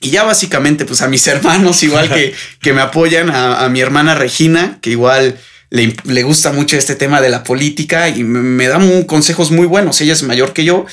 Y 0.00 0.10
ya 0.10 0.24
básicamente, 0.24 0.84
pues 0.84 1.00
a 1.02 1.08
mis 1.08 1.26
hermanos, 1.28 1.82
igual 1.82 2.08
que, 2.08 2.34
que 2.60 2.72
me 2.72 2.80
apoyan, 2.80 3.30
a, 3.30 3.68
mi 3.68 3.80
hermana 3.80 4.14
Regina, 4.14 4.78
que 4.80 4.90
igual 4.90 5.38
le, 5.72 6.22
gusta 6.22 6.52
mucho 6.52 6.76
este 6.76 6.96
tema 6.96 7.22
de 7.22 7.30
la 7.30 7.44
política 7.44 8.10
y 8.10 8.24
me, 8.24 8.68
da 8.68 8.78
consejos 9.06 9.50
muy 9.50 9.66
buenos. 9.66 10.00
Ella 10.02 10.12
es 10.12 10.22
mayor 10.22 10.52
que 10.52 10.64
yo. 10.64 10.84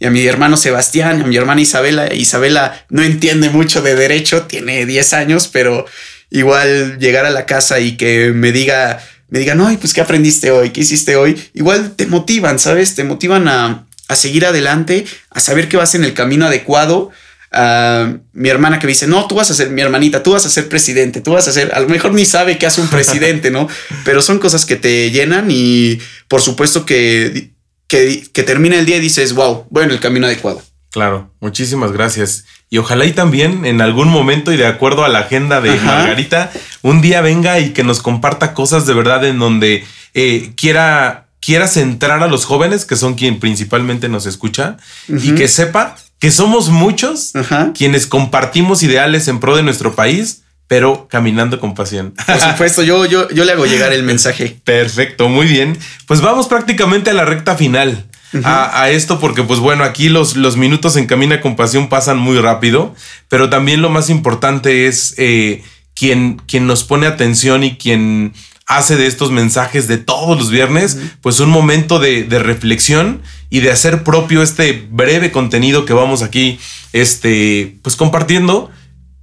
Y 0.00 0.06
a 0.06 0.10
mi 0.10 0.26
hermano 0.26 0.56
Sebastián, 0.56 1.22
a 1.22 1.26
mi 1.26 1.36
hermana 1.36 1.60
Isabela. 1.60 2.12
Isabela 2.12 2.84
no 2.90 3.02
entiende 3.02 3.50
mucho 3.50 3.80
de 3.80 3.94
derecho, 3.94 4.42
tiene 4.42 4.86
10 4.86 5.12
años, 5.12 5.48
pero 5.52 5.86
igual 6.30 6.98
llegar 6.98 7.26
a 7.26 7.30
la 7.30 7.46
casa 7.46 7.78
y 7.78 7.96
que 7.96 8.32
me 8.34 8.50
diga, 8.50 9.00
me 9.28 9.38
diga, 9.38 9.54
no, 9.54 9.72
pues 9.78 9.94
qué 9.94 10.00
aprendiste 10.00 10.50
hoy, 10.50 10.70
qué 10.70 10.80
hiciste 10.80 11.14
hoy, 11.14 11.40
igual 11.54 11.92
te 11.94 12.06
motivan, 12.06 12.58
¿sabes? 12.58 12.96
Te 12.96 13.04
motivan 13.04 13.46
a, 13.46 13.86
a 14.08 14.16
seguir 14.16 14.46
adelante, 14.46 15.06
a 15.30 15.38
saber 15.38 15.68
que 15.68 15.76
vas 15.76 15.94
en 15.94 16.02
el 16.02 16.12
camino 16.12 16.46
adecuado. 16.46 17.12
A 17.54 18.12
mi 18.32 18.48
hermana 18.48 18.78
que 18.78 18.86
me 18.86 18.92
dice, 18.92 19.06
no, 19.06 19.26
tú 19.26 19.36
vas 19.36 19.50
a 19.50 19.54
ser 19.54 19.70
mi 19.70 19.80
hermanita, 19.80 20.22
tú 20.22 20.32
vas 20.32 20.44
a 20.44 20.50
ser 20.50 20.68
presidente, 20.68 21.20
tú 21.20 21.32
vas 21.32 21.46
a 21.48 21.52
ser, 21.52 21.72
a 21.72 21.80
lo 21.80 21.88
mejor 21.88 22.12
ni 22.12 22.24
sabe 22.24 22.58
qué 22.58 22.66
hace 22.66 22.80
un 22.80 22.88
presidente, 22.88 23.50
¿no? 23.50 23.68
Pero 24.04 24.20
son 24.20 24.38
cosas 24.38 24.66
que 24.66 24.76
te 24.76 25.10
llenan 25.10 25.46
y 25.50 25.98
por 26.28 26.40
supuesto 26.40 26.84
que, 26.84 27.52
que, 27.86 28.24
que 28.32 28.42
termina 28.42 28.76
el 28.76 28.86
día 28.86 28.96
y 28.96 29.00
dices, 29.00 29.32
wow, 29.34 29.66
bueno, 29.70 29.92
el 29.92 30.00
camino 30.00 30.26
adecuado. 30.26 30.62
Claro, 30.94 31.32
muchísimas 31.40 31.90
gracias. 31.90 32.44
Y 32.70 32.78
ojalá 32.78 33.04
y 33.04 33.12
también 33.12 33.64
en 33.66 33.80
algún 33.80 34.08
momento 34.08 34.52
y 34.52 34.56
de 34.56 34.66
acuerdo 34.66 35.04
a 35.04 35.08
la 35.08 35.20
agenda 35.20 35.60
de 35.60 35.74
Margarita, 35.80 36.52
un 36.82 37.00
día 37.00 37.20
venga 37.20 37.58
y 37.58 37.70
que 37.70 37.82
nos 37.82 38.00
comparta 38.00 38.54
cosas 38.54 38.86
de 38.86 38.94
verdad 38.94 39.24
en 39.24 39.40
donde 39.40 39.84
eh, 40.14 40.52
quiera, 40.56 41.26
quieras 41.40 41.76
entrar 41.76 42.22
a 42.22 42.28
los 42.28 42.44
jóvenes, 42.44 42.84
que 42.84 42.94
son 42.94 43.14
quien 43.14 43.40
principalmente 43.40 44.08
nos 44.08 44.26
escucha, 44.26 44.76
y 45.08 45.34
que 45.34 45.48
sepa 45.48 45.96
que 46.24 46.30
somos 46.30 46.70
muchos 46.70 47.32
quienes 47.76 48.06
compartimos 48.06 48.82
ideales 48.82 49.28
en 49.28 49.40
pro 49.40 49.56
de 49.56 49.62
nuestro 49.62 49.94
país, 49.94 50.40
pero 50.66 51.06
caminando 51.06 51.60
con 51.60 51.74
pasión. 51.74 52.14
Por 52.26 52.40
supuesto, 52.40 52.82
yo, 52.82 53.04
yo, 53.04 53.28
yo 53.28 53.44
le 53.44 53.52
hago 53.52 53.66
llegar 53.66 53.92
el 53.92 54.02
mensaje. 54.04 54.58
Perfecto, 54.64 55.28
muy 55.28 55.46
bien. 55.46 55.78
Pues 56.06 56.22
vamos 56.22 56.48
prácticamente 56.48 57.10
a 57.10 57.12
la 57.12 57.26
recta 57.26 57.56
final. 57.56 58.06
a, 58.42 58.88
esto 58.88 59.20
porque 59.20 59.42
pues 59.42 59.60
bueno 59.60 59.84
aquí 59.84 60.08
los, 60.08 60.34
los 60.34 60.56
minutos 60.56 60.96
en 60.96 61.06
Camina 61.06 61.42
con 61.42 61.56
Pasión 61.56 61.88
pasan 61.88 62.18
muy 62.18 62.38
rápido 62.38 62.92
pero 63.28 63.48
también 63.48 63.80
lo 63.80 63.90
más 63.90 64.10
importante 64.10 64.88
es 64.88 65.14
eh, 65.18 65.62
quien, 65.94 66.42
quien 66.48 66.66
nos 66.66 66.82
pone 66.82 67.06
atención 67.06 67.62
y 67.62 67.76
quien 67.76 68.32
hace 68.66 68.96
de 68.96 69.06
estos 69.06 69.30
mensajes 69.30 69.88
de 69.88 69.98
todos 69.98 70.38
los 70.38 70.50
viernes, 70.50 70.98
pues 71.20 71.40
un 71.40 71.50
momento 71.50 71.98
de, 71.98 72.26
reflexión 72.30 73.22
y 73.50 73.60
de 73.60 73.70
hacer 73.70 74.02
propio 74.02 74.42
este 74.42 74.86
breve 74.90 75.30
contenido 75.30 75.84
que 75.84 75.92
vamos 75.92 76.22
aquí, 76.22 76.58
este, 76.92 77.76
pues 77.82 77.96
compartiendo, 77.96 78.70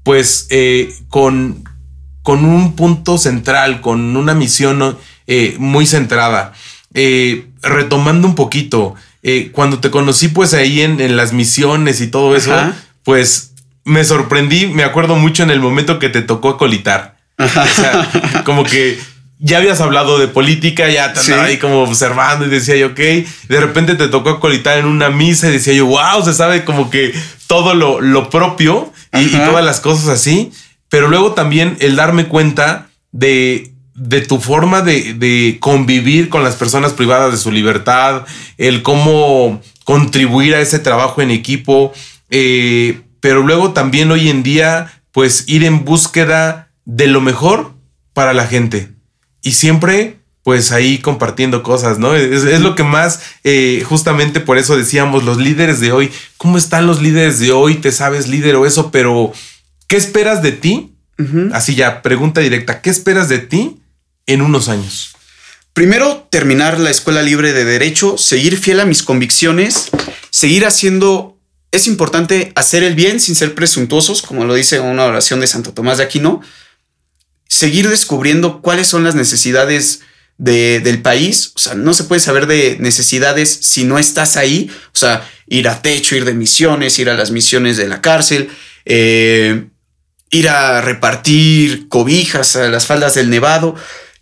pues 0.04 0.48
eh, 0.50 0.94
con, 1.10 1.64
con 2.22 2.46
un 2.46 2.76
punto 2.76 3.18
central, 3.18 3.82
con 3.82 4.16
una 4.16 4.34
misión 4.34 4.98
eh, 5.28 5.56
muy 5.58 5.86
centrada. 5.86 6.54
Eh, 6.94 7.48
retomando 7.62 8.28
un 8.28 8.36
poquito, 8.36 8.96
cuando 9.52 9.80
te 9.80 9.92
conocí 9.92 10.30
pues 10.30 10.56
ahí 10.56 10.82
en, 10.82 11.00
en 11.00 11.16
las 11.16 11.32
misiones 11.32 12.02
y 12.02 12.08
todo 12.08 12.36
eso, 12.36 12.54
pues 13.04 13.54
me 13.84 14.04
sorprendí, 14.04 14.68
me 14.68 14.84
acuerdo 14.84 15.16
mucho 15.16 15.44
en 15.44 15.52
el 15.52 15.60
momento 15.60 16.00
que 16.00 16.10
te 16.10 16.22
tocó 16.22 16.58
colitar. 16.58 17.18
O 17.38 17.48
sea, 17.48 18.44
como 18.46 18.64
que 18.64 19.00
ya 19.44 19.58
habías 19.58 19.82
hablado 19.82 20.20
de 20.20 20.28
política, 20.28 20.88
ya 20.90 21.14
te 21.14 21.20
andaba 21.20 21.46
ahí 21.46 21.58
como 21.58 21.82
observando 21.82 22.46
y 22.46 22.50
decía 22.50 22.76
yo, 22.76 22.88
ok, 22.88 23.00
de 23.00 23.60
repente 23.60 23.96
te 23.96 24.08
tocó 24.08 24.30
acolitar 24.30 24.78
en 24.78 24.86
una 24.86 25.10
misa 25.10 25.50
y 25.50 25.54
decía 25.54 25.74
yo, 25.74 25.88
wow, 25.88 26.24
se 26.24 26.34
sabe 26.34 26.64
como 26.64 26.92
que 26.92 27.12
todo 27.48 27.74
lo, 27.74 28.30
propio 28.30 28.94
y, 29.12 29.26
todas 29.30 29.66
las 29.66 29.80
cosas 29.80 30.10
así, 30.10 30.52
pero 30.90 31.08
luego 31.08 31.34
también 31.34 31.76
el 31.80 31.96
darme 31.96 32.28
cuenta 32.28 32.90
de, 33.12 33.74
de 33.96 34.22
tu 34.22 34.40
forma 34.40 34.84
de, 34.84 35.58
convivir 35.60 36.30
con 36.30 36.44
las 36.44 36.56
personas 36.56 36.94
privadas 36.94 37.32
de 37.32 37.40
su 37.40 37.52
libertad, 37.52 38.26
el 38.60 38.84
cómo 38.84 39.60
contribuir 39.86 40.54
a 40.54 40.62
ese 40.62 40.78
trabajo 40.78 41.20
en 41.20 41.32
equipo, 41.32 41.94
eh, 42.30 43.02
pero 43.20 43.42
luego 43.42 43.72
también 43.74 44.12
hoy 44.12 44.30
en 44.30 44.44
día, 44.44 45.02
pues 45.12 45.46
ir 45.48 45.64
en 45.64 45.84
búsqueda 45.84 46.70
de 46.86 47.08
lo 47.08 47.22
mejor 47.22 47.74
para 48.14 48.34
la 48.34 48.46
gente 48.46 48.91
y 49.42 49.54
siempre 49.54 50.22
pues 50.44 50.72
ahí 50.72 50.98
compartiendo 50.98 51.62
cosas, 51.62 52.00
¿no? 52.00 52.16
Es, 52.16 52.44
lo 52.62 52.74
que 52.74 52.84
más, 52.84 53.22
eh, 53.44 53.84
justamente 53.88 54.40
por 54.40 54.58
eso 54.58 54.76
decíamos, 54.76 55.24
los 55.24 55.38
líderes 55.38 55.80
de 55.80 55.92
hoy, 55.92 56.12
¿cómo 56.38 56.58
están 56.58 56.88
los 56.88 57.02
líderes 57.02 57.40
de 57.40 57.52
hoy? 57.52 57.76
¿Te 57.76 57.92
sabes 57.92 58.28
líder 58.28 58.56
o 58.56 58.66
eso? 58.66 58.90
Pero, 58.92 59.32
¿qué 59.88 59.98
esperas 59.98 60.42
de 60.42 60.52
ti? 60.52 60.88
Así 61.54 61.76
ya, 61.76 62.02
pregunta 62.02 62.42
directa, 62.42 62.82
¿qué 62.82 62.90
esperas 62.90 63.30
de 63.30 63.38
ti 63.38 63.78
en 64.26 64.42
unos 64.42 64.70
años? 64.70 65.14
Primero, 65.74 66.28
terminar 66.32 66.80
la 66.80 66.90
escuela 66.90 67.22
libre 67.22 67.54
de 67.54 67.64
derecho, 67.64 68.18
seguir 68.18 68.58
fiel 68.58 68.80
a 68.80 68.86
mis 68.86 69.04
convicciones, 69.04 69.92
seguir 70.32 70.66
haciendo, 70.66 71.38
es 71.72 71.86
importante 71.86 72.52
hacer 72.56 72.82
el 72.82 72.96
bien 72.96 73.20
sin 73.20 73.36
ser 73.36 73.54
presuntuosos, 73.54 74.24
como 74.24 74.46
lo 74.46 74.56
dice 74.56 74.80
una 74.80 75.06
oración 75.06 75.40
de 75.40 75.48
Santo 75.48 75.74
Tomás 75.74 76.00
de 76.00 76.06
Aquino, 76.06 76.42
seguir 77.52 77.90
descubriendo 77.90 78.62
cuáles 78.62 78.88
son 78.88 79.04
las 79.04 79.14
necesidades 79.14 80.00
del 80.38 81.02
país. 81.02 81.52
O 81.56 81.60
sea, 81.60 81.76
no 81.76 81.94
se 81.94 82.06
puede 82.06 82.22
saber 82.22 82.48
de 82.48 82.78
necesidades 82.80 83.50
si 83.62 83.84
no 83.84 84.00
estás 84.00 84.38
ahí. 84.38 84.72
O 84.88 84.98
sea, 84.98 85.30
ir 85.48 85.68
a 85.68 85.82
techo, 85.82 86.16
ir 86.16 86.24
de 86.24 86.34
misiones, 86.34 86.98
ir 86.98 87.10
a 87.10 87.14
las 87.14 87.30
misiones 87.30 87.76
de 87.76 87.88
la 87.88 88.02
cárcel, 88.02 88.50
eh, 88.86 89.66
ir 90.32 90.50
a 90.50 90.80
repartir 90.80 91.90
cobijas 91.90 92.56
a 92.56 92.70
las 92.70 92.88
faldas 92.88 93.16
del 93.16 93.30
Nevado. 93.30 93.76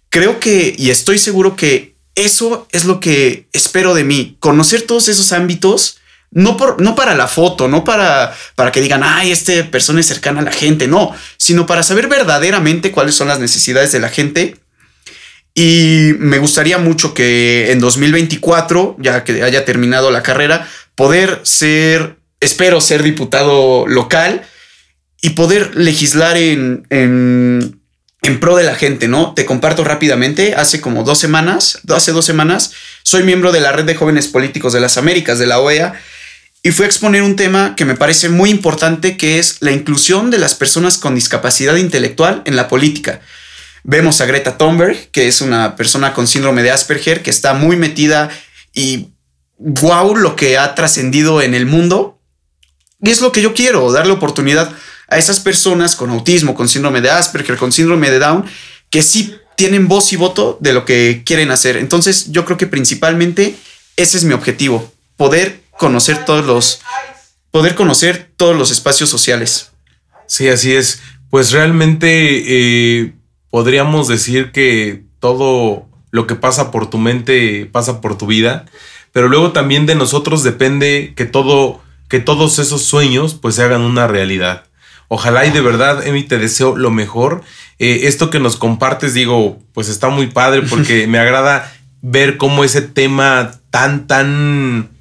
Creo 0.10 0.40
que, 0.40 0.76
y 0.76 0.90
estoy 0.90 1.20
seguro 1.20 1.56
que 1.56 1.96
eso 2.16 2.68
es 2.72 2.86
lo 2.86 3.00
que 3.00 3.48
espero 3.54 3.94
de 3.94 4.04
mí, 4.04 4.38
conocer 4.40 4.82
todos 4.82 5.08
esos 5.08 5.32
ámbitos 5.32 5.99
no, 6.32 6.58
por, 6.58 6.82
no 6.82 6.96
para 6.96 7.16
la 7.16 7.28
foto, 7.28 7.68
no 7.68 7.84
para, 7.84 8.36
para 8.56 8.72
que 8.72 8.82
digan, 8.82 9.02
ay, 9.04 9.32
este 9.32 9.64
persona 9.64 10.00
es 10.00 10.06
cercana 10.06 10.42
a 10.42 10.44
la 10.44 10.52
gente, 10.52 10.88
no, 10.88 11.16
sino 11.38 11.66
para 11.66 11.84
saber 11.84 12.08
verdaderamente 12.08 12.92
cuáles 12.92 13.16
son 13.16 13.28
las 13.28 13.40
necesidades 13.40 13.92
de 13.92 14.00
la 14.00 14.10
gente. 14.10 14.56
Y 15.56 16.12
me 16.20 16.38
gustaría 16.38 16.78
mucho 16.78 17.14
que 17.14 17.72
en 17.72 17.80
2024, 17.80 18.98
ya 19.00 19.24
que 19.24 19.44
haya 19.44 19.66
terminado 19.66 20.12
la 20.12 20.24
carrera, 20.24 20.68
poder 20.96 21.42
ser, 21.44 22.18
espero 22.40 22.80
ser 22.80 23.04
diputado 23.04 23.88
local 23.88 24.44
y 25.22 25.32
poder 25.32 25.76
legislar 25.76 26.38
en, 26.38 26.86
en, 26.92 27.82
en 28.22 28.40
pro 28.40 28.56
de 28.56 28.64
la 28.64 28.76
gente, 28.76 29.08
¿no? 29.08 29.34
Te 29.34 29.46
comparto 29.46 29.84
rápidamente, 29.84 30.54
hace 30.56 30.80
como 30.80 31.04
dos 31.04 31.18
semanas, 31.20 31.80
hace 31.90 32.12
dos 32.12 32.26
semanas, 32.26 32.72
soy 33.04 33.24
miembro 33.24 33.52
de 33.52 33.60
la 33.60 33.72
Red 33.72 33.86
de 33.86 33.96
Jóvenes 33.96 34.28
Políticos 34.28 34.72
de 34.72 34.80
las 34.80 34.98
Américas, 34.98 35.40
de 35.40 35.48
la 35.48 35.60
OEA, 35.60 36.00
y 36.62 36.72
fue 36.72 36.86
a 36.86 36.88
exponer 36.88 37.24
un 37.24 37.36
tema 37.36 37.76
que 37.76 37.86
me 37.86 37.96
parece 37.96 38.28
muy 38.28 38.50
importante, 38.50 39.16
que 39.16 39.40
es 39.40 39.58
la 39.62 39.72
inclusión 39.72 40.30
de 40.30 40.40
las 40.40 40.56
personas 40.56 40.98
con 40.98 41.16
discapacidad 41.16 41.76
intelectual 41.76 42.42
en 42.46 42.56
la 42.56 42.68
política. 42.68 43.22
Vemos 43.84 44.20
a 44.20 44.26
Greta 44.26 44.58
Thunberg, 44.58 45.10
que 45.12 45.28
es 45.28 45.40
una 45.40 45.78
persona 45.78 46.14
con 46.14 46.28
síndrome 46.28 46.64
de 46.64 46.72
Asperger, 46.72 47.24
que 47.24 47.30
está 47.30 47.54
muy 47.54 47.78
metida 47.78 48.30
y 48.74 49.10
wow 49.58 50.16
lo 50.16 50.36
que 50.36 50.58
ha 50.58 50.76
trascendido 50.76 51.42
en 51.42 51.54
el 51.54 51.66
mundo. 51.66 52.20
Y 53.02 53.10
es 53.10 53.22
lo 53.22 53.32
que 53.32 53.42
yo 53.42 53.54
quiero, 53.54 53.90
darle 53.94 54.12
oportunidad 54.12 54.70
a 55.08 55.18
esas 55.18 55.40
personas 55.40 55.96
con 55.96 56.10
autismo, 56.10 56.56
con 56.56 56.68
síndrome 56.68 57.00
de 57.00 57.10
Asperger, 57.10 57.58
con 57.58 57.72
síndrome 57.72 58.12
de 58.12 58.20
Down, 58.20 58.46
que 58.90 59.02
sí 59.02 59.34
tienen 59.56 59.88
voz 59.88 60.12
y 60.12 60.18
voto 60.18 60.58
de 60.60 60.74
lo 60.74 60.84
que 60.84 61.24
quieren 61.26 61.52
hacer. 61.52 61.78
Entonces 61.78 62.32
yo 62.32 62.44
creo 62.44 62.58
que 62.58 62.68
principalmente 62.68 63.56
ese 63.96 64.18
es 64.18 64.26
mi 64.26 64.34
objetivo, 64.34 64.94
poder 65.16 65.62
conocer 65.80 66.26
todos 66.26 66.46
los, 66.46 66.82
poder 67.50 67.74
conocer 67.74 68.30
todos 68.38 68.56
los 68.56 68.70
espacios 68.70 69.10
sociales. 69.10 69.72
Sí, 70.28 70.48
así 70.50 70.74
es. 70.74 71.02
Pues 71.32 71.52
realmente 71.52 72.44
eh, 72.46 73.14
podríamos 73.50 74.08
decir 74.08 74.52
que 74.52 75.04
todo 75.20 75.88
lo 76.12 76.28
que 76.28 76.36
pasa 76.36 76.70
por 76.70 76.90
tu 76.90 76.98
mente 76.98 77.66
pasa 77.72 78.02
por 78.02 78.18
tu 78.18 78.28
vida, 78.28 78.66
pero 79.14 79.30
luego 79.30 79.54
también 79.54 79.86
de 79.86 79.96
nosotros 79.96 80.44
depende 80.44 81.14
que 81.16 81.26
todo, 81.26 81.82
que 82.10 82.20
todos 82.20 82.60
esos 82.60 82.84
sueños 82.84 83.34
pues 83.34 83.56
se 83.56 83.64
hagan 83.64 83.82
una 83.82 84.06
realidad. 84.06 84.66
Ojalá 85.08 85.46
y 85.46 85.52
de 85.52 85.62
verdad, 85.62 86.06
Emi, 86.06 86.24
te 86.24 86.38
deseo 86.38 86.76
lo 86.76 86.92
mejor. 86.92 87.42
Eh, 87.80 88.02
esto 88.04 88.30
que 88.30 88.40
nos 88.40 88.58
compartes, 88.58 89.14
digo, 89.14 89.60
pues 89.74 89.88
está 89.88 90.10
muy 90.10 90.28
padre 90.28 90.62
porque 90.64 91.08
me 91.08 91.20
agrada 91.20 91.74
ver 92.02 92.38
cómo 92.38 92.64
ese 92.64 92.82
tema 92.82 93.52
tan, 93.72 94.08
tan 94.08 94.99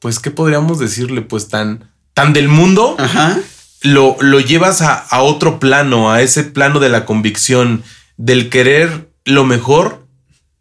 pues, 0.00 0.18
¿qué 0.18 0.30
podríamos 0.30 0.78
decirle? 0.78 1.22
Pues 1.22 1.48
tan, 1.48 1.90
tan 2.14 2.32
del 2.32 2.48
mundo, 2.48 2.96
Lo, 3.82 4.16
lo 4.20 4.40
llevas 4.40 4.82
a, 4.82 5.22
otro 5.22 5.58
plano, 5.58 6.12
a 6.12 6.20
ese 6.20 6.44
plano 6.44 6.80
de 6.80 6.90
la 6.90 7.06
convicción, 7.06 7.82
del 8.18 8.50
querer 8.50 9.08
lo 9.24 9.44
mejor 9.44 10.06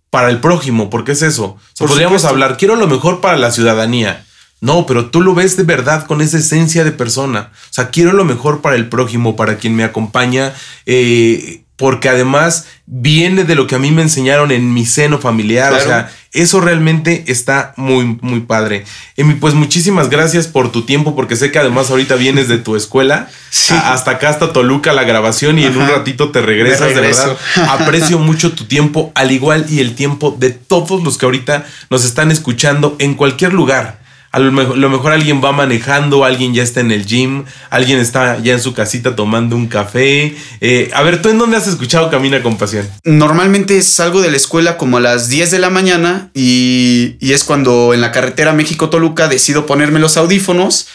para 0.10 0.30
el 0.30 0.40
prójimo, 0.40 0.90
porque 0.90 1.12
es 1.12 1.22
eso. 1.22 1.58
podríamos 1.78 2.24
hablar, 2.24 2.56
quiero 2.58 2.76
lo 2.76 2.88
mejor 2.88 3.20
para 3.20 3.38
la 3.38 3.52
ciudadanía. 3.52 4.26
No, 4.62 4.86
pero 4.86 5.10
tú 5.10 5.22
lo 5.22 5.34
ves 5.34 5.56
de 5.56 5.64
verdad 5.64 6.06
con 6.06 6.22
esa 6.22 6.38
esencia 6.38 6.84
de 6.84 6.92
persona. 6.92 7.52
O 7.54 7.74
sea, 7.74 7.90
quiero 7.90 8.12
lo 8.12 8.26
mejor 8.26 8.62
para 8.62 8.76
el 8.76 8.90
prójimo, 8.90 9.36
para 9.36 9.58
quien 9.58 9.76
me 9.76 9.86
acompaña. 9.86 10.54
Eh, 10.86 11.64
porque 11.80 12.10
además 12.10 12.66
viene 12.86 13.46
de 13.46 13.56
lo 13.56 13.66
que 13.66 13.76
a 13.76 13.80
mí 13.80 13.90
me 13.90 14.02
enseñaron 14.02 14.52
en 14.52 14.74
mi 14.74 14.86
seno 14.86 15.18
familiar. 15.18 15.72
O 15.72 15.80
sea, 15.80 16.12
eso 16.34 16.60
realmente 16.60 17.24
está 17.28 17.74
muy, 17.78 18.18
muy 18.20 18.42
padre. 18.42 18.84
Emi, 19.16 19.36
pues 19.36 19.54
muchísimas 19.54 20.10
gracias 20.10 20.48
por 20.48 20.74
tu 20.74 20.82
tiempo, 20.82 21.16
porque 21.16 21.38
sé 21.38 21.54
que 21.54 21.60
además 21.60 21.90
ahorita 21.90 22.16
vienes 22.16 22.50
de 22.50 22.58
tu 22.58 22.76
escuela 22.76 23.30
hasta 23.70 24.12
acá, 24.12 24.28
hasta 24.28 24.52
Toluca, 24.52 24.92
la 24.92 25.06
grabación, 25.06 25.58
y 25.58 25.64
en 25.64 25.78
un 25.78 25.88
ratito 25.88 26.32
te 26.32 26.42
regresas. 26.42 26.90
De 26.90 27.00
verdad, 27.00 27.38
aprecio 27.70 28.20
mucho 28.20 28.52
tu 28.52 28.66
tiempo, 28.66 29.14
al 29.16 29.32
igual 29.32 29.66
y 29.70 29.80
el 29.80 29.96
tiempo 29.96 30.36
de 30.38 30.50
todos 30.50 31.02
los 31.02 31.18
que 31.18 31.28
ahorita 31.28 31.66
nos 31.90 32.04
están 32.04 32.30
escuchando 32.30 32.98
en 33.00 33.16
cualquier 33.16 33.54
lugar 33.54 33.99
a 34.32 34.40
lo 34.40 34.52
mejor, 34.52 35.12
alguien 35.12 35.44
va 35.44 35.52
manejando, 35.52 36.24
alguien 36.24 36.54
ya 36.54 36.62
está 36.62 36.82
en 36.82 36.92
el 36.92 37.06
gym, 37.06 37.46
alguien 37.72 37.98
está 37.98 38.38
ya 38.40 38.54
en 38.54 38.62
su 38.62 38.74
casita 38.74 39.16
tomando 39.16 39.56
un 39.56 39.68
café. 39.68 40.36
Eh, 40.62 40.92
a 40.94 41.02
ver, 41.02 41.22
¿tú 41.22 41.30
en 41.30 41.40
dónde 41.40 41.58
has 41.58 41.68
escuchado 41.68 42.12
Camina 42.12 42.44
con 42.44 42.58
Pasión? 42.58 42.88
Normalmente 43.04 43.82
salgo 43.82 44.22
de 44.22 44.30
la 44.30 44.38
escuela 44.38 44.78
como 44.78 44.98
a 44.98 45.00
las 45.00 45.30
10 45.30 45.50
de 45.50 45.60
la 45.60 45.72
mañana 45.72 46.30
y, 46.36 47.16
y 47.20 47.34
es 47.34 47.44
cuando 47.44 47.94
en 47.94 48.02
la 48.02 48.12
carretera 48.12 48.54
México-Toluca 48.54 49.28
decido 49.28 49.66
ponerme 49.66 50.00
los 50.00 50.16
audífonos 50.16 50.88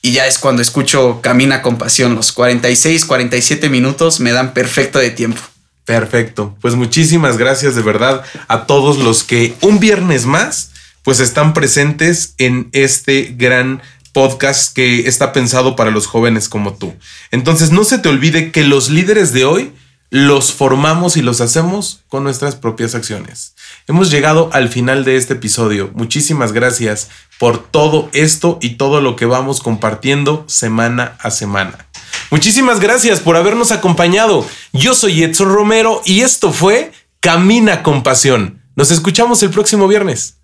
y 0.00 0.12
ya 0.12 0.26
es 0.26 0.38
cuando 0.38 0.60
escucho 0.60 1.20
Camina 1.22 1.62
con 1.62 1.76
Pasión. 1.76 2.14
Los 2.14 2.32
46, 2.32 3.04
47 3.04 3.68
minutos 3.68 4.20
me 4.20 4.32
dan 4.32 4.54
perfecto 4.54 4.98
de 4.98 5.10
tiempo. 5.10 5.40
Perfecto. 5.84 6.56
Pues 6.60 6.74
muchísimas 6.74 7.36
gracias 7.36 7.74
de 7.74 7.82
verdad 7.82 8.22
a 8.48 8.66
todos 8.66 8.98
los 8.98 9.22
que 9.22 9.54
un 9.60 9.80
viernes 9.80 10.24
más 10.24 10.70
pues 11.04 11.20
están 11.20 11.54
presentes 11.54 12.34
en 12.38 12.70
este 12.72 13.34
gran 13.36 13.82
podcast 14.12 14.74
que 14.74 15.06
está 15.06 15.32
pensado 15.32 15.76
para 15.76 15.90
los 15.90 16.06
jóvenes 16.06 16.48
como 16.48 16.74
tú. 16.74 16.94
Entonces 17.30 17.70
no 17.70 17.84
se 17.84 17.98
te 17.98 18.08
olvide 18.08 18.50
que 18.50 18.64
los 18.64 18.88
líderes 18.88 19.32
de 19.32 19.44
hoy 19.44 19.72
los 20.10 20.52
formamos 20.52 21.16
y 21.16 21.22
los 21.22 21.40
hacemos 21.40 22.04
con 22.08 22.22
nuestras 22.22 22.54
propias 22.54 22.94
acciones. 22.94 23.56
Hemos 23.88 24.10
llegado 24.10 24.48
al 24.52 24.68
final 24.68 25.04
de 25.04 25.16
este 25.16 25.34
episodio. 25.34 25.90
Muchísimas 25.94 26.52
gracias 26.52 27.10
por 27.38 27.58
todo 27.58 28.08
esto 28.12 28.58
y 28.62 28.76
todo 28.76 29.00
lo 29.00 29.16
que 29.16 29.26
vamos 29.26 29.60
compartiendo 29.60 30.44
semana 30.46 31.16
a 31.20 31.32
semana. 31.32 31.86
Muchísimas 32.30 32.78
gracias 32.78 33.18
por 33.18 33.36
habernos 33.36 33.72
acompañado. 33.72 34.46
Yo 34.72 34.94
soy 34.94 35.24
Edson 35.24 35.52
Romero 35.52 36.00
y 36.04 36.20
esto 36.20 36.52
fue 36.52 36.92
Camina 37.18 37.82
con 37.82 38.04
Pasión. 38.04 38.62
Nos 38.76 38.92
escuchamos 38.92 39.42
el 39.42 39.50
próximo 39.50 39.88
viernes. 39.88 40.43